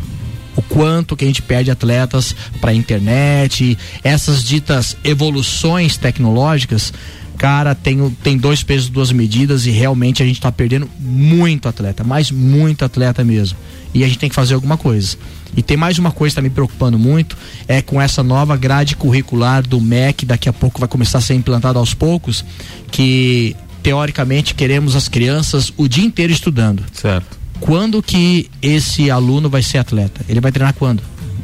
O 0.55 0.61
quanto 0.61 1.15
que 1.15 1.23
a 1.23 1.27
gente 1.27 1.41
perde 1.41 1.71
atletas 1.71 2.35
para 2.59 2.73
internet, 2.73 3.77
essas 4.03 4.43
ditas 4.43 4.97
evoluções 5.03 5.97
tecnológicas, 5.97 6.93
cara, 7.41 7.73
tem, 7.73 8.07
tem 8.21 8.37
dois 8.37 8.61
pesos, 8.61 8.87
duas 8.87 9.11
medidas 9.11 9.65
e 9.65 9.71
realmente 9.71 10.21
a 10.21 10.25
gente 10.27 10.35
está 10.35 10.51
perdendo 10.51 10.87
muito 10.99 11.67
atleta, 11.67 12.03
mas 12.03 12.29
muito 12.29 12.85
atleta 12.85 13.23
mesmo. 13.23 13.57
E 13.95 14.03
a 14.03 14.07
gente 14.07 14.19
tem 14.19 14.29
que 14.29 14.35
fazer 14.35 14.53
alguma 14.53 14.77
coisa. 14.77 15.17
E 15.57 15.63
tem 15.63 15.75
mais 15.75 15.97
uma 15.97 16.11
coisa 16.11 16.35
que 16.35 16.39
está 16.39 16.41
me 16.43 16.51
preocupando 16.51 16.99
muito, 16.99 17.35
é 17.67 17.81
com 17.81 17.99
essa 17.99 18.21
nova 18.21 18.55
grade 18.55 18.95
curricular 18.95 19.67
do 19.67 19.81
MEC, 19.81 20.23
daqui 20.23 20.47
a 20.47 20.53
pouco 20.53 20.79
vai 20.79 20.87
começar 20.87 21.17
a 21.17 21.21
ser 21.21 21.33
implantado 21.33 21.79
aos 21.79 21.95
poucos, 21.95 22.45
que 22.91 23.55
teoricamente 23.81 24.53
queremos 24.53 24.95
as 24.95 25.09
crianças 25.09 25.73
o 25.77 25.87
dia 25.87 26.05
inteiro 26.05 26.31
estudando. 26.31 26.83
Certo. 26.93 27.39
Quando 27.59 28.03
que 28.03 28.51
esse 28.61 29.09
aluno 29.09 29.49
vai 29.49 29.63
ser 29.63 29.79
atleta? 29.79 30.21
Ele 30.29 30.39
vai 30.39 30.51
treinar 30.51 30.75
quando? 30.75 31.01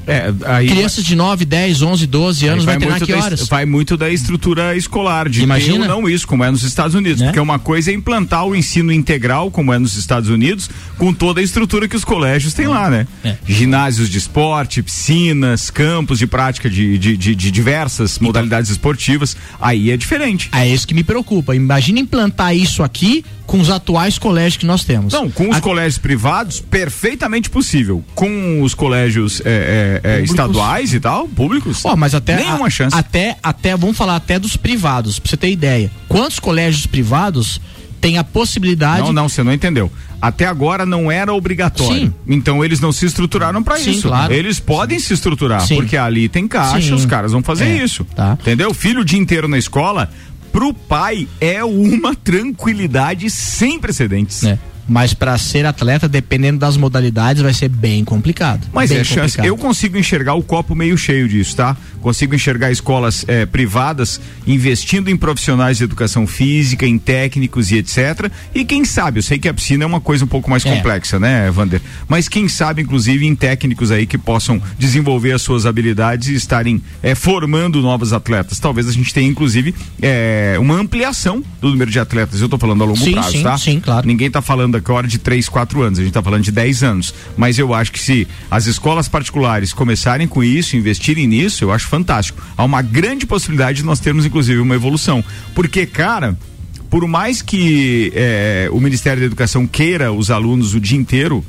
É, 0.07 0.33
aí 0.45 0.67
Crianças 0.69 1.03
de 1.03 1.15
9, 1.15 1.43
10, 1.43 1.81
11, 1.81 2.07
12 2.07 2.47
anos 2.47 2.65
vai, 2.65 2.75
vai 2.75 2.79
treinar 2.79 3.05
que 3.05 3.13
horas? 3.13 3.41
Da, 3.41 3.45
vai 3.45 3.65
muito 3.65 3.97
da 3.97 4.09
estrutura 4.09 4.75
escolar, 4.75 5.27
de 5.27 5.43
Imagina? 5.43 5.85
não 5.85 6.07
isso, 6.07 6.25
como 6.25 6.45
é 6.45 6.49
nos 6.49 6.63
Estados 6.63 6.95
Unidos. 6.95 7.19
Né? 7.19 7.27
Porque 7.27 7.39
uma 7.39 7.59
coisa 7.59 7.91
é 7.91 7.93
implantar 7.93 8.45
o 8.45 8.55
ensino 8.55 8.93
integral, 8.93 9.51
como 9.51 9.73
é 9.73 9.77
nos 9.77 9.97
Estados 9.97 10.29
Unidos, 10.29 10.69
com 10.97 11.13
toda 11.13 11.41
a 11.41 11.43
estrutura 11.43 11.89
que 11.89 11.95
os 11.95 12.05
colégios 12.05 12.53
têm 12.53 12.67
lá, 12.67 12.89
né? 12.89 13.05
É. 13.23 13.35
Ginásios 13.45 14.09
de 14.09 14.17
esporte, 14.17 14.81
piscinas, 14.81 15.69
campos 15.69 16.19
de 16.19 16.25
prática 16.25 16.69
de, 16.69 16.97
de, 16.97 17.17
de, 17.17 17.35
de 17.35 17.51
diversas 17.51 18.15
então, 18.15 18.27
modalidades 18.27 18.71
esportivas. 18.71 19.35
Aí 19.59 19.91
é 19.91 19.97
diferente. 19.97 20.49
É 20.53 20.67
isso 20.67 20.87
que 20.87 20.93
me 20.93 21.03
preocupa. 21.03 21.53
Imagina 21.53 21.99
implantar 21.99 22.55
isso 22.55 22.81
aqui 22.81 23.25
com 23.47 23.59
os 23.59 23.69
atuais 23.69 24.19
colégios 24.19 24.57
que 24.57 24.65
nós 24.65 24.83
temos. 24.83 25.13
Não, 25.13 25.31
com 25.31 25.49
os 25.49 25.57
a... 25.57 25.61
colégios 25.61 25.97
privados, 25.97 26.59
perfeitamente 26.59 27.49
possível. 27.49 28.03
Com 28.13 28.61
os 28.61 28.75
colégios 28.75 29.41
é, 29.45 30.01
é, 30.03 30.17
é, 30.17 30.21
estaduais 30.21 30.93
e 30.93 30.99
tal, 30.99 31.27
públicos, 31.29 31.83
oh, 31.85 31.95
mas 31.95 32.13
até 32.13 32.35
nenhuma 32.35 32.67
a, 32.67 32.69
chance. 32.69 32.95
Até, 32.95 33.37
até, 33.41 33.75
vamos 33.75 33.97
falar 33.97 34.17
até 34.17 34.37
dos 34.37 34.57
privados, 34.57 35.17
pra 35.17 35.29
você 35.29 35.37
ter 35.37 35.49
ideia. 35.49 35.89
Quantos 36.09 36.39
colégios 36.39 36.85
privados 36.85 37.59
têm 38.01 38.17
a 38.17 38.23
possibilidade. 38.23 39.01
Não, 39.01 39.13
não, 39.13 39.29
você 39.29 39.41
não 39.43 39.53
entendeu. 39.53 39.91
Até 40.21 40.45
agora 40.45 40.85
não 40.85 41.11
era 41.11 41.33
obrigatório. 41.33 42.07
Sim. 42.07 42.13
Então 42.27 42.63
eles 42.63 42.79
não 42.79 42.91
se 42.91 43.05
estruturaram 43.05 43.61
para 43.61 43.79
isso. 43.79 44.07
Claro. 44.07 44.33
Eles 44.33 44.59
podem 44.59 44.99
se 44.99 45.13
estruturar, 45.13 45.61
Sim. 45.61 45.75
porque 45.75 45.95
ali 45.95 46.27
tem 46.27 46.47
caixa, 46.47 46.87
Sim. 46.87 46.93
os 46.93 47.05
caras 47.05 47.31
vão 47.31 47.43
fazer 47.43 47.65
é. 47.65 47.83
isso. 47.83 48.03
Tá. 48.15 48.37
Entendeu? 48.39 48.73
Filho 48.73 49.01
o 49.01 49.05
dia 49.05 49.19
inteiro 49.19 49.47
na 49.47 49.57
escola, 49.57 50.09
pro 50.51 50.73
pai 50.73 51.27
é 51.39 51.63
uma 51.63 52.15
tranquilidade 52.15 53.29
sem 53.29 53.79
precedentes. 53.79 54.43
É. 54.43 54.57
Mas 54.87 55.13
para 55.13 55.37
ser 55.37 55.65
atleta, 55.65 56.07
dependendo 56.07 56.59
das 56.59 56.77
modalidades, 56.77 57.41
vai 57.41 57.53
ser 57.53 57.69
bem 57.69 58.05
complicado. 58.05 58.67
Mas 58.73 58.89
bem 58.89 58.99
é 58.99 59.03
chance. 59.03 59.37
Eu 59.43 59.57
consigo 59.57 59.97
enxergar 59.97 60.35
o 60.35 60.43
copo 60.43 60.73
meio 60.75 60.97
cheio 60.97 61.27
disso, 61.27 61.55
tá? 61.55 61.75
Consigo 62.01 62.33
enxergar 62.33 62.71
escolas 62.71 63.25
é, 63.27 63.45
privadas 63.45 64.19
investindo 64.45 65.09
em 65.09 65.17
profissionais 65.17 65.77
de 65.77 65.83
educação 65.83 66.25
física, 66.25 66.85
em 66.85 66.97
técnicos 66.97 67.71
e 67.71 67.77
etc. 67.77 68.31
E 68.55 68.63
quem 68.63 68.85
sabe, 68.85 69.19
eu 69.19 69.23
sei 69.23 69.37
que 69.37 69.49
a 69.49 69.53
piscina 69.53 69.83
é 69.83 69.87
uma 69.87 69.99
coisa 69.99 70.23
um 70.23 70.27
pouco 70.27 70.49
mais 70.49 70.65
é. 70.65 70.73
complexa, 70.73 71.19
né, 71.19 71.51
Vander? 71.51 71.81
Mas 72.07 72.29
quem 72.29 72.47
sabe, 72.47 72.81
inclusive, 72.81 73.25
em 73.25 73.35
técnicos 73.35 73.91
aí 73.91 74.05
que 74.05 74.17
possam 74.17 74.61
desenvolver 74.77 75.33
as 75.33 75.41
suas 75.41 75.65
habilidades 75.65 76.29
e 76.29 76.35
estarem 76.35 76.81
é, 77.03 77.13
formando 77.13 77.81
novos 77.81 78.13
atletas. 78.13 78.59
Talvez 78.59 78.87
a 78.87 78.91
gente 78.91 79.13
tenha, 79.13 79.27
inclusive, 79.27 79.75
é, 80.01 80.55
uma 80.59 80.75
ampliação 80.75 81.43
do 81.59 81.69
número 81.69 81.91
de 81.91 81.99
atletas. 81.99 82.41
Eu 82.41 82.47
tô 82.47 82.57
falando 82.57 82.83
a 82.83 82.85
longo 82.85 82.97
sim, 82.97 83.11
prazo, 83.11 83.31
sim, 83.31 83.43
tá? 83.43 83.57
Sim, 83.57 83.79
claro. 83.79 84.07
Ninguém 84.07 84.31
tá 84.31 84.41
falando 84.41 84.76
agora 84.77 85.07
de 85.07 85.17
3, 85.17 85.49
4 85.49 85.81
anos, 85.81 85.99
a 85.99 86.01
gente 86.01 86.11
está 86.11 86.21
falando 86.21 86.43
de 86.43 86.51
10 86.51 86.83
anos. 86.83 87.13
Mas 87.35 87.59
eu 87.59 87.73
acho 87.73 87.91
que 87.91 87.99
se 87.99 88.27
as 88.49 88.65
escolas 88.65 89.07
particulares 89.07 89.73
começarem 89.73 90.27
com 90.27 90.43
isso, 90.43 90.77
investirem 90.77 91.27
nisso, 91.27 91.63
eu 91.63 91.71
acho 91.71 91.87
fantástico. 91.87 92.41
Há 92.55 92.63
uma 92.63 92.81
grande 92.81 93.25
possibilidade 93.25 93.79
de 93.79 93.83
nós 93.83 93.99
termos, 93.99 94.25
inclusive, 94.25 94.59
uma 94.59 94.75
evolução. 94.75 95.23
Porque, 95.53 95.85
cara, 95.85 96.37
por 96.89 97.07
mais 97.07 97.41
que 97.41 98.11
é, 98.15 98.69
o 98.71 98.79
Ministério 98.79 99.19
da 99.19 99.25
Educação 99.25 99.67
queira 99.67 100.11
os 100.11 100.31
alunos 100.31 100.73
o 100.73 100.79
dia 100.79 100.97
inteiro, 100.97 101.43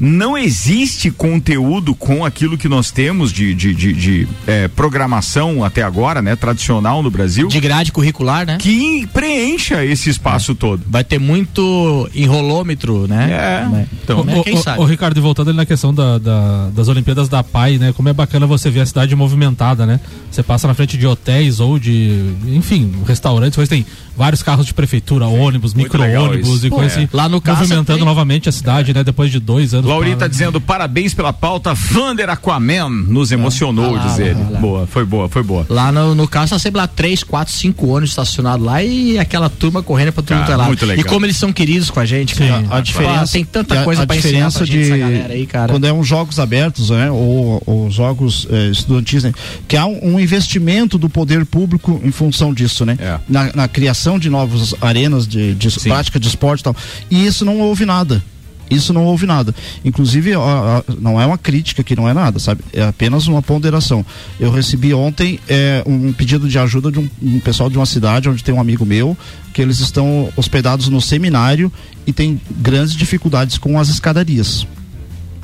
não 0.00 0.38
existe 0.38 1.10
conteúdo 1.10 1.94
com 1.94 2.24
aquilo 2.24 2.56
que 2.56 2.68
nós 2.68 2.90
temos 2.90 3.32
de, 3.32 3.54
de, 3.54 3.74
de, 3.74 3.92
de 3.92 4.28
é, 4.46 4.68
programação 4.68 5.64
até 5.64 5.82
agora, 5.82 6.22
né? 6.22 6.36
Tradicional 6.36 7.02
no 7.02 7.10
Brasil. 7.10 7.48
De 7.48 7.60
grade 7.60 7.90
curricular, 7.90 8.46
né? 8.46 8.58
Que 8.58 9.06
preencha 9.08 9.84
esse 9.84 10.08
espaço 10.08 10.52
é. 10.52 10.54
todo. 10.54 10.82
Vai 10.86 11.02
ter 11.02 11.18
muito 11.18 12.08
enrolômetro, 12.14 13.08
né? 13.08 13.28
É. 13.30 13.68
Né? 13.68 13.88
Então, 14.04 14.20
o, 14.20 14.44
quem 14.44 14.54
o, 14.54 14.62
sabe? 14.62 14.80
O, 14.80 14.84
Ricardo, 14.84 15.20
voltando 15.20 15.48
ali 15.48 15.56
na 15.56 15.66
questão 15.66 15.92
da, 15.92 16.18
da, 16.18 16.70
das 16.70 16.88
Olimpíadas 16.88 17.28
da 17.28 17.42
PAI, 17.42 17.78
né? 17.78 17.92
Como 17.92 18.08
é 18.08 18.12
bacana 18.12 18.46
você 18.46 18.70
ver 18.70 18.80
a 18.80 18.86
cidade 18.86 19.14
movimentada, 19.16 19.84
né? 19.84 19.98
Você 20.30 20.42
passa 20.42 20.68
na 20.68 20.74
frente 20.74 20.96
de 20.96 21.06
hotéis 21.06 21.58
ou 21.58 21.78
de, 21.78 22.32
enfim, 22.46 22.92
restaurantes, 23.06 23.56
coisa 23.56 23.68
tem 23.68 23.84
vários 24.16 24.42
carros 24.42 24.66
de 24.66 24.74
prefeitura, 24.74 25.26
ônibus, 25.26 25.74
micro-ônibus 25.74 26.64
e 26.64 26.70
coisa 26.70 26.84
é. 26.84 26.86
assim. 26.86 27.08
Lá 27.12 27.28
no 27.28 27.40
caso, 27.40 27.60
movimentando 27.60 27.98
tem... 27.98 28.06
novamente 28.06 28.48
a 28.48 28.52
cidade, 28.52 28.94
né? 28.94 29.02
Depois 29.02 29.30
de 29.30 29.40
dois 29.40 29.74
anos. 29.74 29.87
Laurita 29.88 30.16
para... 30.16 30.28
dizendo 30.28 30.60
parabéns 30.60 31.14
pela 31.14 31.32
pauta. 31.32 31.74
Vander 31.74 32.28
Aquaman 32.30 32.88
nos 32.88 33.32
emocionou, 33.32 33.96
ah, 33.96 33.98
diz 33.98 34.18
ele. 34.18 34.42
Boa, 34.60 34.86
foi 34.86 35.04
boa, 35.04 35.28
foi 35.28 35.42
boa. 35.42 35.66
Lá 35.68 35.90
no, 35.90 36.14
no 36.14 36.28
caso, 36.28 36.50
tá 36.50 36.58
sempre 36.58 36.80
lá 36.80 36.86
três, 36.86 37.22
quatro, 37.22 37.52
cinco 37.52 37.88
ônibus 37.88 38.10
estacionados 38.10 38.64
lá 38.64 38.82
e 38.82 39.18
aquela 39.18 39.48
turma 39.48 39.82
correndo 39.82 40.12
pra 40.12 40.22
tudo 40.22 40.56
lá. 40.56 40.66
Muito 40.66 40.84
legal. 40.84 41.04
E 41.04 41.08
como 41.08 41.26
eles 41.26 41.36
são 41.36 41.52
queridos 41.52 41.90
com 41.90 42.00
a 42.00 42.06
gente, 42.06 42.36
Sim, 42.36 42.48
a, 42.48 42.78
a 42.78 42.80
diferença 42.80 43.32
tem 43.32 43.44
tanta 43.44 43.82
coisa 43.84 44.02
a, 44.02 44.04
a 44.04 44.06
pra 44.06 44.16
diferença 44.16 44.64
ensinar 44.64 45.10
de 45.10 45.32
aí, 45.32 45.46
cara. 45.46 45.72
Quando 45.72 45.86
é 45.86 45.92
um 45.92 46.02
jogos 46.02 46.38
abertos, 46.38 46.90
né? 46.90 47.10
Ou, 47.10 47.62
ou 47.66 47.90
jogos 47.90 48.46
eh, 48.50 48.68
estudantis, 48.70 49.22
né? 49.22 49.32
Que 49.66 49.76
há 49.76 49.86
um, 49.86 50.14
um, 50.14 50.20
investimento 50.20 50.98
do 50.98 51.08
poder 51.08 51.44
público 51.46 52.00
em 52.04 52.10
função 52.10 52.52
disso, 52.52 52.84
né? 52.84 52.96
É. 53.00 53.18
Na, 53.28 53.52
na 53.54 53.68
criação 53.68 54.18
de 54.18 54.28
novos 54.30 54.74
arenas 54.80 55.26
de, 55.26 55.54
de 55.54 55.80
prática 55.80 56.18
de 56.18 56.28
esporte 56.28 56.60
e 56.60 56.64
tal. 56.64 56.76
E 57.10 57.26
isso 57.26 57.44
não 57.44 57.60
houve 57.60 57.84
nada. 57.84 58.22
Isso 58.70 58.92
não 58.92 59.04
houve 59.04 59.26
nada. 59.26 59.54
Inclusive, 59.84 60.34
ó, 60.34 60.42
ó, 60.78 60.82
não 61.00 61.20
é 61.20 61.26
uma 61.26 61.38
crítica 61.38 61.82
que 61.82 61.96
não 61.96 62.08
é 62.08 62.14
nada, 62.14 62.38
sabe? 62.38 62.62
É 62.72 62.82
apenas 62.82 63.26
uma 63.26 63.42
ponderação. 63.42 64.04
Eu 64.38 64.50
recebi 64.50 64.92
ontem 64.92 65.40
é, 65.48 65.82
um 65.86 66.12
pedido 66.12 66.48
de 66.48 66.58
ajuda 66.58 66.90
de 66.90 66.98
um, 66.98 67.08
um, 67.22 67.40
pessoal 67.40 67.70
de 67.70 67.76
uma 67.76 67.86
cidade 67.86 68.28
onde 68.28 68.44
tem 68.44 68.54
um 68.54 68.60
amigo 68.60 68.84
meu, 68.84 69.16
que 69.52 69.62
eles 69.62 69.80
estão 69.80 70.30
hospedados 70.36 70.88
no 70.88 71.00
seminário 71.00 71.72
e 72.06 72.12
tem 72.12 72.40
grandes 72.50 72.94
dificuldades 72.94 73.58
com 73.58 73.78
as 73.78 73.88
escadarias. 73.88 74.66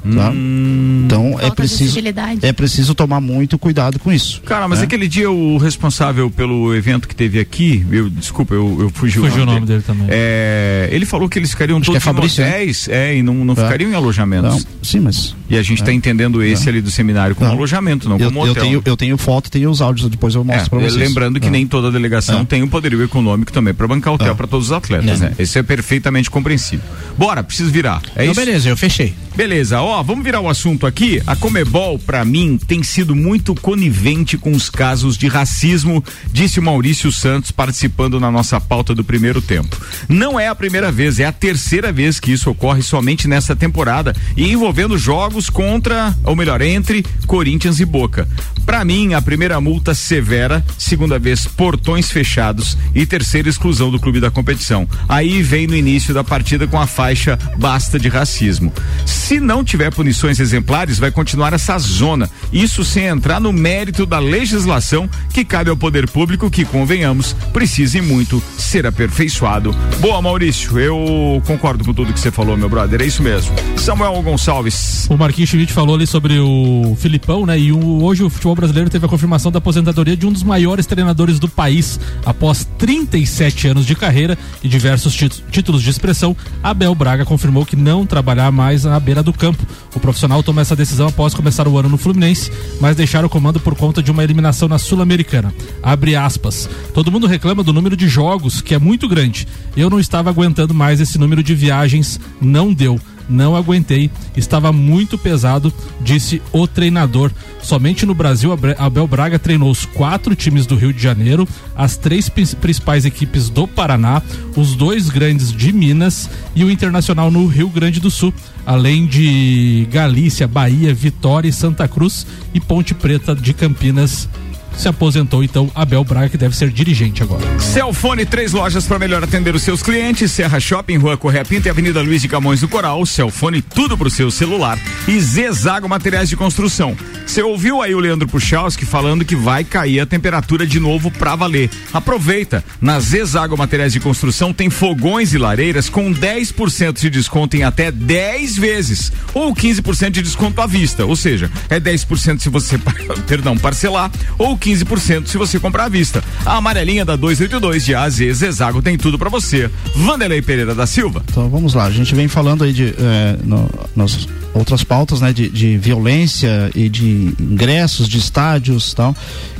Tá? 0.05 0.31
Hum. 0.31 1.03
Então 1.07 1.41
é 1.41 1.51
preciso 1.51 1.99
é 2.43 2.53
preciso 2.53 2.95
tomar 2.95 3.21
muito 3.21 3.59
cuidado 3.59 3.99
com 3.99 4.13
isso. 4.13 4.43
Cara, 4.43 4.69
mas 4.69 4.81
né? 4.81 4.85
aquele 4.85 5.09
dia 5.09 5.31
o 5.31 5.57
responsável 5.57 6.31
pelo 6.31 6.75
evento 6.75 7.09
que 7.09 7.17
teve 7.17 7.39
aqui, 7.39 7.85
eu 7.91 8.11
desculpa, 8.11 8.55
eu, 8.55 8.77
eu 8.81 8.91
fugi, 8.91 9.19
fugi 9.19 9.41
o 9.41 9.47
nome, 9.47 9.61
dele. 9.61 9.67
dele, 9.67 9.83
também. 9.83 10.07
É, 10.11 10.89
ele 10.93 11.07
falou 11.07 11.29
que 11.29 11.39
eles 11.39 11.51
ficariam 11.51 11.79
Acho 11.79 11.87
todos 11.87 11.97
é 11.97 12.01
Fabrício, 12.01 12.45
em 12.45 12.49
hotéis, 12.49 12.89
é, 12.89 13.17
e 13.17 13.23
não, 13.23 13.35
não 13.45 13.55
é. 13.55 13.57
ficariam 13.57 13.91
em 13.91 13.95
alojamentos. 13.95 14.65
Não, 14.65 14.71
sim, 14.83 15.01
mas 15.01 15.35
e 15.49 15.57
a 15.57 15.63
gente 15.63 15.81
está 15.81 15.91
é. 15.91 15.95
entendendo 15.95 16.43
esse 16.43 16.67
é. 16.67 16.71
ali 16.71 16.81
do 16.81 16.91
seminário 16.91 17.35
como 17.35 17.51
alojamento, 17.51 18.09
não 18.09 18.19
eu, 18.19 18.27
como 18.27 18.41
hotel. 18.41 18.55
Eu 18.55 18.63
tenho, 18.63 18.83
eu 18.85 18.97
tenho 18.97 19.19
foto, 19.19 19.51
tenho 19.51 19.71
os 19.71 19.81
áudios, 19.81 20.09
depois 20.09 20.35
eu 20.35 20.45
mostro 20.45 20.67
é, 20.67 20.69
para 20.69 20.79
vocês. 20.81 20.97
Lembrando 20.97 21.41
que 21.41 21.49
nem 21.49 21.67
toda 21.67 21.91
delegação 21.91 22.45
tem 22.45 22.63
o 22.63 22.67
um 22.67 22.69
poderio 22.69 23.03
econômico 23.03 23.53
também 23.53 23.73
para 23.73 23.87
bancar 23.87 24.15
hotel 24.15 24.35
para 24.35 24.47
todos 24.47 24.67
os 24.67 24.73
atletas, 24.73 25.21
né? 25.21 25.33
Isso 25.39 25.59
é 25.59 25.63
perfeitamente 25.63 26.31
compreensível. 26.31 26.85
Bora, 27.17 27.43
preciso 27.43 27.71
virar. 27.71 28.03
É 28.17 28.27
isso? 28.27 28.35
beleza, 28.35 28.69
eu 28.69 28.77
fechei. 28.77 29.15
Beleza, 29.37 29.81
ó, 29.81 29.93
vamos 30.03 30.24
virar 30.24 30.40
o 30.40 30.49
assunto 30.49 30.86
aqui, 30.86 31.22
a 31.26 31.36
Comebol, 31.36 31.99
para 31.99 32.24
mim, 32.24 32.59
tem 32.59 32.82
sido 32.82 33.14
muito 33.14 33.55
conivente 33.55 34.38
com 34.38 34.53
os 34.53 34.70
casos 34.70 35.16
de 35.16 35.28
racismo, 35.28 36.03
disse 36.32 36.61
Maurício 36.61 37.12
Santos 37.12 37.51
participando 37.51 38.18
na 38.18 38.30
nossa 38.30 38.61
pauta 38.61 38.95
do 38.95 39.05
primeiro 39.05 39.42
tempo. 39.42 39.76
Não 40.09 40.38
é 40.38 40.49
a 40.49 40.55
primeira 40.55 40.90
vez, 40.90 41.20
é 41.20 41.24
a 41.24 41.32
terceira 41.32 41.92
vez 41.92 42.18
que 42.18 42.32
isso 42.32 42.51
ocorre 42.51 42.82
somente 42.82 43.28
nessa 43.28 43.55
temporada 43.55 44.14
e 44.36 44.51
envolvendo 44.51 44.97
jogos 44.97 45.51
contra, 45.51 46.16
ou 46.24 46.34
melhor, 46.34 46.62
entre 46.62 47.05
Corinthians 47.26 47.78
e 47.80 47.84
Boca. 47.84 48.26
Para 48.64 48.84
mim, 48.84 49.14
a 49.14 49.20
primeira 49.20 49.61
multa 49.61 49.95
severa, 49.95 50.64
segunda 50.78 51.18
vez 51.18 51.47
portões 51.47 52.11
fechados 52.11 52.76
e 52.95 53.05
terceira 53.05 53.49
exclusão 53.49 53.90
do 53.90 54.01
clube 54.01 54.20
da 54.20 54.30
competição. 54.30 54.88
Aí 55.09 55.42
vem 55.42 55.66
no 55.66 55.76
início 55.76 56.14
da 56.14 56.24
partida 56.24 56.66
com 56.66 56.80
a 56.80 56.86
faixa 56.86 57.38
basta 57.59 57.99
de 57.99 58.09
racismo. 58.09 58.72
Se 59.05 59.40
não 59.40 59.62
tiver 59.64 59.84
punições 59.91 60.41
exemplares 60.41 60.99
vai 60.99 61.11
continuar 61.11 61.53
essa 61.53 61.78
zona. 61.78 62.30
Isso 62.53 62.85
sem 62.85 63.07
entrar 63.07 63.41
no 63.41 63.53
mérito 63.53 64.07
da 64.07 64.18
legislação 64.18 65.09
que 65.32 65.45
cabe 65.45 65.70
ao 65.70 65.76
poder 65.76 66.09
público, 66.09 66.51
que, 66.51 66.64
convenhamos, 66.64 67.35
precise 67.53 68.01
muito 68.01 68.43
ser 68.57 68.87
aperfeiçoado. 68.87 69.74
Boa, 70.01 70.20
Maurício, 70.20 70.78
eu 70.78 71.43
concordo 71.47 71.85
com 71.85 71.93
tudo 71.93 72.12
que 72.12 72.20
você 72.20 72.30
falou, 72.30 72.57
meu 72.57 72.68
brother. 72.68 73.01
É 73.03 73.07
isso 73.07 73.22
mesmo. 73.22 73.55
Samuel 73.76 74.20
Gonçalves. 74.22 75.07
O 75.11 75.16
Marquinhos 75.16 75.51
Schmidt 75.51 75.72
falou 75.72 75.95
ali 75.95 76.07
sobre 76.07 76.39
o 76.39 76.97
Filipão, 76.99 77.45
né? 77.47 77.59
E 77.59 77.72
o, 77.72 78.03
hoje 78.03 78.22
o 78.22 78.30
futebol 78.30 78.55
brasileiro 78.55 78.91
teve 78.91 79.05
a 79.07 79.09
confirmação 79.09 79.53
da 79.53 79.59
aposentadoria 79.59 80.16
de 80.16 80.26
um 80.26 80.32
dos 80.32 80.43
maiores 80.43 80.87
treinadores 80.87 81.39
do 81.39 81.49
país. 81.49 81.99
Após 82.24 82.66
37 82.78 83.68
anos 83.68 83.87
de 83.87 83.95
carreira 83.95 84.39
e 84.62 84.68
diversos 84.68 85.14
títulos 85.51 85.82
de 85.82 85.91
expressão, 85.91 86.37
Abel 86.62 86.95
Braga 86.95 87.24
confirmou 87.24 87.66
que 87.66 87.76
não 87.76 88.07
trabalhar 88.07 88.51
mais 88.51 88.87
à 88.87 88.99
beira 88.99 89.22
do 89.22 89.32
campo. 89.32 89.66
O 89.95 90.01
profissional 90.01 90.43
tomou 90.43 90.61
essa 90.61 90.77
decisão 90.77 91.09
após 91.09 91.35
começar 91.35 91.68
o 91.68 91.79
ano 91.79 91.89
no 91.89 91.97
Fluminense, 91.97 92.51
mas 92.81 92.97
deixar 92.97 93.25
o 93.25 93.29
comando 93.29 93.61
por 93.61 93.75
conta 93.75 94.03
de 94.03 94.11
uma 94.11 94.25
eliminação 94.25 94.68
na 94.68 94.79
Sul-Americana. 94.79 95.55
Abre 95.83 96.16
aspas. 96.16 96.68
Todo 96.93 97.12
mundo 97.12 97.27
reclama 97.27 97.62
do 97.62 97.72
número 97.72 97.97
de 97.97 98.09
jogos, 98.09 98.61
que 98.61 98.75
é 98.75 98.79
muito 98.79 99.09
grande. 99.09 99.47
Eu 99.77 99.89
não 99.89 100.01
estava 100.01 100.31
aguentando 100.31 100.75
mais 100.75 101.01
esse 101.01 101.18
número 101.18 101.43
de 101.43 101.55
viagens, 101.55 102.18
não 102.41 102.72
deu 102.72 103.01
não 103.29 103.57
aguentei, 103.57 104.11
estava 104.37 104.72
muito 104.72 105.16
pesado, 105.16 105.72
disse 106.01 106.41
o 106.53 106.66
treinador. 106.66 107.31
Somente 107.62 108.05
no 108.05 108.14
Brasil, 108.14 108.51
Abel 108.79 109.07
Braga 109.07 109.39
treinou 109.39 109.70
os 109.70 109.85
quatro 109.85 110.35
times 110.35 110.66
do 110.66 110.77
Rio 110.77 110.93
de 110.93 111.03
Janeiro, 111.03 111.49
as 111.75 111.97
três 111.97 112.29
principais 112.29 113.05
equipes 113.05 113.49
do 113.49 113.66
Paraná, 113.66 114.22
os 114.57 114.75
dois 114.75 115.09
grandes 115.09 115.53
de 115.53 115.72
Minas 115.72 116.29
e 116.55 116.62
o 116.64 116.70
Internacional 116.70 117.31
no 117.31 117.47
Rio 117.47 117.68
Grande 117.68 118.01
do 118.01 118.11
Sul, 118.11 118.35
além 118.66 119.07
de 119.07 119.89
Galícia, 119.91 120.47
Bahia, 120.47 120.93
Vitória 120.95 121.49
e 121.49 121.53
Santa 121.53 121.89
Cruz 121.89 122.27
e 122.53 122.61
Ponte 122.61 122.95
Preta 122.95 123.35
de 123.35 123.53
Campinas 123.55 124.29
Se 124.77 124.89
aposentou 124.89 125.43
então 125.43 125.70
Abel 125.75 126.05
Braga, 126.05 126.29
que 126.29 126.37
deve 126.37 126.57
ser 126.57 126.70
dirigente 126.70 127.22
agora. 127.22 127.45
Celfone, 127.61 128.27
três 128.27 128.53
lojas 128.53 128.87
para 128.87 128.99
melhor 128.99 129.22
atender 129.22 129.55
os 129.55 129.62
seus 129.62 129.83
clientes: 129.83 130.31
Serra 130.33 130.59
Shopping, 130.61 130.97
Rua 130.97 131.16
Correia 131.16 131.45
Pinta 131.45 131.68
e 131.68 131.70
Avenida 131.70 132.03
Luiz 132.03 132.20
de 132.20 132.29
Camões 132.29 132.61
do 132.61 132.68
Coral. 132.68 133.05
Celfone, 133.07 133.62
tudo 133.62 133.97
pro 133.97 134.11
seu 134.11 134.31
celular. 134.31 134.79
E 135.07 135.18
Zezago 135.20 135.89
Materiais 135.89 136.29
de 136.29 136.37
Construção. 136.37 136.97
Você 137.27 137.43
ouviu 137.43 137.81
aí 137.81 137.95
o 137.95 138.01
Leandro 138.01 138.29
Puchalski 138.29 138.85
falando 138.85 139.25
que 139.25 139.35
vai 139.35 139.64
cair 139.64 140.01
a 140.01 140.07
temperatura 140.07 140.66
de 140.66 140.79
novo 140.79 141.11
pra 141.11 141.35
valer. 141.35 141.70
Aproveita. 141.93 142.62
Na 142.81 143.01
Zezago 143.01 143.57
Materiais 143.57 143.93
de 143.93 144.01
Construção 144.01 144.53
tem 144.53 144.68
fogões 144.68 145.33
e 145.33 145.39
lareiras 145.39 145.89
com 145.89 146.12
10% 146.12 147.01
de 147.01 147.11
desconto 147.11 147.57
em 147.57 147.62
até 147.62 147.91
10 147.91 148.57
vezes. 148.57 149.12
Ou 149.33 149.55
15% 149.55 150.11
de 150.11 150.22
desconto 150.22 150.61
à 150.61 150.66
vista. 150.66 151.05
Ou 151.05 151.16
seja, 151.16 151.51
é 151.70 151.81
10% 151.81 152.41
se 152.41 152.49
você, 152.49 152.79
perdão, 153.27 153.57
parcelar. 153.57 154.11
Ou 154.39 154.59
15% 154.65 155.27
se 155.27 155.37
você 155.37 155.61
comprar 155.61 155.85
à 155.85 155.89
vista. 155.89 156.25
A 156.47 156.57
amarelinha 156.57 157.05
da 157.05 157.17
282 157.17 157.85
de 157.85 157.95
AZ 157.95 158.17
Zezago 158.33 158.81
tem 158.81 158.97
tudo 158.97 159.19
para 159.19 159.29
você. 159.29 159.71
Vanderlei 159.95 160.41
Pereira 160.41 160.75
da 160.75 160.87
Silva. 160.87 161.23
Então 161.31 161.51
vamos 161.51 161.75
lá, 161.75 161.85
a 161.85 161.91
gente 161.91 162.15
vem 162.15 162.29
falando 162.29 162.65
aí 162.65 162.73
de 162.73 162.95
eh, 162.99 163.37
no, 163.45 163.71
nas 163.95 164.27
outras 164.55 164.83
pautas, 164.83 165.21
né, 165.21 165.33
de, 165.33 165.49
de, 165.49 165.77
violência 165.77 166.71
e 166.75 166.89
de 166.89 167.35
ingressos 167.39 168.09
de 168.09 168.19
estádios 168.19 168.93
e 168.93 168.97
tal. 168.97 169.17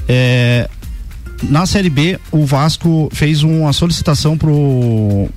Eh, 0.09 0.69
na 1.43 1.67
Série 1.67 1.91
B, 1.91 2.19
o 2.31 2.47
Vasco 2.47 3.11
fez 3.13 3.43
uma 3.43 3.73
solicitação 3.73 4.39
pro 4.39 5.29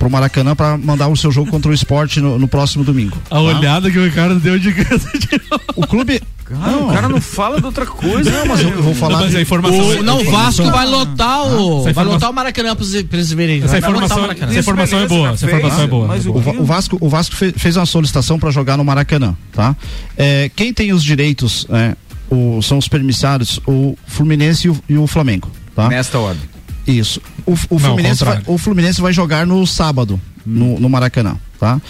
pro 0.00 0.10
Maracanã 0.10 0.56
para 0.56 0.78
mandar 0.78 1.08
o 1.08 1.16
seu 1.16 1.30
jogo 1.30 1.50
contra 1.50 1.70
o 1.70 1.74
esporte 1.74 2.20
no, 2.20 2.38
no 2.38 2.48
próximo 2.48 2.82
domingo. 2.82 3.18
A 3.26 3.34
tá? 3.34 3.40
olhada 3.40 3.90
que 3.90 3.98
o 3.98 4.04
Ricardo 4.04 4.40
deu 4.40 4.58
de 4.58 4.74
O 5.76 5.86
clube. 5.86 6.22
Cara, 6.42 6.72
não, 6.72 6.88
o 6.88 6.92
cara 6.92 7.08
não 7.08 7.20
fala 7.20 7.60
de 7.60 7.66
outra 7.66 7.86
coisa. 7.86 8.28
Não, 8.28 8.46
mas 8.46 8.60
eu, 8.60 8.70
eu 8.70 8.82
vou 8.82 8.94
falar. 8.94 9.18
Não, 9.18 9.26
mas 9.26 9.36
a 9.36 9.40
informação. 9.40 9.78
O, 9.78 10.02
não, 10.02 10.20
o 10.20 10.24
Vasco 10.24 10.68
vai 10.70 10.86
lotar 10.86 11.42
o. 11.46 11.86
Ah, 11.86 11.92
vai 11.92 12.04
lotar 12.04 12.30
o 12.30 12.32
Maracanã 12.32 12.74
para 12.74 12.84
eles 13.12 13.32
verem. 13.32 13.62
Essa 13.62 13.78
informação, 13.78 14.24
essa 14.30 14.58
informação 14.58 14.98
é 14.98 15.06
boa. 15.06 15.28
Essa 15.30 15.46
informação 15.46 15.82
é 15.82 15.86
boa. 15.86 16.08
Mas 16.08 16.26
o, 16.26 16.32
o, 16.32 16.64
Vasco, 16.64 16.98
o 17.00 17.08
Vasco 17.08 17.36
fez, 17.36 17.52
fez 17.56 17.76
uma 17.76 17.86
solicitação 17.86 18.36
para 18.36 18.50
jogar 18.50 18.76
no 18.76 18.84
Maracanã, 18.84 19.36
tá? 19.52 19.76
É, 20.16 20.50
quem 20.56 20.72
tem 20.72 20.92
os 20.92 21.04
direitos 21.04 21.66
é, 21.70 21.94
o, 22.28 22.60
são 22.62 22.78
os 22.78 22.88
permissários, 22.88 23.60
o 23.64 23.96
Fluminense 24.06 24.66
e 24.66 24.70
o, 24.70 24.82
e 24.88 24.98
o 24.98 25.06
Flamengo, 25.06 25.48
tá? 25.76 25.88
Nesta 25.88 26.18
ordem. 26.18 26.59
Isso. 26.86 27.20
O, 27.46 27.52
o, 27.52 27.56
Não, 27.72 27.78
Fluminense, 27.78 28.24
vai, 28.24 28.42
o 28.46 28.58
Fluminense 28.58 29.00
vai 29.00 29.12
jogar 29.12 29.46
no 29.46 29.66
sábado, 29.66 30.20
no, 30.44 30.78
no 30.80 30.88
Maracanã, 30.88 31.36
tá? 31.58 31.80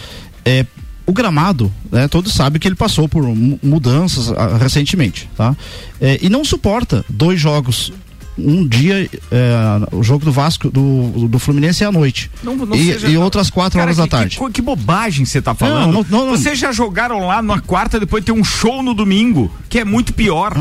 É, 0.45 0.67
o 1.07 1.13
gramado, 1.13 1.73
né, 1.91 2.07
todos 2.09 2.33
sabem 2.33 2.61
que 2.61 2.69
ele 2.69 2.77
passou 2.77 3.09
por 3.09 3.23
mudanças 3.63 4.31
ah, 4.33 4.57
recentemente, 4.57 5.29
tá? 5.37 5.57
É, 6.01 6.19
e 6.23 6.29
não 6.29 6.45
suporta 6.45 7.05
dois 7.09 7.41
jogos 7.41 7.93
um 8.39 8.67
dia 8.67 9.11
é, 9.31 9.89
o 9.93 10.03
jogo 10.03 10.25
do 10.25 10.33
Vasco 10.33 10.71
do, 10.71 11.29
do 11.29 11.39
Fluminense 11.39 11.85
é 11.85 11.87
à 11.87 11.93
noite. 11.93 12.31
Não, 12.43 12.57
não 12.57 12.75
e, 12.75 12.85
seja, 12.85 13.09
e, 13.09 13.17
outras 13.19 13.51
quatro 13.51 13.79
cara, 13.79 13.91
horas 13.91 13.97
que, 13.97 14.03
da 14.03 14.19
tarde. 14.19 14.39
que, 14.39 14.51
que 14.51 14.63
bobagem 14.63 15.27
você 15.27 15.39
está 15.39 15.55
falando. 15.55 16.07
Não, 16.09 16.31
vocês 16.31 16.59
já 16.59 16.73
jogaram 16.73 17.27
lá 17.27 17.43
na 17.43 17.61
quarta 17.61 18.01
depois 18.01 18.25
tem 18.25 18.35
um 18.35 18.45
show 18.45 18.83
no 18.83 18.95
domingo 18.95 19.53
que 19.69 19.79
é 19.79 19.85
muito 19.85 20.15
pior 20.15 20.55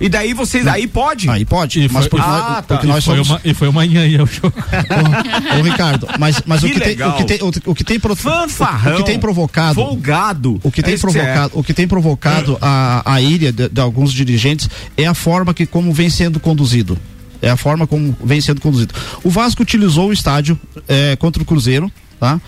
e 0.00 0.08
daí 0.08 0.32
vocês. 0.32 0.66
Aí 0.66 0.86
pode? 0.86 1.28
Aí 1.28 1.44
pode. 1.44 1.80
E 1.82 1.88
mas 1.90 2.08
porque, 2.08 2.26
ah, 2.26 2.30
nós, 2.30 2.42
tá. 2.42 2.62
porque 2.62 2.86
nós 2.86 3.04
somos. 3.04 3.28
Foi 3.28 3.36
uma, 3.36 3.40
e 3.44 3.54
foi 3.54 3.68
uma 3.68 3.82
aí 3.82 4.20
o 4.20 4.26
show. 4.26 4.50
ô, 4.50 5.62
Ricardo, 5.62 6.08
mas, 6.18 6.42
mas 6.46 6.62
o, 6.62 6.66
que 6.66 6.80
tem, 6.80 7.02
o 7.02 7.12
que 7.12 7.24
tem. 7.24 7.38
O, 7.42 7.70
o 7.70 7.74
que 7.74 7.84
tem. 7.84 8.00
Pro, 8.00 8.16
Fanfarrão. 8.16 8.94
O 8.94 8.96
que 8.98 9.04
tem 9.04 9.18
provocado. 9.20 9.74
Folgado. 9.74 10.58
O 10.62 10.72
que 10.72 10.82
tem 10.82 10.94
é 10.94 10.98
provocado. 10.98 11.58
O 11.58 11.62
que 11.62 11.74
tem 11.74 11.86
provocado 11.86 12.56
a, 12.62 13.02
a 13.04 13.20
ilha 13.20 13.52
de, 13.52 13.68
de 13.68 13.80
alguns 13.80 14.12
dirigentes 14.12 14.70
é 14.96 15.06
a 15.06 15.14
forma 15.14 15.52
que 15.52 15.66
como 15.66 15.92
vem 15.92 16.08
sendo 16.08 16.40
conduzido. 16.40 16.96
É 17.42 17.50
a 17.50 17.56
forma 17.56 17.86
como 17.86 18.16
vem 18.24 18.40
sendo 18.40 18.60
conduzido. 18.60 18.94
O 19.22 19.30
Vasco 19.30 19.62
utilizou 19.62 20.08
o 20.08 20.12
estádio 20.12 20.58
é, 20.88 21.16
contra 21.16 21.42
o 21.42 21.46
Cruzeiro, 21.46 21.90
tá? 22.18 22.40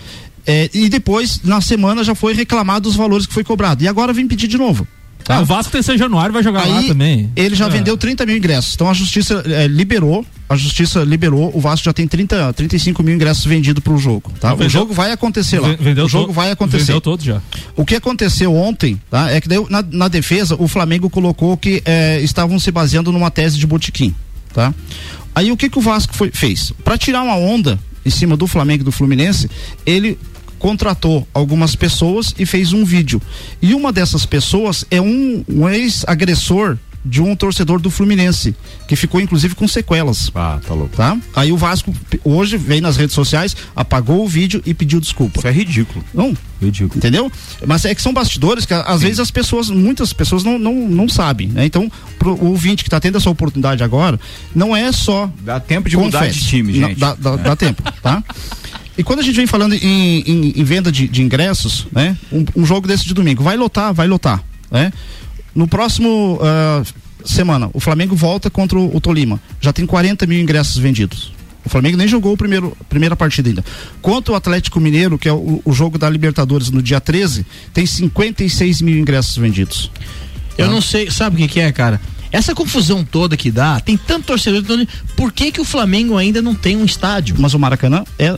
É, 0.45 0.69
e 0.73 0.89
depois, 0.89 1.41
na 1.43 1.61
semana, 1.61 2.03
já 2.03 2.13
foi 2.13 2.33
reclamado 2.33 2.89
os 2.89 2.95
valores 2.95 3.25
que 3.25 3.33
foi 3.33 3.43
cobrado. 3.43 3.83
E 3.83 3.87
agora 3.87 4.11
vem 4.11 4.27
pedir 4.27 4.47
de 4.47 4.57
novo. 4.57 4.87
Tá? 5.23 5.37
Ah, 5.37 5.41
o 5.41 5.45
Vasco 5.45 5.71
terceiro 5.71 5.97
Januário 5.97 6.33
vai 6.33 6.43
jogar 6.43 6.63
Aí, 6.63 6.71
lá 6.71 6.83
também. 6.83 7.31
Ele 7.35 7.55
já 7.55 7.67
é. 7.67 7.69
vendeu 7.69 7.97
30 7.97 8.25
mil 8.25 8.37
ingressos. 8.37 8.75
Então 8.75 8.89
a 8.89 8.93
justiça 8.93 9.43
é, 9.45 9.67
liberou, 9.67 10.25
a 10.49 10.55
justiça 10.55 11.03
liberou, 11.03 11.51
o 11.53 11.61
Vasco 11.61 11.85
já 11.85 11.93
tem 11.93 12.07
30, 12.07 12.51
35 12.53 13.01
mil 13.01 13.15
ingressos 13.15 13.45
vendidos 13.45 13.81
para 13.81 13.93
o 13.93 13.97
jogo. 13.97 14.31
Tá? 14.39 14.49
Vendeu, 14.51 14.67
o 14.67 14.69
jogo 14.69 14.93
vai 14.93 15.11
acontecer 15.11 15.59
lá. 15.59 15.75
Vendeu 15.79 16.05
o 16.05 16.09
jogo 16.09 16.33
vai 16.33 16.51
acontecer. 16.51 16.85
Vendeu 16.85 17.01
todo 17.01 17.23
já. 17.23 17.41
O 17.75 17.85
que 17.85 17.95
aconteceu 17.95 18.53
ontem, 18.53 18.99
tá? 19.09 19.31
É 19.31 19.39
que 19.39 19.47
daí, 19.47 19.65
na, 19.69 19.83
na 19.89 20.07
defesa 20.07 20.55
o 20.59 20.67
Flamengo 20.67 21.09
colocou 21.09 21.55
que 21.55 21.81
é, 21.85 22.19
estavam 22.21 22.59
se 22.59 22.71
baseando 22.71 23.11
numa 23.11 23.31
tese 23.31 23.57
de 23.57 23.65
botiquim, 23.65 24.13
tá? 24.53 24.73
Aí 25.33 25.51
o 25.51 25.57
que 25.57 25.69
que 25.69 25.79
o 25.79 25.81
Vasco 25.81 26.13
foi, 26.13 26.31
fez? 26.31 26.71
Para 26.83 26.97
tirar 26.97 27.23
uma 27.23 27.35
onda 27.35 27.79
em 28.05 28.09
cima 28.09 28.35
do 28.35 28.45
Flamengo 28.45 28.81
e 28.81 28.85
do 28.85 28.91
Fluminense, 28.91 29.49
ele 29.85 30.17
contratou 30.63 31.27
algumas 31.33 31.75
pessoas 31.75 32.33
e 32.39 32.45
fez 32.45 32.71
um 32.71 32.85
vídeo. 32.85 33.21
E 33.61 33.73
uma 33.73 33.91
dessas 33.91 34.25
pessoas 34.25 34.85
é 34.89 35.01
um, 35.01 35.43
um 35.49 35.67
ex-agressor 35.67 36.77
de 37.03 37.21
um 37.21 37.35
torcedor 37.35 37.81
do 37.81 37.91
Fluminense, 37.91 38.55
que 38.87 38.95
ficou 38.95 39.19
inclusive 39.19 39.55
com 39.55 39.67
sequelas. 39.67 40.31
Ah, 40.33 40.61
tá 40.65 40.73
louco. 40.73 40.95
Tá? 40.95 41.17
Aí 41.35 41.51
o 41.51 41.57
Vasco 41.57 41.93
hoje 42.23 42.55
veio 42.55 42.81
nas 42.81 42.95
redes 42.95 43.13
sociais, 43.13 43.57
apagou 43.75 44.23
o 44.23 44.27
vídeo 44.27 44.63
e 44.65 44.73
pediu 44.73 45.01
desculpa. 45.01 45.39
Isso 45.39 45.47
é 45.49 45.51
ridículo. 45.51 46.01
Não. 46.13 46.33
Ridículo. 46.61 46.95
Entendeu? 46.95 47.29
Mas 47.67 47.83
é 47.83 47.93
que 47.93 48.01
são 48.01 48.13
bastidores 48.13 48.65
que 48.65 48.73
às 48.73 48.99
Sim. 49.01 49.05
vezes 49.05 49.19
as 49.19 49.31
pessoas, 49.31 49.69
muitas 49.69 50.13
pessoas 50.13 50.45
não, 50.45 50.57
não, 50.57 50.73
não 50.87 51.09
sabem, 51.09 51.49
né? 51.49 51.65
Então, 51.65 51.91
pro 52.17 52.35
o 52.35 52.51
ouvinte 52.51 52.85
que 52.85 52.87
está 52.87 53.01
tendo 53.01 53.17
essa 53.17 53.29
oportunidade 53.29 53.83
agora, 53.83 54.17
não 54.55 54.73
é 54.73 54.93
só. 54.93 55.29
Dá 55.41 55.59
tempo 55.59 55.89
de 55.89 55.97
confete. 55.97 56.15
mudar 56.15 56.27
de 56.29 56.39
time, 56.39 56.71
gente. 56.71 56.97
Não, 57.01 57.15
dá, 57.15 57.15
dá, 57.15 57.35
dá 57.35 57.55
tempo, 57.57 57.83
tá? 58.01 58.23
E 58.97 59.03
quando 59.03 59.19
a 59.19 59.23
gente 59.23 59.35
vem 59.35 59.47
falando 59.47 59.73
em, 59.73 60.19
em, 60.21 60.53
em 60.55 60.63
venda 60.63 60.91
de, 60.91 61.07
de, 61.07 61.21
ingressos, 61.21 61.87
né? 61.91 62.15
Um, 62.31 62.45
um, 62.57 62.65
jogo 62.65 62.87
desse 62.87 63.05
de 63.05 63.13
domingo, 63.13 63.43
vai 63.43 63.57
lotar, 63.57 63.93
vai 63.93 64.07
lotar, 64.07 64.43
né? 64.69 64.93
No 65.55 65.67
próximo 65.67 66.39
uh, 66.41 67.27
semana, 67.27 67.69
o 67.73 67.79
Flamengo 67.79 68.15
volta 68.15 68.49
contra 68.49 68.77
o, 68.77 68.95
o, 68.95 69.01
Tolima. 69.01 69.39
Já 69.59 69.73
tem 69.73 69.85
40 69.85 70.25
mil 70.27 70.39
ingressos 70.39 70.77
vendidos. 70.77 71.31
O 71.65 71.69
Flamengo 71.69 71.97
nem 71.97 72.07
jogou 72.07 72.33
a 72.33 72.85
primeira 72.89 73.15
partida 73.15 73.49
ainda. 73.49 73.63
Quanto 74.01 74.33
o 74.33 74.35
Atlético 74.35 74.79
Mineiro, 74.79 75.17
que 75.17 75.29
é 75.29 75.33
o, 75.33 75.61
o, 75.63 75.73
jogo 75.73 75.97
da 75.97 76.09
Libertadores 76.09 76.69
no 76.69 76.81
dia 76.81 76.99
13, 76.99 77.45
tem 77.73 77.85
56 77.85 78.81
mil 78.81 78.97
ingressos 78.97 79.37
vendidos. 79.37 79.89
Eu 80.57 80.67
tá? 80.67 80.71
não 80.71 80.81
sei, 80.81 81.09
sabe 81.09 81.35
o 81.35 81.39
que, 81.39 81.53
que 81.53 81.59
é, 81.61 81.71
cara? 81.71 82.01
Essa 82.31 82.53
confusão 82.53 83.05
toda 83.05 83.37
que 83.37 83.49
dá, 83.49 83.79
tem 83.79 83.95
tanto 83.95 84.25
torcedor. 84.25 84.63
Por 85.15 85.31
que, 85.31 85.51
que 85.51 85.61
o 85.61 85.63
Flamengo 85.63 86.17
ainda 86.17 86.41
não 86.41 86.55
tem 86.55 86.75
um 86.75 86.83
estádio? 86.83 87.35
Mas 87.37 87.53
o 87.53 87.59
Maracanã 87.59 88.03
é 88.17 88.37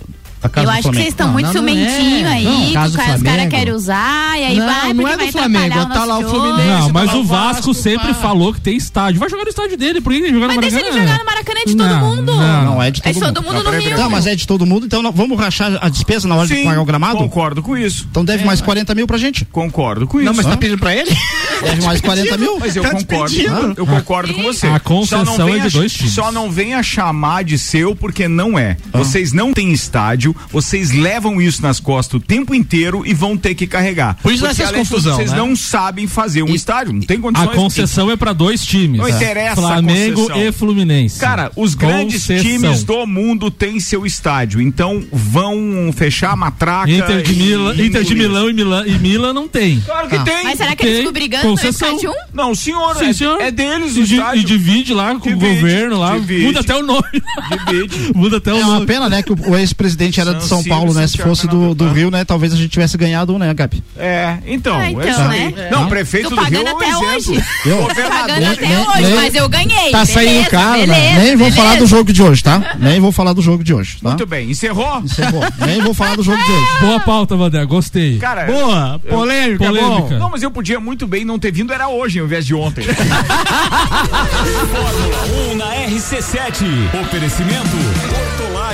eu 0.56 0.70
acho 0.70 0.90
que 0.90 0.96
vocês 0.96 1.08
estão 1.08 1.32
muito 1.32 1.52
ciumentinho 1.52 2.28
é. 2.28 2.34
aí, 2.34 2.74
não, 2.74 2.84
que 2.84 2.90
os 2.90 2.96
caras 2.96 3.22
querem 3.50 3.74
usar, 3.74 4.40
e 4.40 4.44
aí 4.44 4.58
não, 4.58 4.66
vai, 4.66 4.94
não 4.94 5.08
é 5.08 5.18
do 5.18 5.32
Flamengo, 5.32 5.86
tá 5.88 6.06
lá 6.06 6.20
o 6.20 6.30
Fluminense. 6.30 6.68
Não, 6.68 6.90
mas 6.90 7.12
tá 7.12 7.18
o 7.18 7.24
Vasco, 7.24 7.54
Vasco 7.54 7.74
sempre 7.74 8.14
falou 8.14 8.54
que 8.54 8.62
tem 8.62 8.76
estádio. 8.76 9.20
Vai 9.20 9.30
jogar 9.30 9.44
no 9.44 9.50
estádio 9.50 9.78
dele, 9.78 10.02
por 10.02 10.12
que 10.12 10.20
ele 10.20 10.34
jogar 10.34 10.48
no 10.48 10.56
Maracanã? 10.56 10.72
Mas 10.72 10.84
deixa 10.84 10.98
ele 10.98 11.08
jogar 11.08 11.20
no 11.20 11.26
Maracanã, 11.26 11.60
é 11.60 11.66
de 11.66 11.76
todo 11.76 11.96
mundo. 11.96 12.36
Não, 12.36 12.66
não 12.66 12.84
é 12.84 12.92
de 12.92 13.02
todo 13.02 13.14
mundo. 13.14 13.26
É 13.26 13.28
de 13.28 13.34
todo 13.34 13.44
mundo 13.44 13.64
no 13.64 13.72
Rio. 13.72 13.98
Não, 13.98 14.10
mas 14.10 14.28
é 14.28 14.36
de 14.36 14.48
todo 14.48 14.66
mundo, 14.66 14.86
então 14.86 15.02
não, 15.02 15.12
vamos 15.12 15.38
rachar 15.38 15.78
a 15.82 15.90
despesa 15.90 16.28
na 16.28 16.36
hora 16.36 16.48
Sim, 16.48 16.58
de 16.58 16.64
pagar 16.64 16.82
o 16.82 16.86
gramado? 16.86 17.18
concordo 17.18 17.62
com 17.62 17.78
isso. 17.78 18.08
Então 18.10 18.24
deve 18.24 18.44
é, 18.44 18.46
mais 18.46 18.62
40 18.62 18.94
mil 18.96 19.08
pra 19.08 19.18
gente? 19.18 19.46
Concordo 19.46 20.08
com 20.08 20.20
isso. 20.20 20.26
Não, 20.26 20.34
mas 20.34 20.46
tá 20.46 20.58
pedindo 20.58 20.78
pra 20.78 20.96
ele? 20.96 21.16
Deve 21.62 21.84
mais 21.84 22.02
40 22.02 22.38
mil? 22.38 22.60
Mas 22.60 22.76
eu 22.76 22.84
tá 22.84 22.92
concordo. 22.92 23.36
Eu 23.78 23.86
concordo 23.86 24.34
com 24.34 24.44
você. 24.44 24.68
A 24.68 24.80
concessão 24.80 25.50
é 25.50 25.60
de 25.60 25.70
dois 25.70 25.94
times. 25.94 26.14
Só 26.14 26.32
não 26.32 26.52
venha 26.52 26.82
chamar 26.84 27.44
de 27.44 27.58
seu, 27.58 27.96
porque 27.96 28.28
não 28.28 28.58
é. 28.58 28.78
Vocês 28.92 29.34
não 29.34 29.54
têm 29.54 29.72
estádio, 29.72 30.35
vocês 30.52 30.92
levam 30.92 31.42
isso 31.42 31.62
nas 31.62 31.80
costas 31.80 32.16
o 32.16 32.20
tempo 32.20 32.54
inteiro 32.54 33.04
e 33.06 33.14
vão 33.14 33.38
ter 33.38 33.56
que 33.56 33.68
carregar. 33.68 34.18
Por 34.22 34.32
isso 34.32 34.46
essa 34.46 34.72
confusão. 34.74 35.16
Vocês 35.16 35.32
né? 35.32 35.38
não 35.38 35.56
sabem 35.56 36.08
fazer 36.08 36.44
um 36.44 36.50
e, 36.50 36.56
estádio, 36.56 36.94
não 36.94 37.02
tem 37.02 37.20
condições. 37.20 37.50
A 37.50 37.54
concessão 37.54 38.12
é 38.12 38.16
para 38.16 38.34
dois 38.34 38.66
times. 38.66 39.00
Não 39.00 39.10
interessa 39.10 39.56
Flamengo 39.56 40.32
e 40.36 40.52
Fluminense. 40.52 41.20
Cara, 41.20 41.52
os 41.56 41.76
grandes 41.76 42.26
times 42.26 42.84
do 42.84 43.06
mundo 43.06 43.50
têm 43.50 43.80
seu 43.80 44.06
estádio, 44.06 44.62
então 44.62 45.04
vão 45.12 45.92
fechar 45.96 46.32
a 46.32 46.36
matraca. 46.36 46.92
Inter 46.92 47.22
de, 47.22 47.36
Mila, 47.36 47.76
Inter 47.82 48.04
de 48.04 48.16
Milão 48.16 48.50
e 48.50 48.54
Milan, 48.54 48.84
e 48.88 48.98
Milan 49.00 49.34
não 49.34 49.48
tem. 49.48 49.80
Claro 49.82 50.08
que 50.08 50.16
ah. 50.16 50.24
tem. 50.24 50.44
Mas 50.44 50.58
será 50.58 50.76
que 50.76 50.78
tem. 50.78 50.88
eles 50.88 50.98
ficam 51.00 51.14
brigando 51.14 51.48
concessão. 51.48 51.90
no 51.90 51.96
estádio 51.96 52.12
1? 52.12 52.14
Não, 52.34 52.56
senhor, 52.56 52.96
Sim, 52.96 53.06
é, 53.06 53.14
senhor. 53.14 53.42
é 53.42 53.52
deles 53.52 53.96
o 53.96 54.00
e, 54.00 54.04
estádio. 54.04 54.42
E 54.42 54.44
divide 54.44 54.94
lá 54.94 55.16
com 55.16 55.30
divide, 55.30 55.46
o 55.46 55.56
governo 55.56 56.00
lá, 56.00 56.18
divide, 56.18 56.46
muda 56.46 56.60
até 56.60 56.76
o 56.76 56.84
nome. 56.84 57.06
Muda 58.16 58.38
até 58.38 58.54
o 58.54 58.58
é 58.58 58.60
nome. 58.62 58.74
É 58.74 58.78
uma 58.78 58.86
pena, 58.86 59.10
né, 59.10 59.22
que 59.22 59.32
o, 59.32 59.56
ex-presidente 59.56 60.20
era 60.26 60.38
de 60.38 60.46
São 60.46 60.64
Paulo, 60.64 60.94
né? 60.94 61.08
Se 61.08 61.18
fosse 61.18 61.48
do, 61.48 61.74
do 61.76 61.90
Rio, 61.90 62.10
né? 62.12 62.24
Talvez 62.26 62.54
a 62.54 62.56
gente 62.56 62.70
tivesse 62.70 62.98
ganhado, 62.98 63.38
né, 63.38 63.54
Gabi? 63.54 63.84
É, 63.98 64.38
então. 64.46 64.76
Ah, 64.78 64.90
então, 64.90 65.02
é 65.02 65.10
isso 65.10 65.22
aí. 65.22 65.52
né? 65.54 65.70
Não, 65.72 65.86
É. 65.86 65.90
prefeito 65.90 66.30
do 66.30 66.42
Rio 66.44 66.68
é 66.68 66.74
um 66.74 66.82
exemplo. 66.84 67.08
hoje. 67.16 67.44
Eu- 67.66 67.78
Tô 67.78 67.88
pagando 68.10 68.46
até 68.46 68.68
nem- 68.68 68.78
hoje, 68.78 69.02
nem- 69.02 69.16
mas 69.16 69.36
eu 69.36 69.50
ganhei. 69.50 69.92
Tá 69.92 70.06
saindo 70.06 70.30
beleza, 70.32 70.50
caro, 70.50 70.88
né? 70.88 71.14
Nem 71.18 71.28
vou 71.36 71.38
beleza. 71.38 71.56
falar 71.56 71.76
do 71.78 71.86
jogo 71.88 72.14
de 72.14 72.22
hoje, 72.24 72.44
tá? 72.44 72.76
Nem 72.80 73.00
vou 73.00 73.12
falar 73.12 73.34
do 73.34 73.42
jogo 73.42 73.64
de 73.64 73.74
hoje, 73.74 73.98
tá? 74.02 74.10
Muito 74.10 74.26
bem, 74.26 74.50
encerrou? 74.52 75.00
Encerrou. 75.00 75.42
Nem 75.66 75.82
vou 75.82 75.94
falar 75.94 76.16
do 76.16 76.24
jogo 76.24 76.38
de 76.44 76.52
hoje. 76.52 76.66
Boa 76.82 77.00
pauta, 77.00 77.36
Vandré, 77.36 77.66
gostei. 77.66 78.18
Cara, 78.20 78.46
Boa, 78.46 79.00
eu- 79.04 79.10
polêmica, 79.18 79.66
polêmica. 79.66 80.20
Não, 80.20 80.30
mas 80.30 80.44
eu 80.44 80.52
podia 80.52 80.80
muito 80.80 81.08
bem 81.08 81.24
não 81.26 81.40
ter 81.40 81.52
vindo, 81.52 81.74
era 81.74 81.88
hoje 81.88 82.20
ao 82.20 82.26
invés 82.26 82.46
de 82.46 82.54
ontem. 82.54 82.86
Fórmula 84.72 85.26
1 85.52 85.56
na 85.56 85.66
RC7. 85.88 86.66
Oferecimento 87.02 87.76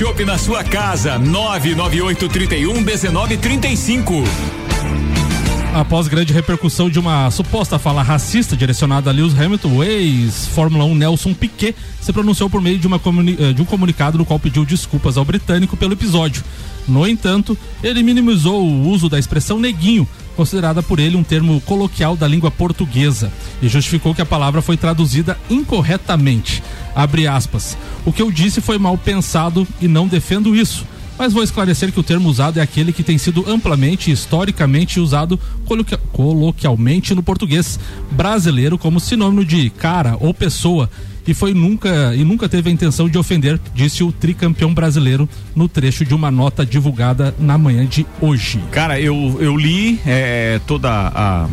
shopping 0.00 0.24
na 0.24 0.38
sua 0.38 0.64
casa. 0.64 1.18
99831 1.18 2.80
1935. 2.80 4.14
Após 5.74 6.08
grande 6.08 6.32
repercussão 6.32 6.88
de 6.88 6.98
uma 6.98 7.30
suposta 7.30 7.78
fala 7.78 8.02
racista 8.02 8.56
direcionada 8.56 9.10
a 9.10 9.12
Lewis 9.12 9.38
Hamilton, 9.38 9.76
o 9.76 9.84
ex-Fórmula 9.84 10.86
1 10.86 10.94
Nelson 10.94 11.34
Piquet 11.34 11.76
se 12.00 12.14
pronunciou 12.14 12.48
por 12.48 12.62
meio 12.62 12.78
de, 12.78 12.88
eh, 12.88 13.52
de 13.52 13.60
um 13.60 13.64
comunicado 13.66 14.16
no 14.16 14.24
qual 14.24 14.38
pediu 14.38 14.64
desculpas 14.64 15.18
ao 15.18 15.24
britânico 15.24 15.76
pelo 15.76 15.92
episódio. 15.92 16.42
No 16.88 17.06
entanto, 17.06 17.56
ele 17.84 18.02
minimizou 18.02 18.64
o 18.64 18.88
uso 18.88 19.06
da 19.06 19.18
expressão 19.18 19.60
neguinho, 19.60 20.08
considerada 20.40 20.82
por 20.82 20.98
ele 20.98 21.18
um 21.18 21.22
termo 21.22 21.60
coloquial 21.60 22.16
da 22.16 22.26
língua 22.26 22.50
portuguesa, 22.50 23.30
e 23.60 23.68
justificou 23.68 24.14
que 24.14 24.22
a 24.22 24.26
palavra 24.26 24.62
foi 24.62 24.74
traduzida 24.74 25.36
incorretamente. 25.50 26.62
Abre 26.94 27.26
aspas. 27.26 27.76
O 28.06 28.12
que 28.12 28.22
eu 28.22 28.32
disse 28.32 28.62
foi 28.62 28.78
mal 28.78 28.96
pensado 28.96 29.68
e 29.82 29.86
não 29.86 30.08
defendo 30.08 30.56
isso 30.56 30.86
mas 31.18 31.34
vou 31.34 31.42
esclarecer 31.42 31.92
que 31.92 32.00
o 32.00 32.02
termo 32.02 32.30
usado 32.30 32.58
é 32.58 32.62
aquele 32.62 32.94
que 32.94 33.02
tem 33.02 33.18
sido 33.18 33.44
amplamente 33.46 34.08
e 34.08 34.14
historicamente 34.14 34.98
usado 34.98 35.38
coloqui- 35.66 35.98
coloquialmente 36.14 37.14
no 37.14 37.22
português 37.22 37.78
brasileiro 38.10 38.78
como 38.78 38.98
sinônimo 38.98 39.44
de 39.44 39.68
cara 39.68 40.16
ou 40.18 40.32
pessoa 40.32 40.88
e 41.30 41.34
foi 41.34 41.54
nunca 41.54 42.12
e 42.16 42.24
nunca 42.24 42.48
teve 42.48 42.70
a 42.70 42.72
intenção 42.72 43.08
de 43.08 43.16
ofender, 43.16 43.60
disse 43.72 44.02
o 44.02 44.10
tricampeão 44.10 44.74
brasileiro 44.74 45.28
no 45.54 45.68
trecho 45.68 46.04
de 46.04 46.12
uma 46.12 46.28
nota 46.28 46.66
divulgada 46.66 47.32
na 47.38 47.56
manhã 47.56 47.86
de 47.86 48.04
hoje. 48.20 48.60
Cara, 48.72 49.00
eu, 49.00 49.38
eu 49.40 49.56
li 49.56 50.00
é, 50.04 50.60
toda 50.66 50.90
a, 50.90 51.48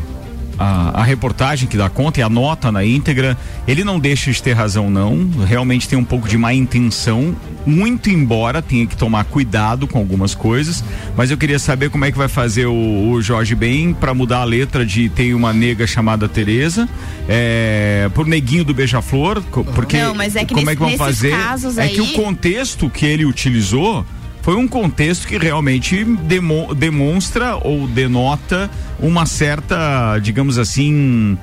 a, 0.57 1.01
a 1.01 1.03
reportagem 1.03 1.67
que 1.67 1.77
dá 1.77 1.89
conta 1.89 2.19
e 2.19 2.23
a 2.23 2.29
nota 2.29 2.71
na 2.71 2.83
íntegra. 2.83 3.37
Ele 3.67 3.83
não 3.83 3.99
deixa 3.99 4.31
de 4.31 4.41
ter 4.41 4.53
razão, 4.53 4.89
não. 4.89 5.29
Realmente 5.45 5.87
tem 5.87 5.97
um 5.97 6.03
pouco 6.03 6.27
de 6.27 6.37
má 6.37 6.53
intenção. 6.53 7.35
Muito 7.65 8.09
embora 8.09 8.61
tenha 8.61 8.85
que 8.87 8.95
tomar 8.95 9.25
cuidado 9.25 9.87
com 9.87 9.97
algumas 9.97 10.33
coisas. 10.33 10.83
Mas 11.15 11.29
eu 11.31 11.37
queria 11.37 11.59
saber 11.59 11.89
como 11.89 12.05
é 12.05 12.11
que 12.11 12.17
vai 12.17 12.27
fazer 12.27 12.65
o, 12.65 13.09
o 13.11 13.21
Jorge 13.21 13.55
Ben 13.55 13.93
para 13.93 14.13
mudar 14.13 14.39
a 14.39 14.43
letra 14.45 14.85
de 14.85 15.09
tem 15.09 15.33
uma 15.33 15.51
nega 15.53 15.85
chamada 15.85 16.27
Tereza 16.29 16.87
é, 17.27 18.09
por 18.13 18.25
neguinho 18.25 18.63
do 18.63 18.73
beija-flor. 18.73 19.41
Porque 19.75 20.01
Não, 20.01 20.15
mas 20.15 20.35
é 20.35 20.45
que 20.45 20.53
como 20.53 20.65
nesse- 20.65 20.71
é 20.71 20.75
que 20.75 20.81
vão 20.81 20.97
fazer? 20.97 21.31
casos 21.31 21.77
é 21.77 21.87
que 21.87 22.01
o 22.01 22.05
aí- 22.05 22.13
contexto 22.13 22.89
que 22.89 23.05
ele 23.05 23.25
utilizou 23.25 24.05
foi 24.47 24.55
um 24.55 24.65
contexto 24.65 25.27
que 25.27 25.37
realmente 25.37 26.05
demo- 26.05 26.73
demonstra 26.73 27.57
ou 27.57 27.85
denota 27.85 28.71
uma 28.97 29.25
certa, 29.25 30.17
digamos 30.19 30.57
assim, 30.57 31.37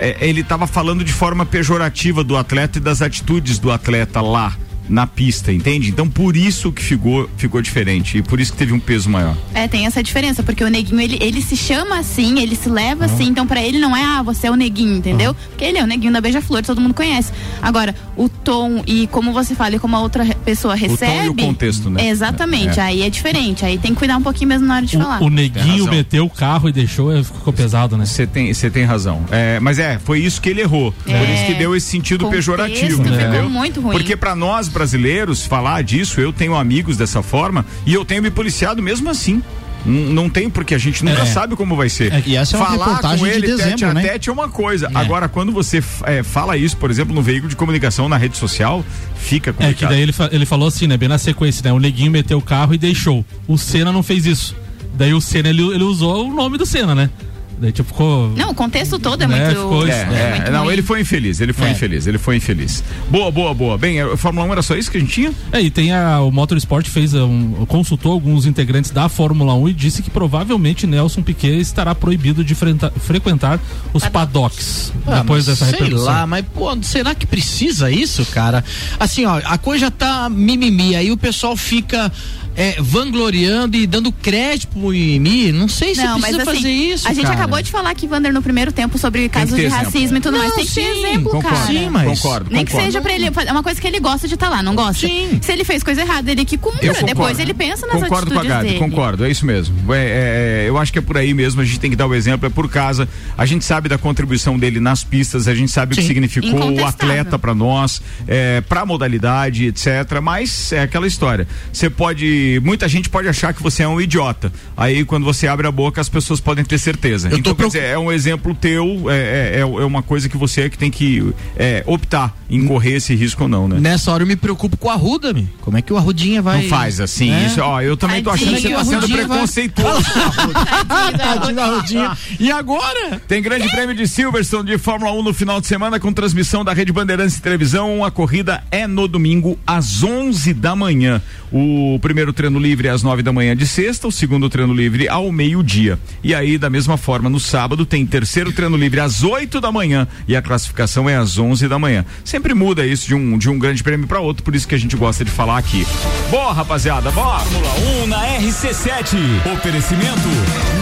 é, 0.00 0.16
ele 0.20 0.40
estava 0.40 0.66
falando 0.66 1.04
de 1.04 1.12
forma 1.12 1.46
pejorativa 1.46 2.24
do 2.24 2.36
atleta 2.36 2.78
e 2.78 2.80
das 2.80 3.02
atitudes 3.02 3.60
do 3.60 3.70
atleta 3.70 4.20
lá 4.20 4.52
na 4.88 5.06
pista, 5.06 5.52
entende? 5.52 5.88
Então 5.90 6.08
por 6.08 6.36
isso 6.36 6.70
que 6.72 6.82
ficou, 6.82 7.28
ficou 7.36 7.60
diferente 7.62 8.18
e 8.18 8.22
por 8.22 8.40
isso 8.40 8.52
que 8.52 8.58
teve 8.58 8.72
um 8.72 8.78
peso 8.80 9.08
maior. 9.08 9.36
É, 9.54 9.66
tem 9.68 9.86
essa 9.86 10.02
diferença, 10.02 10.42
porque 10.42 10.62
o 10.64 10.68
neguinho, 10.68 11.00
ele, 11.00 11.18
ele 11.20 11.40
se 11.40 11.56
chama 11.56 11.98
assim, 11.98 12.40
ele 12.40 12.54
se 12.56 12.68
leva 12.68 13.04
assim, 13.06 13.28
então 13.28 13.46
pra 13.46 13.62
ele 13.62 13.78
não 13.78 13.96
é, 13.96 14.02
ah, 14.04 14.22
você 14.22 14.46
é 14.46 14.50
o 14.50 14.56
neguinho, 14.56 14.96
entendeu? 14.96 15.34
Porque 15.50 15.64
ele 15.64 15.78
é 15.78 15.82
o 15.82 15.86
neguinho 15.86 16.12
da 16.12 16.20
Beija-Flor, 16.20 16.62
todo 16.62 16.80
mundo 16.80 16.94
conhece. 16.94 17.32
Agora, 17.62 17.94
o 18.16 18.28
tom 18.28 18.82
e 18.86 19.06
como 19.08 19.32
você 19.32 19.54
fala 19.54 19.76
e 19.76 19.78
como 19.78 19.96
a 19.96 20.00
outra 20.00 20.24
pessoa 20.44 20.74
recebe... 20.74 21.24
e 21.26 21.28
o 21.28 21.34
contexto, 21.34 21.88
né? 21.90 22.06
Exatamente, 22.08 22.78
É. 22.78 22.82
aí 22.82 23.02
é 23.02 23.10
diferente, 23.10 23.64
aí 23.64 23.78
tem 23.78 23.92
que 23.92 23.98
cuidar 23.98 24.16
um 24.16 24.22
pouquinho 24.22 24.48
mesmo 24.48 24.66
na 24.66 24.76
hora 24.76 24.86
de 24.86 24.96
falar. 24.96 25.20
O, 25.22 25.26
o 25.26 25.30
Tem 25.30 25.36
neguinho 25.36 25.86
meteu 25.90 26.24
o 26.26 26.30
carro 26.30 26.68
e 26.68 26.72
deixou, 26.72 27.10
é, 27.16 27.22
ficou 27.22 27.52
pesado, 27.52 27.96
né? 27.96 28.04
Você 28.06 28.26
tem, 28.26 28.52
tem 28.52 28.84
razão. 28.84 29.24
É, 29.30 29.58
mas 29.60 29.78
é, 29.78 29.98
foi 29.98 30.20
isso 30.20 30.40
que 30.40 30.48
ele 30.48 30.60
errou. 30.60 30.92
Por 30.92 31.10
É. 31.12 31.34
isso 31.34 31.46
que 31.46 31.54
deu 31.54 31.74
esse 31.74 31.86
sentido 31.86 32.24
Contexto 32.24 32.50
pejorativo, 32.52 33.02
ficou 33.02 33.18
entendeu? 33.18 33.48
muito 33.50 33.80
ruim. 33.80 33.96
Porque 33.96 34.16
para 34.16 34.34
nós 34.34 34.68
brasileiros 34.74 35.46
falar 35.46 35.82
disso, 35.82 36.20
eu 36.20 36.32
tenho 36.32 36.54
amigos 36.54 36.96
dessa 36.98 37.22
forma 37.22 37.64
e 37.86 37.94
eu 37.94 38.04
tenho 38.04 38.22
me 38.22 38.30
policiado 38.30 38.82
mesmo 38.82 39.08
assim. 39.08 39.42
Não 39.86 40.30
tem, 40.30 40.48
porque 40.48 40.74
a 40.74 40.78
gente 40.78 41.04
nunca 41.04 41.22
É. 41.22 41.26
sabe 41.26 41.54
como 41.56 41.76
vai 41.76 41.90
ser. 41.90 42.10
É, 42.10 42.22
e 42.24 42.36
essa 42.36 42.56
é 42.56 42.58
uma 42.58 42.66
Falar 42.70 43.00
com 43.18 43.24
de 43.24 43.28
ele 43.30 43.46
dezembro, 43.48 43.70
tete 43.72 43.84
a 43.84 43.92
né? 43.92 44.00
tete 44.02 44.30
é 44.30 44.32
uma 44.32 44.48
coisa. 44.48 44.86
É. 44.86 44.90
Agora, 44.96 45.28
quando 45.28 45.52
você 45.52 45.82
é, 46.04 46.22
fala 46.22 46.56
isso, 46.56 46.74
por 46.78 46.90
exemplo, 46.90 47.14
no 47.14 47.20
veículo 47.20 47.50
de 47.50 47.56
comunicação, 47.56 48.08
na 48.08 48.16
rede 48.16 48.36
social, 48.38 48.82
fica 49.16 49.50
É 49.50 49.52
que 49.52 49.58
complicado. 49.58 49.90
daí 49.90 50.00
ele, 50.00 50.14
ele 50.32 50.46
falou 50.46 50.68
assim, 50.68 50.86
né? 50.86 50.96
Bem 50.96 51.08
na 51.10 51.18
sequência, 51.18 51.62
né? 51.64 51.70
O 51.70 51.78
neguinho 51.78 52.10
meteu 52.10 52.38
o 52.38 52.42
carro 52.42 52.72
e 52.72 52.78
deixou. 52.78 53.22
O 53.46 53.58
Senna 53.58 53.92
não 53.92 54.02
fez 54.02 54.24
isso. 54.24 54.56
Daí 54.94 55.12
o 55.12 55.20
Senna, 55.20 55.50
ele, 55.50 55.62
ele 55.62 55.84
usou 55.84 56.28
o 56.28 56.34
nome 56.34 56.56
do 56.56 56.64
Senna, 56.64 56.94
né? 56.94 57.10
Daí 57.58 57.72
tipo 57.72 57.88
ficou. 57.88 58.30
Não, 58.36 58.50
o 58.50 58.54
contexto 58.54 58.98
todo 58.98 59.22
é 59.22 59.26
Né, 59.26 59.46
muito... 59.46 59.60
ficou- 59.60 59.86
É, 59.86 59.90
é 59.90 59.94
é, 59.94 60.34
muito 60.36 60.50
não, 60.52 60.64
ruim. 60.64 60.72
ele 60.72 60.82
foi 60.82 61.00
infeliz, 61.00 61.40
ele 61.40 61.52
foi 61.52 61.68
É. 61.68 61.72
infeliz, 61.72 62.06
ele 62.06 62.18
foi 62.18 62.36
infeliz. 62.36 62.82
Boa, 63.10 63.30
boa, 63.30 63.54
boa. 63.54 63.78
Bem, 63.78 64.00
a 64.00 64.16
Fórmula 64.16 64.46
1 64.46 64.52
era 64.52 64.62
só 64.62 64.74
isso 64.74 64.90
que 64.90 64.96
a 64.96 65.00
gente 65.00 65.12
tinha? 65.12 65.32
É, 65.52 65.60
e 65.60 65.70
tem 65.70 65.92
a, 65.92 66.20
o 66.20 66.30
Motorsport 66.30 66.86
fez 66.88 67.14
um, 67.14 67.64
consultou 67.66 68.12
alguns 68.12 68.46
integrantes 68.46 68.90
da 68.90 69.08
Fórmula 69.08 69.54
1 69.54 69.68
e 69.68 69.72
disse 69.72 70.02
que 70.02 70.10
provavelmente 70.10 70.86
Nelson 70.86 71.22
Piquet 71.22 71.60
estará 71.60 71.94
proibido 71.94 72.44
de 72.44 72.54
frenta- 72.54 72.92
frequentar 72.98 73.60
os 73.92 74.06
paddocks 74.08 74.92
Ah, 75.06 75.20
depois 75.20 75.46
dessa 75.46 75.64
sei 75.66 75.74
repercussão. 75.74 76.04
lá, 76.06 76.26
mas 76.26 76.44
pô, 76.54 76.76
será 76.82 77.14
que 77.14 77.26
precisa 77.26 77.90
isso, 77.90 78.24
cara? 78.26 78.64
Assim, 78.98 79.24
ó, 79.26 79.40
a 79.44 79.58
coisa 79.58 79.90
tá 79.90 80.28
mimimi, 80.28 80.96
aí 80.96 81.10
o 81.10 81.16
pessoal 81.16 81.56
fica 81.56 82.10
é, 82.56 82.76
vangloriando 82.80 83.76
e 83.76 83.86
dando 83.86 84.10
crédito 84.12 84.68
pro 84.68 84.88
mimimi. 84.88 85.52
Não 85.52 85.68
sei 85.68 85.94
se 85.94 86.02
Não, 86.02 86.18
mas 86.18 86.34
precisa 86.34 86.50
assim, 86.50 86.60
fazer 86.62 86.72
isso, 86.72 87.08
a 87.08 87.12
gente 87.12 87.22
cara. 87.24 87.34
acabou 87.34 87.62
de 87.62 87.70
falar 87.70 87.90
aqui, 87.90 88.06
Vander, 88.06 88.32
no 88.32 88.42
primeiro 88.42 88.72
tempo 88.72 88.96
sobre 88.98 89.22
que 89.22 89.28
casos 89.30 89.54
de 89.56 89.62
exemplo. 89.66 89.84
racismo 89.84 90.16
e 90.16 90.20
tudo 90.20 90.36
mais. 90.38 90.50
Não, 90.50 90.56
Tem 90.56 90.66
que 90.66 90.74
ter 90.74 90.80
sim, 90.82 90.98
exemplo, 91.04 91.30
concordo. 91.32 91.56
cara. 91.56 91.66
Sim, 91.66 91.88
mas- 91.90 92.20
Concordo, 92.20 92.50
Nem 92.50 92.64
que 92.64 92.70
concordo. 92.72 92.86
seja 92.92 93.00
pra 93.02 93.12
ele. 93.14 93.30
É 93.46 93.52
uma 93.52 93.62
coisa 93.62 93.80
que 93.80 93.86
ele 93.86 93.98
gosta 94.00 94.28
de 94.28 94.34
estar 94.34 94.48
lá, 94.48 94.62
não 94.62 94.74
gosta? 94.74 95.06
Sim. 95.06 95.38
Se 95.42 95.52
ele 95.52 95.64
fez 95.64 95.82
coisa 95.82 96.00
errada, 96.02 96.30
ele 96.30 96.44
que 96.44 96.56
cumpra. 96.56 96.80
Concordo. 96.80 97.06
Depois 97.06 97.38
ele 97.38 97.54
pensa 97.54 97.86
nas 97.86 98.00
Concordo 98.02 98.30
com 98.30 98.38
a 98.38 98.42
atitudes 98.42 98.48
Gabi, 98.48 98.66
dele. 98.68 98.78
concordo, 98.78 99.24
é 99.24 99.30
isso 99.30 99.44
mesmo. 99.46 99.74
É, 99.92 100.64
é, 100.64 100.68
eu 100.68 100.78
acho 100.78 100.92
que 100.92 100.98
é 100.98 101.02
por 101.02 101.16
aí 101.16 101.34
mesmo, 101.34 101.60
a 101.60 101.64
gente 101.64 101.80
tem 101.80 101.90
que 101.90 101.96
dar 101.96 102.06
o 102.06 102.14
exemplo, 102.14 102.46
é 102.46 102.50
por 102.50 102.68
casa. 102.70 103.08
A 103.36 103.44
gente 103.46 103.64
sabe 103.64 103.88
da 103.88 103.98
contribuição 103.98 104.58
dele 104.58 104.80
nas 104.80 105.02
pistas, 105.04 105.48
a 105.48 105.54
gente 105.54 105.70
sabe 105.72 105.92
o 105.92 105.96
que 105.96 106.02
Sim. 106.02 106.08
significou 106.08 106.72
o 106.72 106.84
atleta 106.86 107.38
pra 107.38 107.54
nós, 107.54 108.00
é, 108.28 108.60
pra 108.60 108.86
modalidade, 108.86 109.66
etc. 109.66 110.20
Mas 110.22 110.72
é 110.72 110.82
aquela 110.82 111.06
história. 111.06 111.46
Você 111.72 111.90
pode. 111.90 112.43
Muita 112.62 112.88
gente 112.88 113.08
pode 113.08 113.28
achar 113.28 113.52
que 113.54 113.62
você 113.62 113.82
é 113.82 113.88
um 113.88 114.00
idiota. 114.00 114.52
Aí 114.76 115.04
quando 115.04 115.24
você 115.24 115.46
abre 115.46 115.66
a 115.66 115.70
boca, 115.72 116.00
as 116.00 116.08
pessoas 116.08 116.40
podem 116.40 116.64
ter 116.64 116.78
certeza. 116.78 117.28
Eu 117.28 117.38
então, 117.38 117.52
quer 117.52 117.56
preocup- 117.58 117.78
dizer, 117.80 117.92
é 117.92 117.98
um 117.98 118.10
exemplo 118.12 118.54
teu, 118.54 119.04
é, 119.10 119.56
é, 119.56 119.60
é 119.60 119.64
uma 119.64 120.02
coisa 120.02 120.28
que 120.28 120.36
você 120.36 120.62
é 120.62 120.68
que 120.68 120.78
tem 120.78 120.90
que 120.90 121.32
é, 121.56 121.82
optar 121.86 122.36
em 122.48 122.66
correr 122.66 122.94
esse 122.96 123.14
risco 123.14 123.42
ou 123.44 123.48
não, 123.48 123.66
né? 123.68 123.78
Nessa 123.80 124.12
hora 124.12 124.22
eu 124.22 124.26
me 124.26 124.36
preocupo 124.36 124.76
com 124.76 124.88
a 124.90 124.94
Arruda, 124.94 125.32
me. 125.32 125.48
Como 125.60 125.76
é 125.76 125.82
que 125.82 125.92
o 125.92 125.96
Arrudinha 125.96 126.40
vai. 126.42 126.62
Não 126.62 126.68
faz 126.68 127.00
assim, 127.00 127.30
né? 127.30 127.46
isso, 127.46 127.60
ó, 127.60 127.80
eu 127.80 127.96
também 127.96 128.22
tô 128.22 128.30
achando 128.30 128.54
que 128.54 128.60
você 128.62 128.68
Tadinho, 128.70 128.76
tá 128.78 128.84
sendo 128.84 129.08
vai- 129.08 129.26
preconceituoso. 129.26 130.04
Tadinho 131.18 131.54
da 131.54 131.64
Arrudinha. 131.64 132.16
E 132.38 132.50
agora? 132.50 133.20
Tem 133.26 133.42
grande 133.42 133.68
prêmio 133.70 133.94
de 133.94 134.06
Silverstone 134.06 134.70
de 134.70 134.78
Fórmula 134.78 135.12
1 135.12 135.22
no 135.22 135.34
final 135.34 135.60
de 135.60 135.66
semana 135.66 135.98
com 135.98 136.12
transmissão 136.12 136.64
da 136.64 136.72
Rede 136.72 136.92
Bandeirantes 136.92 137.40
Televisão. 137.40 138.04
A 138.04 138.10
corrida 138.10 138.62
é 138.70 138.86
no 138.86 139.08
domingo 139.08 139.58
às 139.66 140.02
11 140.02 140.54
da 140.54 140.76
manhã. 140.76 141.20
O 141.52 141.98
primeiro 142.00 142.32
treino 142.34 142.58
livre 142.58 142.88
às 142.88 143.02
nove 143.02 143.22
da 143.22 143.32
manhã 143.32 143.56
de 143.56 143.66
sexta, 143.66 144.08
o 144.08 144.12
segundo 144.12 144.50
treino 144.50 144.74
livre 144.74 145.08
ao 145.08 145.30
meio-dia. 145.32 145.98
E 146.22 146.34
aí, 146.34 146.58
da 146.58 146.68
mesma 146.68 146.96
forma, 146.96 147.30
no 147.30 147.38
sábado 147.38 147.86
tem 147.86 148.04
terceiro 148.04 148.52
treino 148.52 148.76
livre 148.76 149.00
às 149.00 149.22
oito 149.22 149.60
da 149.60 149.70
manhã 149.70 150.06
e 150.26 150.36
a 150.36 150.42
classificação 150.42 151.08
é 151.08 151.16
às 151.16 151.38
onze 151.38 151.68
da 151.68 151.78
manhã. 151.78 152.04
Sempre 152.24 152.54
muda 152.54 152.86
isso 152.86 153.06
de 153.06 153.14
um, 153.14 153.38
de 153.38 153.48
um 153.48 153.58
grande 153.58 153.82
prêmio 153.82 154.06
para 154.06 154.20
outro, 154.20 154.42
por 154.42 154.54
isso 154.54 154.66
que 154.66 154.74
a 154.74 154.78
gente 154.78 154.96
gosta 154.96 155.24
de 155.24 155.30
falar 155.30 155.58
aqui. 155.58 155.86
Boa, 156.30 156.52
rapaziada, 156.52 157.10
bora! 157.12 157.44
Fórmula 157.44 157.74
1 158.04 158.06
na 158.06 158.26
RC7. 158.38 159.16
Oferecimento 159.54 160.28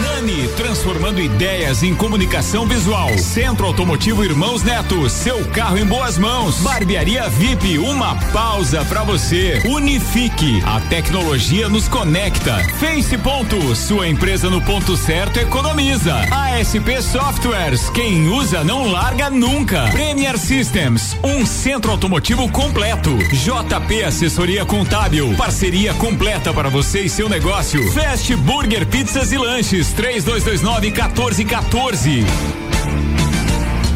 Nani, 0.01 0.47
transformando 0.55 1.21
ideias 1.21 1.83
em 1.83 1.93
comunicação 1.93 2.65
visual. 2.65 3.15
Centro 3.17 3.67
Automotivo 3.67 4.23
Irmãos 4.23 4.63
Neto, 4.63 5.09
seu 5.09 5.43
carro 5.49 5.77
em 5.77 5.85
boas 5.85 6.17
mãos. 6.17 6.59
Barbearia 6.61 7.29
VIP, 7.29 7.77
uma 7.77 8.15
pausa 8.31 8.83
para 8.85 9.03
você. 9.03 9.61
Unifique, 9.65 10.61
a 10.65 10.79
tecnologia 10.81 11.42
nos 11.51 11.89
conecta. 11.89 12.57
Face 12.79 13.17
Ponto, 13.17 13.75
sua 13.75 14.07
empresa 14.07 14.49
no 14.49 14.61
ponto 14.61 14.95
certo 14.95 15.37
economiza. 15.39 16.15
ASP 16.31 17.01
Softwares, 17.01 17.89
quem 17.89 18.29
usa 18.29 18.63
não 18.63 18.89
larga 18.89 19.29
nunca. 19.29 19.83
Premier 19.91 20.37
Systems, 20.37 21.17
um 21.21 21.45
centro 21.45 21.91
automotivo 21.91 22.49
completo. 22.49 23.11
JP 23.17 24.03
Assessoria 24.03 24.65
Contábil, 24.65 25.35
parceria 25.35 25.93
completa 25.95 26.53
para 26.53 26.69
você 26.69 27.01
e 27.01 27.09
seu 27.09 27.27
negócio. 27.27 27.91
Fast 27.91 28.33
Burger 28.37 28.87
Pizzas 28.87 29.31
e 29.33 29.37
Lanches, 29.37 29.91
3229 29.91 30.91
1414. 30.91 32.25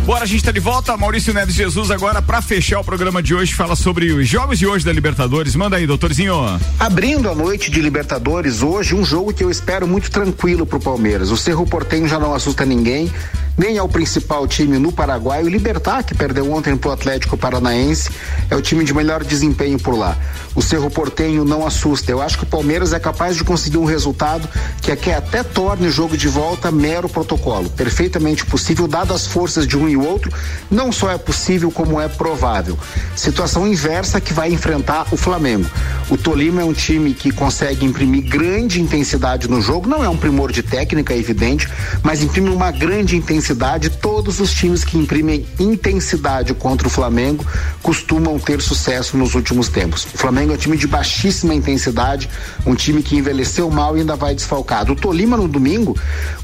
Bora, 0.07 0.23
a 0.23 0.25
gente 0.25 0.41
tá 0.41 0.53
de 0.53 0.61
volta. 0.61 0.95
Maurício 0.95 1.33
Neves 1.33 1.53
Jesus 1.53 1.91
agora 1.91 2.21
para 2.21 2.41
fechar 2.41 2.79
o 2.79 2.83
programa 2.83 3.21
de 3.21 3.35
hoje 3.35 3.53
fala 3.53 3.75
sobre 3.75 4.13
os 4.13 4.25
jogos 4.25 4.57
de 4.57 4.65
hoje 4.65 4.85
da 4.85 4.93
Libertadores. 4.93 5.53
Manda 5.53 5.75
aí, 5.75 5.85
doutorzinho. 5.85 6.33
Abrindo 6.79 7.29
a 7.29 7.35
noite 7.35 7.69
de 7.69 7.81
Libertadores 7.81 8.61
hoje, 8.63 8.95
um 8.95 9.03
jogo 9.03 9.33
que 9.33 9.43
eu 9.43 9.51
espero 9.51 9.85
muito 9.85 10.09
tranquilo 10.09 10.65
pro 10.65 10.79
Palmeiras. 10.79 11.29
O 11.29 11.35
Cerro 11.35 11.65
Portenho 11.65 12.07
já 12.07 12.17
não 12.17 12.33
assusta 12.33 12.63
ninguém, 12.63 13.11
nem 13.57 13.75
é 13.75 13.83
o 13.83 13.89
principal 13.89 14.47
time 14.47 14.79
no 14.79 14.93
Paraguai. 14.93 15.43
O 15.43 15.49
Libertar, 15.49 16.01
que 16.03 16.15
perdeu 16.15 16.53
ontem 16.53 16.77
pro 16.77 16.91
Atlético 16.91 17.35
Paranaense, 17.35 18.09
é 18.49 18.55
o 18.55 18.61
time 18.61 18.85
de 18.85 18.93
melhor 18.93 19.25
desempenho 19.25 19.77
por 19.77 19.93
lá. 19.93 20.17
O 20.55 20.61
Cerro 20.61 20.89
Portenho 20.89 21.43
não 21.43 21.67
assusta. 21.67 22.11
Eu 22.11 22.21
acho 22.21 22.37
que 22.37 22.43
o 22.45 22.47
Palmeiras 22.47 22.93
é 22.93 22.99
capaz 22.99 23.35
de 23.35 23.43
conseguir 23.43 23.77
um 23.77 23.85
resultado 23.85 24.47
que, 24.81 24.95
que 24.95 25.11
até 25.11 25.43
torne 25.43 25.87
o 25.87 25.91
jogo 25.91 26.15
de 26.15 26.29
volta 26.29 26.71
mero 26.71 27.09
protocolo. 27.09 27.69
Perfeitamente 27.71 28.45
possível, 28.45 28.87
dadas 28.87 29.17
as 29.17 29.27
forças 29.27 29.67
de 29.67 29.75
um 29.77 29.89
e 29.89 29.96
o 29.97 30.05
outro, 30.05 30.31
não 30.69 30.91
só 30.91 31.11
é 31.11 31.17
possível, 31.17 31.71
como 31.71 31.99
é 31.99 32.07
provável. 32.07 32.77
Situação 33.15 33.67
inversa 33.67 34.21
que 34.21 34.33
vai 34.33 34.51
enfrentar 34.51 35.07
o 35.11 35.17
Flamengo. 35.17 35.69
O 36.09 36.17
Tolima 36.17 36.61
é 36.61 36.65
um 36.65 36.73
time 36.73 37.13
que 37.13 37.31
consegue 37.31 37.85
imprimir 37.85 38.29
grande 38.29 38.81
intensidade 38.81 39.49
no 39.49 39.61
jogo, 39.61 39.89
não 39.89 40.03
é 40.03 40.09
um 40.09 40.17
primor 40.17 40.51
de 40.51 40.63
técnica, 40.63 41.13
é 41.13 41.17
evidente, 41.17 41.67
mas 42.03 42.21
imprime 42.21 42.49
uma 42.49 42.71
grande 42.71 43.15
intensidade. 43.15 43.89
Todos 43.89 44.39
os 44.39 44.51
times 44.53 44.83
que 44.83 44.97
imprimem 44.97 45.45
intensidade 45.59 46.53
contra 46.53 46.87
o 46.87 46.91
Flamengo 46.91 47.45
costumam 47.81 48.39
ter 48.39 48.61
sucesso 48.61 49.17
nos 49.17 49.35
últimos 49.35 49.69
tempos. 49.69 50.05
O 50.13 50.17
Flamengo 50.17 50.51
é 50.51 50.55
um 50.55 50.57
time 50.57 50.77
de 50.77 50.87
baixíssima 50.87 51.53
intensidade, 51.53 52.29
um 52.65 52.75
time 52.75 53.01
que 53.01 53.15
envelheceu 53.17 53.69
mal 53.69 53.97
e 53.97 54.01
ainda 54.01 54.15
vai 54.15 54.33
desfalcado. 54.33 54.93
O 54.93 54.95
Tolima 54.95 55.37
no 55.37 55.47
domingo 55.47 55.97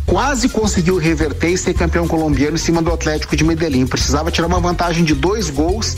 quase 0.05 0.49
conseguiu 0.49 0.97
reverter 0.97 1.49
e 1.49 1.57
ser 1.57 1.73
campeão 1.73 2.07
colombiano 2.07 2.55
em 2.55 2.59
cima 2.59 2.81
do 2.81 2.91
Atlético 2.91 3.35
de 3.35 3.42
Medellín. 3.43 3.85
Precisava 3.85 4.31
tirar 4.31 4.47
uma 4.47 4.59
vantagem 4.59 5.03
de 5.03 5.13
dois 5.13 5.49
gols, 5.49 5.97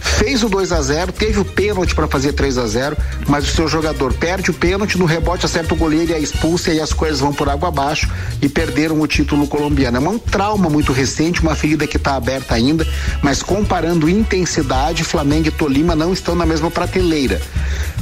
fez 0.00 0.42
o 0.42 0.48
2 0.48 0.72
a 0.72 0.82
0 0.82 1.12
teve 1.12 1.38
o 1.38 1.44
pênalti 1.44 1.94
para 1.94 2.06
fazer 2.06 2.32
3 2.32 2.58
a 2.58 2.66
0 2.66 2.96
mas 3.26 3.44
o 3.44 3.54
seu 3.54 3.68
jogador 3.68 4.12
perde 4.12 4.50
o 4.50 4.54
pênalti, 4.54 4.98
no 4.98 5.04
rebote 5.04 5.46
acerta 5.46 5.72
o 5.72 5.76
goleiro 5.76 6.10
e 6.10 6.14
é 6.14 6.18
expulso 6.18 6.68
e 6.68 6.72
aí 6.72 6.80
as 6.80 6.92
coisas 6.92 7.20
vão 7.20 7.32
por 7.32 7.48
água 7.48 7.68
abaixo 7.68 8.10
e 8.42 8.48
perderam 8.48 9.00
o 9.00 9.06
título 9.06 9.46
colombiano. 9.46 9.96
É 9.96 10.00
um 10.00 10.18
trauma 10.18 10.68
muito 10.68 10.92
recente, 10.92 11.40
uma 11.40 11.54
ferida 11.54 11.86
que 11.86 11.96
está 11.96 12.16
aberta 12.16 12.54
ainda, 12.54 12.86
mas 13.22 13.42
comparando 13.42 14.08
intensidade, 14.08 15.04
Flamengo 15.04 15.48
e 15.48 15.50
Tolima 15.50 15.94
não 15.94 16.12
estão 16.12 16.34
na 16.34 16.44
mesma 16.44 16.70
prateleira. 16.70 17.40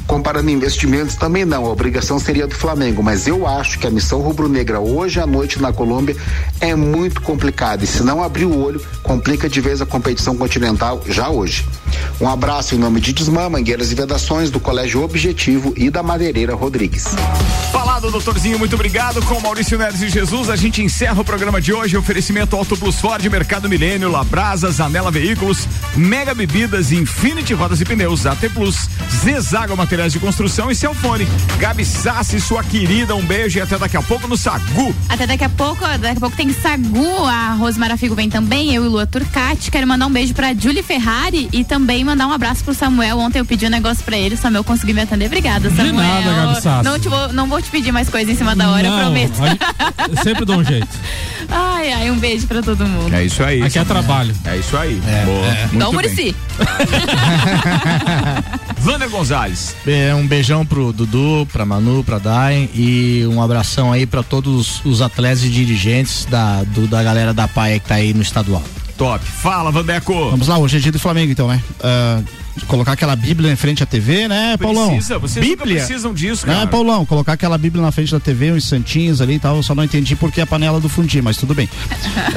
Comparando 0.08 0.48
investimentos 0.48 1.16
também 1.16 1.44
não, 1.44 1.66
a 1.66 1.68
obrigação 1.68 2.18
seria 2.18 2.46
do 2.46 2.54
Flamengo, 2.54 3.02
mas 3.02 3.26
eu 3.26 3.46
acho 3.46 3.78
que 3.78 3.86
a 3.86 3.90
missão 3.90 4.20
rubro-negra 4.20 4.80
hoje 4.80 5.20
à 5.20 5.26
noite 5.26 5.60
na 5.60 5.70
Colômbia 5.70 6.16
é 6.60 6.74
muito 6.74 7.20
complicada 7.20 7.84
e 7.84 7.86
se 7.86 8.02
não 8.02 8.22
abrir 8.22 8.46
o 8.46 8.58
olho, 8.68 8.82
complica 9.02 9.48
de 9.48 9.60
vez 9.60 9.80
a 9.80 9.86
competição 9.86 10.36
continental 10.36 11.02
já 11.08 11.28
hoje. 11.28 11.64
Um 12.20 12.28
abraço 12.28 12.74
em 12.74 12.78
nome 12.78 13.00
de 13.00 13.12
Desmã, 13.12 13.48
Mangueiras 13.48 13.90
e 13.90 13.94
Vedações, 13.94 14.50
do 14.50 14.60
Colégio 14.60 15.02
Objetivo 15.02 15.72
e 15.76 15.90
da 15.90 16.02
Madeireira 16.02 16.54
Rodrigues. 16.54 17.06
Falado, 17.72 18.10
doutorzinho, 18.10 18.58
muito 18.58 18.74
obrigado. 18.74 19.22
Com 19.22 19.40
Maurício 19.40 19.78
Neves 19.78 20.02
e 20.02 20.08
Jesus, 20.08 20.50
a 20.50 20.56
gente 20.56 20.82
encerra 20.82 21.20
o 21.20 21.24
programa 21.24 21.60
de 21.60 21.72
hoje. 21.72 21.96
Oferecimento 21.96 22.56
Auto 22.56 22.76
Plus 22.76 22.96
Ford, 22.96 23.24
Mercado 23.24 23.68
Milênio, 23.68 24.10
Labrasa, 24.10 24.70
Zanela 24.70 25.10
Veículos, 25.10 25.66
Mega 25.98 26.32
Bebidas, 26.32 26.92
Infinity 26.92 27.52
Rodas 27.54 27.80
e 27.80 27.84
Pneus, 27.84 28.24
AT 28.24 28.48
Plus, 28.54 28.88
Zezago 29.20 29.76
Materiais 29.76 30.12
de 30.12 30.20
Construção 30.20 30.70
e 30.70 30.74
Celfone. 30.74 31.26
Gabi 31.58 31.84
Sassi, 31.84 32.40
sua 32.40 32.62
querida, 32.62 33.16
um 33.16 33.22
beijo 33.24 33.58
e 33.58 33.60
até 33.60 33.76
daqui 33.76 33.96
a 33.96 34.02
pouco 34.02 34.28
no 34.28 34.36
Sagu. 34.36 34.94
Até 35.08 35.26
daqui 35.26 35.42
a 35.42 35.48
pouco, 35.48 35.80
daqui 35.98 36.16
a 36.18 36.20
pouco 36.20 36.36
tem 36.36 36.52
Sagu, 36.52 37.24
a 37.24 37.54
Rosmara 37.54 37.96
Figo 37.96 38.14
vem 38.14 38.30
também, 38.30 38.72
eu 38.72 38.84
e 38.84 38.88
Lua 38.88 39.06
Turcati. 39.08 39.72
Quero 39.72 39.88
mandar 39.88 40.06
um 40.06 40.10
beijo 40.12 40.32
pra 40.34 40.54
Julie 40.54 40.84
Ferrari 40.84 41.48
e 41.52 41.64
também 41.64 42.04
mandar 42.04 42.28
um 42.28 42.32
abraço 42.32 42.62
pro 42.62 42.72
Samuel. 42.72 43.18
Ontem 43.18 43.40
eu 43.40 43.44
pedi 43.44 43.66
um 43.66 43.70
negócio 43.70 44.04
pra 44.04 44.16
ele, 44.16 44.36
o 44.36 44.38
Samuel 44.38 44.62
conseguiu 44.62 44.94
me 44.94 45.00
atender. 45.02 45.26
Obrigada, 45.26 45.68
Samuel. 45.70 45.94
De 45.94 45.96
nada, 45.96 46.32
Gabi 46.46 46.62
Sassi. 46.62 46.84
Não, 46.84 46.98
te 46.98 47.08
vou, 47.08 47.32
não 47.32 47.48
vou 47.48 47.60
te 47.60 47.70
pedir 47.70 47.90
mais 47.90 48.08
coisa 48.08 48.30
em 48.30 48.36
cima 48.36 48.54
da 48.54 48.70
hora, 48.70 48.86
eu 48.86 48.90
Não, 48.92 48.98
prometo. 49.00 49.32
eu 50.08 50.22
sempre 50.22 50.44
dou 50.44 50.58
um 50.58 50.64
jeito. 50.64 50.86
Ai, 51.50 51.92
ai, 51.92 52.10
um 52.10 52.18
beijo 52.18 52.46
pra 52.46 52.62
todo 52.62 52.86
mundo. 52.86 53.14
É 53.14 53.24
isso 53.24 53.42
aí. 53.42 53.62
Aqui 53.62 53.78
é 53.78 53.84
trabalho. 53.84 54.34
É 54.44 54.56
isso 54.56 54.76
aí. 54.76 55.00
Boa. 55.24 55.46
Muito 55.72 55.78
Dom 55.78 55.86
bem. 55.86 55.94
Murici. 56.10 56.36
Wander 58.84 59.08
Gonzalez. 59.08 59.74
É, 59.86 60.14
um 60.14 60.26
beijão 60.26 60.64
pro 60.64 60.92
Dudu, 60.92 61.46
pra 61.52 61.64
Manu, 61.64 62.02
pra 62.04 62.18
Dai 62.18 62.68
e 62.74 63.24
um 63.30 63.42
abração 63.42 63.92
aí 63.92 64.06
pra 64.06 64.22
todos 64.22 64.80
os 64.84 65.02
atletas 65.02 65.44
e 65.44 65.48
dirigentes 65.48 66.24
da, 66.26 66.62
do- 66.64 66.86
da 66.86 67.02
galera 67.02 67.34
da 67.34 67.48
PAE 67.48 67.80
que 67.80 67.88
tá 67.88 67.96
aí 67.96 68.14
no 68.14 68.22
estadual. 68.22 68.62
Top. 68.96 69.24
Fala, 69.24 69.70
Vandeco. 69.70 70.30
Vamos 70.30 70.48
lá, 70.48 70.58
hoje 70.58 70.76
é 70.76 70.80
dia 70.80 70.92
do 70.92 70.98
Flamengo, 70.98 71.30
então, 71.30 71.48
né? 71.48 71.62
Ah, 71.82 72.20
colocar 72.66 72.92
aquela 72.92 73.14
Bíblia 73.16 73.50
em 73.52 73.56
frente 73.56 73.82
à 73.82 73.86
TV, 73.86 74.28
né, 74.28 74.56
Paulão? 74.56 74.88
Precisa, 74.90 75.18
vocês 75.18 75.44
Bíblia. 75.44 75.76
precisam 75.84 76.12
disso, 76.14 76.46
Né, 76.46 76.54
cara. 76.54 76.66
Paulão? 76.66 77.04
Colocar 77.06 77.32
aquela 77.34 77.56
Bíblia 77.58 77.82
na 77.82 77.92
frente 77.92 78.12
da 78.12 78.20
TV, 78.20 78.52
uns 78.52 78.64
santinhos 78.64 79.20
ali 79.20 79.34
e 79.34 79.38
tal. 79.38 79.56
Eu 79.56 79.62
só 79.62 79.74
não 79.74 79.84
entendi 79.84 80.14
porque 80.16 80.40
a 80.40 80.46
panela 80.46 80.80
do 80.80 80.88
fundir, 80.88 81.22
mas 81.22 81.36
tudo 81.36 81.54
bem. 81.54 81.68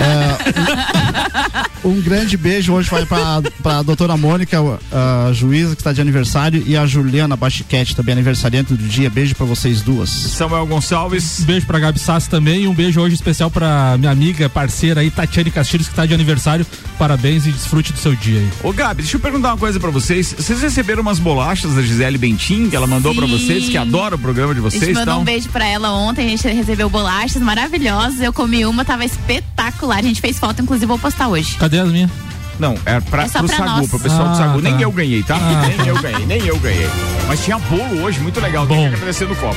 É, 0.02 1.71
um, 1.84 2.02
grande 2.02 2.38
beijo 2.38 2.74
hoje 2.74 2.90
vai 2.90 3.06
pra, 3.06 3.42
pra 3.62 3.82
doutora 3.82 4.16
Mônica, 4.18 4.58
a 4.92 5.32
juíza 5.34 5.76
que 5.76 5.82
está 5.82 5.92
de 5.94 6.02
aniversário, 6.02 6.64
e 6.66 6.76
a 6.78 6.86
Juliana 6.86 7.36
Bachiquete, 7.36 7.96
também 7.96 8.14
aniversariante 8.14 8.74
do 8.74 8.88
dia. 8.88 9.10
Beijo 9.10 9.36
pra 9.36 9.46
vocês 9.46 9.82
duas. 9.82 10.10
Samuel 10.10 10.66
Gonçalves. 10.66 11.40
Um 11.42 11.46
beijo 11.46 11.66
pra 11.66 11.80
Gabi 11.80 12.00
Sassi 12.00 12.30
também 12.30 12.64
e 12.64 12.68
um 12.68 12.74
beijo 12.74 13.00
hoje 13.02 13.16
especial 13.16 13.50
pra 13.50 13.96
minha 13.98 14.12
amiga, 14.12 14.50
parceira 14.50 15.02
aí, 15.02 15.10
Tatiane 15.12 15.52
Castilhos, 15.52 15.88
que 15.88 15.96
tá 15.96 16.06
de 16.06 16.14
aniversário. 16.14 16.66
Parabéns 16.98 17.46
e 17.48 17.52
desfrute 17.52 17.92
do 17.94 18.00
seu 18.00 18.16
dia 18.16 18.40
aí. 18.40 18.50
Ô 18.64 18.72
Gabi, 18.72 19.02
deixa 19.02 19.18
eu 19.18 19.22
perguntar 19.22 19.50
uma 19.50 19.58
coisa 19.58 19.80
pra 19.80 19.90
vocês. 19.90 20.34
Vocês 20.38 20.62
receberam 20.62 21.02
umas 21.02 21.20
bolachas 21.20 21.74
da 21.74 21.82
Gisele 21.82 22.18
Bentin 22.18 22.70
que 22.70 22.76
ela 22.76 22.88
mandou 22.88 23.16
pra 23.16 23.26
Sim. 23.26 23.32
vocês, 23.38 23.70
que 23.70 23.78
adora 23.78 24.16
o 24.16 24.20
programa 24.20 24.54
de 24.54 24.60
A 24.60 24.64
gente 24.64 24.80
vocês, 24.80 24.90
mandou 24.98 25.02
então. 25.14 25.22
um 25.22 25.24
beijo 25.24 25.50
pra 25.50 25.66
ela 25.66 25.92
ontem, 25.94 26.26
a 26.26 26.30
gente 26.30 26.48
recebeu 26.48 26.90
bolachas 26.90 27.42
maravilhosas, 27.42 28.20
eu 28.22 28.32
comi 28.32 28.66
uma, 28.66 28.86
tava 28.86 29.04
espetacular, 29.06 29.98
a 29.98 30.02
gente 30.04 30.22
fez 30.22 30.38
foto, 30.38 30.62
inclusive 30.62 30.86
vou 30.86 31.00
postar 31.00 31.28
hoje. 31.28 31.56
Cadê 31.58 31.71
as 31.80 31.92
minhas? 31.92 32.12
Não, 32.60 32.76
é 32.86 33.00
pra, 33.00 33.24
É 33.24 33.28
só 33.28 33.40
pro 33.40 33.48
pra 33.48 33.58
Sagu, 33.58 33.70
nós. 33.80 33.90
pro 33.90 34.00
pessoal 34.00 34.24
do 34.26 34.30
Ah, 34.34 34.36
Sagu. 34.36 34.62
Nem 34.62 34.74
tá. 34.76 34.82
eu 34.82 34.92
ganhei, 34.92 35.24
tá? 35.24 35.36
Ah, 35.36 35.68
nem 35.78 35.88
eu 35.88 36.00
ganhei, 36.02 36.26
nem 36.26 36.46
eu 36.46 36.60
ganhei. 36.60 36.90
Mas 37.28 37.44
tinha 37.44 37.58
bolo 37.58 38.04
hoje, 38.04 38.20
muito 38.20 38.40
legal. 38.40 38.68
Tem 38.68 38.78
que 38.90 38.96
agradecer 38.96 39.28
no 39.28 39.36
copo. 39.36 39.56